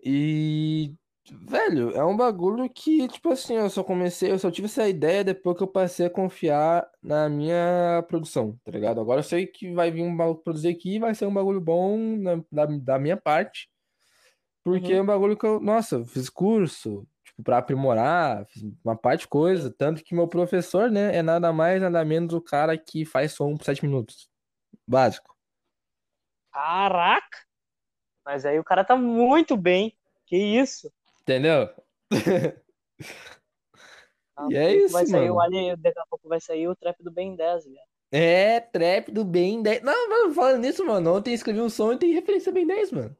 E, 0.00 0.94
velho, 1.30 1.90
é 1.90 2.04
um 2.04 2.16
bagulho 2.16 2.68
que, 2.70 3.08
tipo 3.08 3.30
assim, 3.30 3.54
eu 3.54 3.68
só 3.68 3.82
comecei, 3.82 4.30
eu 4.30 4.38
só 4.38 4.50
tive 4.50 4.66
essa 4.66 4.88
ideia 4.88 5.24
depois 5.24 5.56
que 5.56 5.62
eu 5.62 5.68
passei 5.68 6.06
a 6.06 6.10
confiar 6.10 6.88
na 7.02 7.28
minha 7.28 8.04
produção, 8.08 8.58
tá 8.64 8.70
ligado? 8.70 9.00
Agora 9.00 9.20
eu 9.20 9.24
sei 9.24 9.46
que 9.46 9.72
vai 9.72 9.90
vir 9.90 10.02
um 10.02 10.16
bagulho 10.16 10.38
produzir 10.38 10.68
aqui, 10.68 10.98
vai 10.98 11.14
ser 11.14 11.26
um 11.26 11.34
bagulho 11.34 11.60
bom 11.60 11.98
na- 11.98 12.42
da, 12.50 12.66
da 12.66 12.98
minha 12.98 13.16
parte, 13.16 13.68
porque 14.62 14.92
Uhum. 14.92 14.98
é 14.98 15.02
um 15.02 15.06
bagulho 15.06 15.36
que 15.36 15.46
eu, 15.46 15.60
nossa, 15.60 16.04
fiz 16.04 16.30
curso, 16.30 17.06
tipo, 17.38 17.42
pra 17.44 17.58
aprimorar, 17.58 18.44
fiz 18.46 18.62
uma 18.84 18.96
parte 18.96 19.20
de 19.22 19.28
coisa, 19.28 19.70
tanto 19.70 20.02
que 20.02 20.14
meu 20.14 20.28
professor, 20.28 20.90
né, 20.90 21.16
é 21.16 21.22
nada 21.22 21.52
mais, 21.52 21.80
nada 21.80 22.04
menos 22.04 22.34
o 22.34 22.40
cara 22.40 22.76
que 22.76 23.04
faz 23.04 23.32
som 23.32 23.56
por 23.56 23.64
7 23.64 23.84
minutos. 23.84 24.28
Básico. 24.86 25.34
Caraca! 26.52 27.38
Mas 28.24 28.44
aí 28.44 28.58
o 28.58 28.64
cara 28.64 28.84
tá 28.84 28.96
muito 28.96 29.56
bem. 29.56 29.96
Que 30.26 30.36
isso? 30.36 30.92
Entendeu? 31.22 31.68
Daqui 32.10 32.60
E 34.50 34.56
a 34.56 34.62
é 34.64 34.74
isso, 34.76 34.92
vai 34.92 35.06
sair 35.06 35.22
mano. 35.22 35.34
o 35.34 35.40
Ali, 35.40 35.76
daqui 35.76 35.98
a 35.98 36.06
pouco 36.08 36.28
vai 36.28 36.40
sair 36.40 36.68
o 36.68 36.76
trap 36.76 37.02
do 37.02 37.10
Ben 37.10 37.34
10, 37.34 37.66
né? 37.66 37.80
É, 38.10 38.60
trap 38.60 39.10
do 39.10 39.24
Ben 39.24 39.62
10. 39.62 39.82
Não, 39.82 40.10
mano, 40.10 40.34
falando 40.34 40.60
nisso, 40.62 40.84
mano, 40.84 41.16
ontem 41.16 41.34
escrevi 41.34 41.60
um 41.60 41.68
som 41.70 41.92
e 41.92 41.98
tem 41.98 42.12
referência 42.12 42.52
Ben 42.52 42.66
10, 42.66 42.92
mano. 42.92 43.16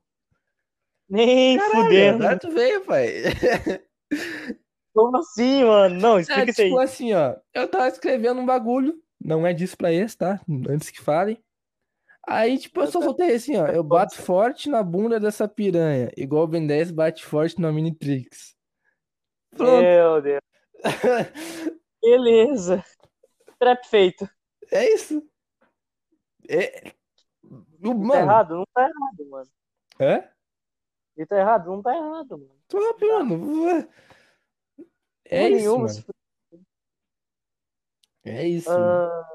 Nem 1.09 1.59
Caralho, 1.59 1.85
fudendo. 1.85 2.39
tu 2.41 2.51
veio, 2.51 2.85
pai. 2.85 3.09
Como 4.95 5.17
assim, 5.19 5.65
mano? 5.65 6.01
Não, 6.01 6.19
É, 6.19 6.21
explica 6.23 6.51
isso 6.51 6.61
aí. 6.63 6.69
tipo 6.69 6.81
assim, 6.81 7.13
ó, 7.15 7.37
eu 7.55 7.69
tava 7.69 7.89
escrevendo 7.89 8.41
um 8.41 8.47
bagulho, 8.47 8.95
não 9.23 9.47
é 9.47 9.53
disso 9.53 9.77
pra 9.77 9.93
esse, 9.93 10.17
tá? 10.17 10.41
Antes 10.69 10.91
que 10.91 11.01
falem. 11.01 11.43
Aí, 12.27 12.59
tipo, 12.59 12.81
eu 12.81 12.87
só 12.89 13.01
soltei 13.01 13.35
assim, 13.35 13.57
ó, 13.57 13.67
eu 13.69 13.83
bato 13.83 14.17
forte 14.21 14.69
na 14.69 14.83
bunda 14.83 15.19
dessa 15.21 15.47
piranha, 15.49 16.11
igual 16.17 16.45
o 16.45 16.49
Ben 16.49 16.67
10 16.67 16.91
bate 16.91 17.25
forte 17.25 17.61
na 17.61 17.73
Minitrix. 17.73 18.55
Pronto. 19.57 19.83
Meu 19.83 20.21
Deus. 20.21 20.41
Beleza. 22.03 22.85
Trap 23.59 23.85
feito. 23.89 24.29
É 24.71 24.93
isso. 24.93 25.23
É... 26.49 26.91
Tá 26.91 27.95
Mano, 27.95 28.15
errado? 28.15 28.55
Não 28.57 28.65
tá 28.75 28.83
errado, 28.83 29.31
mano. 29.31 29.49
é? 30.01 30.29
E 31.19 31.27
tá 31.27 31.37
errado? 31.37 31.67
Não 31.67 31.83
tá 31.83 31.95
errado, 31.95 32.39
mano. 32.39 32.51
Top, 32.69 33.05
mano. 33.07 33.89
É 35.25 35.49
isso, 35.49 35.57
nenhuma, 35.57 35.89
mano. 35.89 36.05
É 38.25 38.47
isso. 38.47 38.71
Ah, 38.71 39.29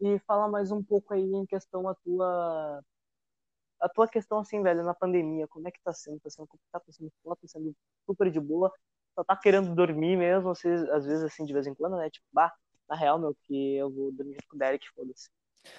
e 0.00 0.18
fala 0.20 0.48
mais 0.48 0.70
um 0.70 0.82
pouco 0.82 1.14
aí 1.14 1.22
em 1.22 1.46
questão 1.46 1.88
a 1.88 1.94
tua 1.94 2.82
a 3.80 3.88
tua 3.88 4.06
questão 4.06 4.38
assim, 4.38 4.62
velho, 4.62 4.84
na 4.84 4.92
pandemia, 4.92 5.48
como 5.48 5.66
é 5.66 5.70
que 5.70 5.80
tá 5.82 5.92
sendo? 5.94 6.20
Tá 6.20 6.28
sendo 6.28 6.46
complicado, 6.46 6.82
tá 6.84 6.92
sendo 6.92 7.10
foda, 7.22 7.38
tá 7.40 7.48
sendo 7.48 7.74
super 8.04 8.30
de 8.30 8.38
boa, 8.38 8.70
só 9.14 9.24
tá 9.24 9.34
querendo 9.34 9.74
dormir 9.74 10.16
mesmo, 10.18 10.50
às 10.50 10.62
vezes, 11.06 11.22
assim, 11.24 11.46
de 11.46 11.52
vez 11.54 11.66
em 11.66 11.74
quando, 11.74 11.96
né? 11.96 12.10
Tipo, 12.10 12.26
bah, 12.30 12.52
na 12.86 12.94
real, 12.94 13.18
meu, 13.18 13.34
que 13.46 13.76
eu 13.76 13.90
vou 13.90 14.12
dormir 14.12 14.36
com 14.48 14.56
o 14.56 14.58
Derek, 14.58 14.86
foda-se. 14.94 15.30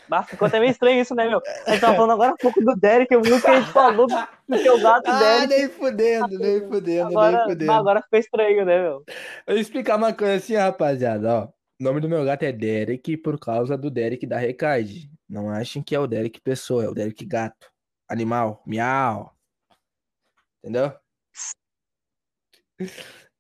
Bah, 0.07 0.23
ficou 0.23 0.47
até 0.47 0.59
meio 0.59 0.71
estranho 0.71 1.01
isso, 1.01 1.15
né, 1.15 1.27
meu? 1.27 1.41
A 1.65 1.71
gente 1.71 1.81
tava 1.81 1.95
falando 1.95 2.11
agora 2.13 2.33
um 2.33 2.37
pouco 2.37 2.61
do 2.61 2.75
Derek, 2.75 3.13
eu 3.13 3.21
vi 3.21 3.31
o 3.31 3.41
que 3.41 3.47
a 3.47 3.59
gente 3.59 3.71
falou 3.71 4.07
do, 4.07 4.57
teu 4.61 4.79
gato 4.79 5.07
Ah, 5.07 5.19
Derek. 5.19 5.47
nem 5.47 5.69
fudendo, 5.69 6.39
nem 6.39 6.59
fudendo, 6.67 6.81
nem 7.09 7.17
Agora, 7.17 7.43
fudendo. 7.43 7.65
bah, 7.65 7.77
agora 7.77 8.01
ficou 8.01 8.19
estranho, 8.19 8.65
né, 8.65 8.81
meu? 8.81 9.03
Eu 9.47 9.53
vou 9.53 9.57
explicar 9.57 9.95
uma 9.97 10.13
coisa 10.13 10.35
assim, 10.35 10.55
rapaziada, 10.55 11.33
ó. 11.33 11.47
O 11.79 11.83
nome 11.83 11.99
do 11.99 12.07
meu 12.09 12.23
gato 12.23 12.43
é 12.43 12.51
Derek 12.51 13.17
por 13.17 13.39
causa 13.39 13.77
do 13.77 13.89
Derek 13.89 14.27
da 14.27 14.37
Recaide. 14.37 15.09
Não 15.27 15.49
achem 15.49 15.81
que 15.81 15.95
é 15.95 15.99
o 15.99 16.05
Derek 16.07 16.39
pessoa, 16.41 16.83
é 16.83 16.89
o 16.89 16.93
Derek 16.93 17.25
gato. 17.25 17.71
Animal, 18.07 18.61
miau. 18.67 19.33
Entendeu? 20.63 20.93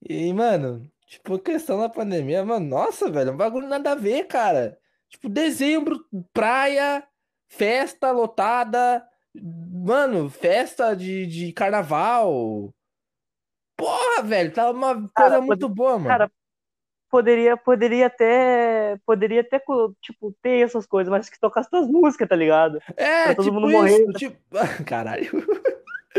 E, 0.09 0.33
mano, 0.33 0.89
tipo, 1.05 1.37
questão 1.37 1.79
da 1.79 1.89
pandemia, 1.89 2.43
mano, 2.43 2.65
nossa, 2.65 3.11
velho, 3.11 3.33
um 3.33 3.37
bagulho 3.37 3.67
nada 3.67 3.91
a 3.91 3.95
ver, 3.95 4.25
cara. 4.25 4.79
Tipo, 5.11 5.27
dezembro, 5.27 6.05
praia, 6.33 7.03
festa 7.49 8.11
lotada, 8.11 9.05
mano, 9.35 10.29
festa 10.29 10.95
de, 10.95 11.27
de 11.27 11.51
carnaval. 11.51 12.73
Porra, 13.75 14.23
velho, 14.23 14.53
tá 14.53 14.71
uma 14.71 14.93
coisa 14.93 15.11
Cara, 15.13 15.41
muito 15.41 15.67
boa, 15.67 15.97
mano. 15.97 16.07
Cara, 16.07 16.31
poderia, 17.09 17.57
poderia 17.57 18.07
até, 18.07 18.97
poderia 19.05 19.41
até, 19.41 19.61
tipo, 20.01 20.33
ter 20.41 20.65
essas 20.65 20.85
coisas, 20.85 21.11
mas 21.11 21.29
que 21.29 21.39
tocasse 21.39 21.69
tuas 21.69 21.87
músicas, 21.87 22.29
tá 22.29 22.35
ligado? 22.35 22.79
É, 22.95 23.25
pra 23.25 23.35
todo 23.35 23.45
tipo 23.45 23.59
mundo 23.59 23.85
isso, 23.85 24.01
morrer. 24.01 24.13
tipo... 24.13 24.37
Caralho. 24.87 25.45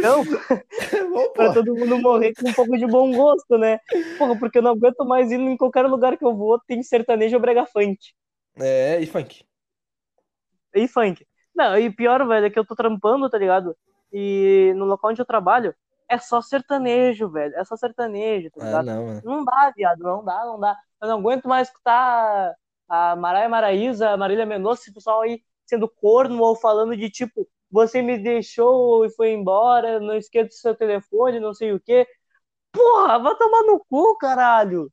Não, 0.00 0.22
Bom, 1.12 1.32
pra 1.32 1.52
todo 1.52 1.74
mundo 1.74 1.98
morrer 1.98 2.34
com 2.34 2.48
um 2.48 2.52
pouco 2.52 2.76
de 2.76 2.86
bom 2.86 3.10
gosto, 3.12 3.56
né? 3.56 3.78
Porra, 4.18 4.38
porque 4.38 4.58
eu 4.58 4.62
não 4.62 4.72
aguento 4.72 5.04
mais 5.04 5.30
ir 5.30 5.40
em 5.40 5.56
qualquer 5.56 5.86
lugar 5.86 6.16
que 6.16 6.24
eu 6.24 6.34
vou, 6.34 6.60
tem 6.66 6.82
sertanejo 6.82 7.36
ou 7.36 7.40
brega 7.40 7.64
funk. 7.66 7.98
É, 8.56 9.00
e 9.00 9.06
funk. 9.06 9.44
E 10.74 10.88
funk. 10.88 11.26
Não, 11.54 11.76
e 11.78 11.90
pior, 11.94 12.26
velho, 12.26 12.46
é 12.46 12.50
que 12.50 12.58
eu 12.58 12.64
tô 12.66 12.74
trampando, 12.74 13.28
tá 13.28 13.38
ligado? 13.38 13.76
E 14.12 14.72
no 14.76 14.84
local 14.84 15.10
onde 15.10 15.20
eu 15.20 15.26
trabalho, 15.26 15.74
é 16.08 16.18
só 16.18 16.40
sertanejo, 16.40 17.28
velho. 17.30 17.54
É 17.56 17.64
só 17.64 17.76
sertanejo, 17.76 18.50
tá 18.50 18.60
Ah, 18.60 18.64
ligado? 18.66 18.86
não, 18.86 19.06
mano. 19.06 19.22
Não 19.22 19.44
dá, 19.44 19.72
viado, 19.76 20.00
não 20.00 20.24
dá, 20.24 20.44
não 20.44 20.58
dá. 20.58 20.76
Eu 21.00 21.08
não 21.08 21.18
aguento 21.18 21.48
mais 21.48 21.68
escutar 21.68 22.54
a 22.88 23.16
Maraia 23.16 23.48
Maraíza, 23.48 24.10
a 24.10 24.16
Marília 24.16 24.46
Mendonça, 24.46 24.82
esse 24.82 24.92
pessoal 24.92 25.20
aí 25.22 25.42
sendo 25.66 25.88
corno 25.88 26.42
ou 26.42 26.56
falando 26.56 26.96
de 26.96 27.08
tipo, 27.10 27.48
você 27.70 28.02
me 28.02 28.18
deixou 28.18 29.04
e 29.06 29.10
foi 29.10 29.32
embora, 29.32 30.00
não 30.00 30.14
esqueça 30.16 30.48
o 30.50 30.52
seu 30.60 30.74
telefone, 30.74 31.40
não 31.40 31.54
sei 31.54 31.72
o 31.72 31.80
quê. 31.80 32.06
Porra, 32.72 33.18
vai 33.18 33.36
tomar 33.36 33.62
no 33.64 33.84
cu, 33.88 34.16
caralho. 34.18 34.90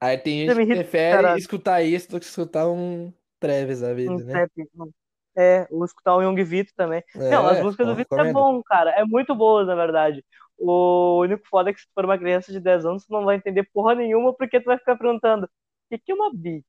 Aí 0.00 0.16
tem 0.18 0.40
gente 0.40 0.60
que 0.60 0.66
prefere 0.66 1.38
escutar 1.38 1.82
isso 1.82 2.10
do 2.10 2.18
que 2.20 2.26
escutar 2.26 2.68
um 2.68 3.12
Travis 3.38 3.80
da 3.80 3.92
vida, 3.94 4.12
Um 4.12 4.18
né? 4.24 4.32
trap, 4.32 4.50
não. 4.74 4.90
É, 5.36 5.66
ou 5.70 5.84
escutar 5.84 6.16
o 6.16 6.22
Young 6.22 6.42
Vito 6.44 6.72
também. 6.76 7.02
Não, 7.28 7.46
as 7.46 7.58
É, 7.58 7.62
músicas 7.62 7.86
do 7.86 7.92
ó, 7.92 7.96
Vitor 7.96 8.20
é 8.20 8.32
bom, 8.32 8.62
cara. 8.62 8.90
É 8.92 9.04
muito 9.04 9.34
boas, 9.34 9.66
na 9.66 9.74
verdade. 9.74 10.24
O 10.58 11.20
único 11.20 11.46
foda 11.48 11.70
é 11.70 11.72
que 11.74 11.80
se 11.80 11.86
for 11.94 12.04
uma 12.04 12.18
criança 12.18 12.52
de 12.52 12.60
10 12.60 12.84
anos, 12.84 13.06
tu 13.06 13.12
não 13.12 13.24
vai 13.24 13.36
entender 13.36 13.64
porra 13.72 13.94
nenhuma, 13.94 14.34
porque 14.34 14.60
tu 14.60 14.66
vai 14.66 14.78
ficar 14.78 14.96
perguntando: 14.96 15.46
o 15.46 15.48
que, 15.90 15.98
que 15.98 16.12
é 16.12 16.14
uma 16.14 16.30
beat? 16.34 16.64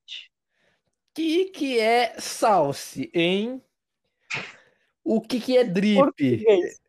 que 1.14 1.46
que 1.52 1.80
é 1.80 2.20
salse, 2.20 3.10
hein? 3.14 3.64
O 5.04 5.22
que 5.22 5.40
que 5.40 5.58
é 5.58 5.64
drip? 5.64 6.00
Português. 6.04 6.82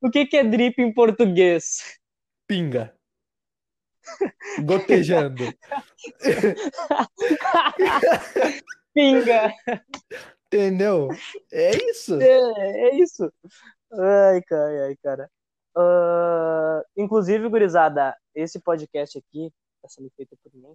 O 0.00 0.10
que, 0.10 0.26
que 0.26 0.36
é 0.38 0.44
drip 0.44 0.78
em 0.80 0.92
português? 0.94 1.98
Pinga. 2.48 2.95
Gotejando. 4.64 5.44
Pinga. 8.94 9.52
Entendeu? 10.46 11.08
É 11.52 11.76
isso. 11.90 12.20
É, 12.20 12.38
é 12.88 12.94
isso. 12.96 13.32
Ai, 13.92 14.42
cara, 14.42 14.86
ai, 14.86 14.96
cara. 15.02 15.30
Uh, 15.76 16.82
inclusive, 16.96 17.48
gurizada, 17.48 18.16
esse 18.34 18.58
podcast 18.60 19.18
aqui 19.18 19.52
está 19.76 19.88
sendo 19.88 20.10
feito 20.16 20.36
por 20.42 20.54
mim. 20.54 20.74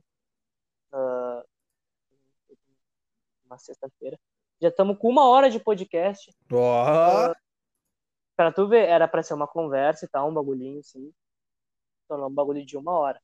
Uh, 0.93 1.43
uma 3.45 3.57
sexta-feira. 3.57 4.19
Já 4.61 4.69
estamos 4.69 4.97
com 4.99 5.09
uma 5.09 5.27
hora 5.27 5.49
de 5.49 5.59
podcast. 5.59 6.31
Ó. 6.51 7.31
Uh, 7.31 7.35
pra 8.35 8.51
tu 8.51 8.67
ver, 8.67 8.87
era 8.87 9.07
pra 9.07 9.23
ser 9.23 9.33
uma 9.33 9.47
conversa 9.47 10.05
e 10.05 10.07
tal, 10.07 10.29
um 10.29 10.33
bagulhinho 10.33 10.79
assim. 10.79 11.11
Tornou 12.11 12.27
um 12.27 12.33
bagulho 12.33 12.65
de 12.65 12.75
uma 12.75 12.91
hora. 12.91 13.21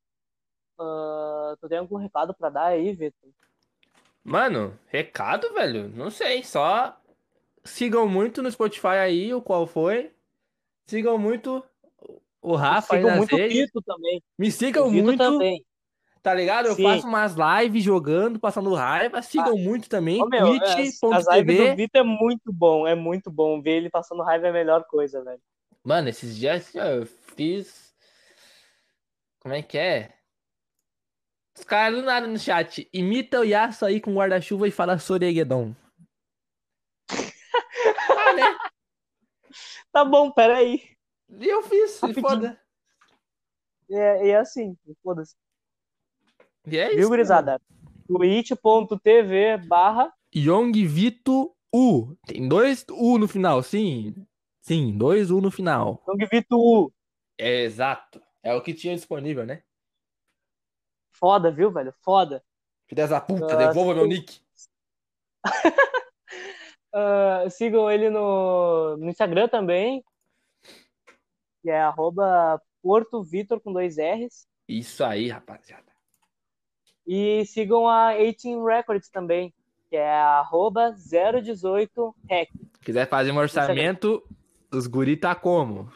Uh, 0.80 1.58
tu 1.60 1.68
tem 1.68 1.78
algum 1.78 1.98
recado 1.98 2.34
pra 2.34 2.50
dar 2.50 2.68
aí, 2.68 2.94
Vitor? 2.94 3.30
Mano, 4.24 4.80
recado, 4.88 5.54
velho? 5.54 5.90
Não 5.90 6.10
sei, 6.10 6.42
só 6.42 6.98
sigam 7.66 8.08
muito 8.08 8.42
no 8.42 8.50
Spotify 8.50 8.88
aí, 9.04 9.34
o 9.34 9.42
qual 9.42 9.68
foi. 9.68 10.14
Sigam 10.86 11.18
muito 11.18 11.62
o 12.42 12.56
Rafa 12.56 12.96
aí 12.96 13.02
Sigam 13.02 13.10
nas 13.10 13.18
muito 13.18 13.34
o 13.36 13.38
redes. 13.38 13.72
Também. 13.86 14.24
Me 14.40 14.50
sigam 14.50 14.88
O 14.88 14.92
muito, 14.92 15.18
também. 15.18 15.66
tá 16.24 16.34
ligado? 16.34 16.68
Eu 16.68 16.76
Sim. 16.76 16.84
faço 16.84 17.08
umas 17.08 17.36
lives 17.36 17.84
jogando, 17.84 18.40
passando 18.40 18.74
raiva. 18.74 19.22
Sigam 19.22 19.58
muito 19.58 19.90
também. 19.90 20.24
Ô, 20.24 20.28
meu, 20.28 20.54
as, 20.64 20.98
as 21.12 21.28
lives 21.36 21.58
do. 21.58 21.76
Vitor 21.76 22.00
é 22.00 22.04
muito 22.06 22.54
bom, 22.54 22.88
é 22.88 22.96
muito 22.96 23.30
bom. 23.30 23.62
Ver 23.62 23.80
ele 23.80 23.90
passando 23.90 24.24
raiva 24.24 24.48
é 24.48 24.50
a 24.50 24.54
melhor 24.54 24.86
coisa, 24.86 25.22
velho. 25.22 25.42
Mano, 25.84 26.08
esses 26.08 26.38
dias 26.38 26.70
assim, 26.70 26.80
eu 26.80 27.06
fiz. 27.06 27.87
Como 29.40 29.54
é 29.54 29.62
que 29.62 29.78
é? 29.78 30.14
Os 31.58 31.64
caras 31.64 32.00
do 32.00 32.06
nada 32.06 32.28
no 32.28 32.38
chat. 32.38 32.88
Imita 32.94 33.40
o 33.40 33.44
Yasuo 33.44 33.88
aí 33.88 34.00
com 34.00 34.14
guarda-chuva 34.14 34.68
e 34.68 34.72
fala 34.72 35.00
Soregedon. 35.00 35.76
ah, 37.10 38.34
né? 38.34 38.58
Tá 39.92 40.06
bom, 40.06 40.32
peraí. 40.32 40.84
E 41.30 41.48
eu 41.48 41.64
fiz, 41.64 41.98
e 41.98 42.02
Rapidinho. 42.02 42.28
foda. 42.30 42.62
E 43.90 43.96
é, 43.96 44.26
e 44.28 44.30
é 44.30 44.38
assim, 44.38 44.78
foda-se. 45.04 45.36
E 46.68 46.78
é 46.78 46.90
isso. 46.90 46.98
Viu, 46.98 47.10
gurizada? 47.10 47.60
twitch.tv 48.08 49.58
barra 49.68 50.14
Yong 50.36 50.86
Vito 50.86 51.56
U. 51.74 52.16
Tem 52.26 52.48
dois 52.48 52.86
U 52.90 53.18
no 53.18 53.28
final, 53.28 53.64
sim. 53.64 54.14
Sim, 54.62 54.98
dois 54.98 55.32
U 55.32 55.40
no 55.42 55.50
final. 55.50 56.04
Vitor 56.32 56.60
U. 56.60 56.94
É 57.38 57.62
exato. 57.62 58.22
É 58.44 58.54
o 58.54 58.62
que 58.62 58.74
tinha 58.74 58.96
disponível, 58.96 59.46
né? 59.46 59.64
Foda, 61.12 61.52
viu, 61.52 61.72
velho? 61.72 61.94
Foda. 62.04 62.44
Filha 62.88 63.08
da 63.08 63.20
puta, 63.20 63.54
Ah, 63.54 63.56
devolva 63.56 63.94
meu 63.94 64.08
nick. 64.08 64.40
Ah, 66.94 67.48
sigam 67.50 67.92
ele 67.92 68.10
no, 68.10 68.98
no 68.98 69.08
Instagram 69.08 69.48
também, 69.48 70.04
que 71.62 71.70
é 71.70 71.80
arroba 71.80 72.60
Porto 72.82 73.24
Vitor 73.24 73.60
com 73.60 73.72
dois 73.72 73.98
R's. 73.98 74.48
Isso 74.68 75.04
aí, 75.04 75.30
rapaziada. 75.30 75.92
E 77.06 77.46
sigam 77.46 77.88
a 77.88 78.14
18 78.18 78.66
Records 78.66 79.10
também, 79.10 79.54
que 79.90 79.96
é 79.96 80.10
arroba 80.10 80.92
018rec. 80.94 82.48
Quiser 82.82 83.08
fazer 83.08 83.32
um 83.32 83.38
orçamento, 83.38 84.24
os 84.72 84.88
guri 84.88 85.16
tá 85.16 85.36
como? 85.36 85.92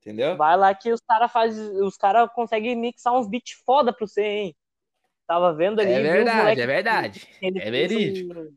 Entendeu? 0.00 0.36
Vai 0.36 0.56
lá 0.56 0.74
que 0.74 0.92
os 0.92 1.00
caras 1.00 1.30
faz, 1.30 1.58
os 1.58 1.96
cara 1.96 2.26
conseguem 2.28 2.74
mixar 2.74 3.14
uns 3.14 3.28
beats 3.28 3.52
foda 3.64 3.92
pra 3.92 4.06
você, 4.06 4.22
hein? 4.22 4.56
Tava 5.26 5.52
vendo 5.54 5.80
ali. 5.80 5.92
É 5.92 6.00
vi 6.00 6.08
uns 6.08 6.12
verdade, 6.12 6.60
é 6.60 6.66
verdade. 6.66 7.28
É 7.42 7.70
verídico. 7.70 8.32
um- 8.38 8.56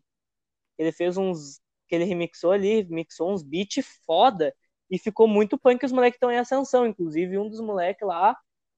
ele 0.78 0.92
fez 0.92 1.18
uns. 1.18 1.62
Que 1.88 1.96
ele 1.96 2.06
remixou 2.06 2.52
ali, 2.52 2.84
mixou 2.86 3.32
uns 3.32 3.44
beats 3.44 3.86
foda. 4.06 4.56
E 4.90 4.98
ficou 4.98 5.28
muito 5.28 5.58
punk 5.58 5.86
os 5.86 5.92
moleques 5.92 6.16
estão 6.16 6.32
em 6.32 6.38
ascensão. 6.38 6.86
Inclusive, 6.86 7.38
um 7.38 7.50
dos 7.50 7.60
moleques 7.60 8.08
lá 8.08 8.36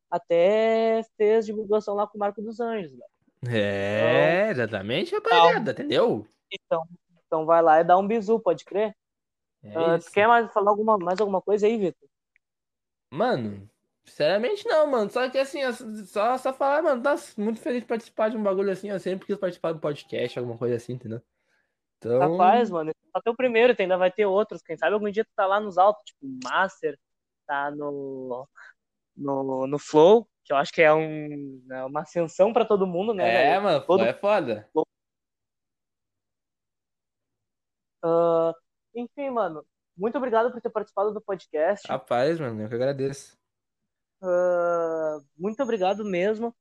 até 0.09 1.03
fez 1.18 1.45
divulgação 1.45 1.93
lá 1.95 2.07
com 2.07 2.18
o 2.18 2.20
Marco 2.20 2.41
dos 2.41 2.59
Anjos. 2.59 2.91
velho. 2.91 3.03
É, 3.47 4.49
exatamente, 4.49 5.13
rapaziada, 5.13 5.72
entendeu? 5.72 6.28
Então, 6.51 6.84
então 7.28 7.45
vai 7.45 7.61
lá 7.61 7.80
e 7.80 7.84
dá 7.84 7.97
um 7.97 8.07
bisu, 8.07 8.39
pode 8.39 8.66
crer? 8.66 8.95
É 9.63 9.97
tu 9.99 10.11
quer 10.11 10.28
mais 10.28 10.51
falar 10.51 10.72
alguma, 10.72 10.97
mais 10.97 11.20
alguma 11.20 11.41
coisa 11.41 11.68
aí, 11.68 11.78
Vitor? 11.78 12.07
Mano, 13.16 13.70
sinceramente 14.03 14.68
não, 14.68 14.88
mano. 14.88 15.09
Só 15.09 15.30
que 15.30 15.38
assim, 15.38 15.59
só, 16.05 16.38
só 16.38 16.53
falar, 16.53 16.84
mano, 16.84 17.01
tá 17.01 17.16
muito 17.38 17.61
feliz 17.61 17.82
de 17.82 17.88
participar 17.88 18.30
de 18.30 18.38
um 18.38 18.43
bagulho 18.43 18.72
assim. 18.72 18.89
Eu 18.89 18.99
sempre 18.99 19.26
quis 19.26 19.38
participar 19.38 19.72
do 19.72 19.80
podcast, 19.80 20.38
alguma 20.38 20.57
coisa 20.57 20.76
assim, 20.76 20.93
entendeu? 20.93 21.22
Então, 21.97 22.20
Capaz, 22.20 22.70
mano. 22.70 22.91
Esse 22.91 23.28
é 23.28 23.32
o 23.32 23.36
primeiro, 23.36 23.74
ainda 23.80 23.97
vai 23.97 24.11
ter 24.11 24.26
outros. 24.26 24.61
Quem 24.61 24.78
sabe 24.78 24.93
algum 24.93 25.09
dia 25.09 25.24
tu 25.24 25.32
tá 25.36 25.45
lá 25.45 25.59
nos 25.59 25.78
altos, 25.78 26.03
tipo 26.05 26.20
Master, 26.43 26.99
tá 27.47 27.72
no, 27.72 28.47
no, 29.16 29.66
no 29.66 29.80
Flow, 29.80 30.28
que 30.43 30.51
eu 30.51 30.57
acho 30.57 30.74
que 30.74 30.82
é 30.82 30.93
um, 30.93 31.66
é 31.72 31.86
uma 31.86 32.01
ascensão 32.01 32.51
pra 32.51 32.66
todo 32.66 32.86
mundo, 32.86 33.13
né, 33.13 33.28
é, 33.28 33.49
velho? 33.51 33.63
mano, 33.63 33.86
Todo- 33.86 34.03
é 34.03 34.13
foda. 34.13 34.70
Ah, 38.03 38.53
enfim, 38.93 39.30
mano, 39.30 39.66
muito 39.98 40.18
obrigado 40.18 40.52
por 40.52 40.62
ter 40.62 40.70
participado 40.70 41.14
do 41.14 41.22
podcast. 41.22 41.88
Rapaz, 41.88 42.39
mano, 42.39 42.62
eu 42.62 42.70
que 42.70 42.76
agradeço. 42.76 43.38
Ah, 44.22 45.20
muito 45.38 45.62
obrigado 45.64 46.04
mesmo. 46.06 46.54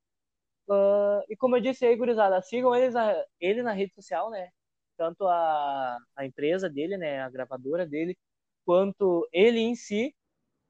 Ah, 0.70 1.22
e 1.28 1.36
como 1.36 1.56
eu 1.56 1.60
disse 1.60 1.84
aí, 1.86 1.96
gurizada, 1.96 2.40
sigam 2.42 2.74
eles 2.74 2.94
na- 2.94 3.14
ele 3.40 3.62
na 3.62 3.72
rede 3.72 3.92
social, 3.94 4.30
né? 4.30 4.48
Tanto 4.96 5.26
a, 5.26 5.98
a 6.16 6.24
empresa 6.26 6.68
dele, 6.70 6.96
né? 6.96 7.20
A 7.22 7.28
gravadora 7.30 7.86
dele, 7.86 8.16
quanto 8.64 9.28
ele 9.32 9.58
em 9.60 9.74
si. 9.74 10.14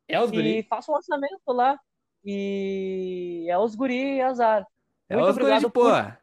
É 0.08 0.20
os 0.20 0.30
e 0.30 0.34
guri. 0.34 0.62
faça 0.64 0.90
um 0.90 0.94
lançamento 0.94 1.40
lá. 1.48 1.78
E 2.24 3.46
é 3.50 3.58
os 3.58 3.74
guri 3.74 4.16
e 4.16 4.20
azar. 4.22 4.66
É 5.08 5.14
Muito 5.16 5.28
os 5.30 5.34
guri 5.36 5.44
de 5.46 5.52
obrigado 5.66 5.70
por- 5.72 5.82
porra. 5.90 6.20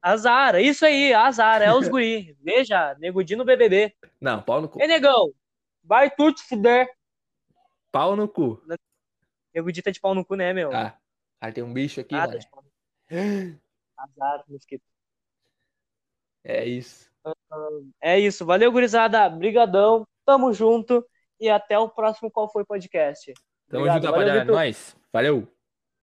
Azar, 0.00 0.54
isso 0.60 0.86
aí, 0.86 1.12
azar, 1.12 1.60
é 1.60 1.74
os 1.74 1.88
guri. 1.88 2.36
Veja, 2.40 2.94
negudinho 3.00 3.38
no 3.40 3.44
BBB. 3.44 3.92
Não, 4.20 4.40
pau 4.40 4.60
no 4.60 4.68
cu. 4.68 4.80
Ei, 4.80 4.86
negão, 4.86 5.32
vai 5.88 6.10
tu 6.10 6.30
te 6.32 6.42
fuder. 6.42 6.86
Pau 7.90 8.14
no 8.14 8.28
cu. 8.28 8.62
Negudinho 9.54 9.82
tá 9.82 9.90
de 9.90 9.98
pau 9.98 10.14
no 10.14 10.24
cu, 10.24 10.34
né, 10.36 10.52
meu? 10.52 10.70
Ah, 10.70 10.96
aí 11.40 11.50
tem 11.50 11.64
um 11.64 11.72
bicho 11.72 12.00
aqui, 12.00 12.14
Ah, 12.14 12.28
tá 12.28 12.38
mano. 13.10 13.60
Azar, 13.96 14.44
mosquito. 14.46 14.84
É 16.44 16.64
isso. 16.66 17.10
É 18.00 18.18
isso, 18.18 18.44
valeu, 18.44 18.70
gurizada. 18.70 19.28
Brigadão, 19.30 20.06
tamo 20.24 20.52
junto. 20.52 21.04
E 21.40 21.48
até 21.48 21.78
o 21.78 21.88
próximo 21.88 22.30
Qual 22.30 22.50
Foi 22.52 22.64
Podcast. 22.64 23.32
Tamo 23.68 23.84
Obrigado, 23.84 24.02
junto, 24.02 24.12
rapaziada. 24.12 24.52
Nós. 24.52 24.96
Valeu. 25.12 25.57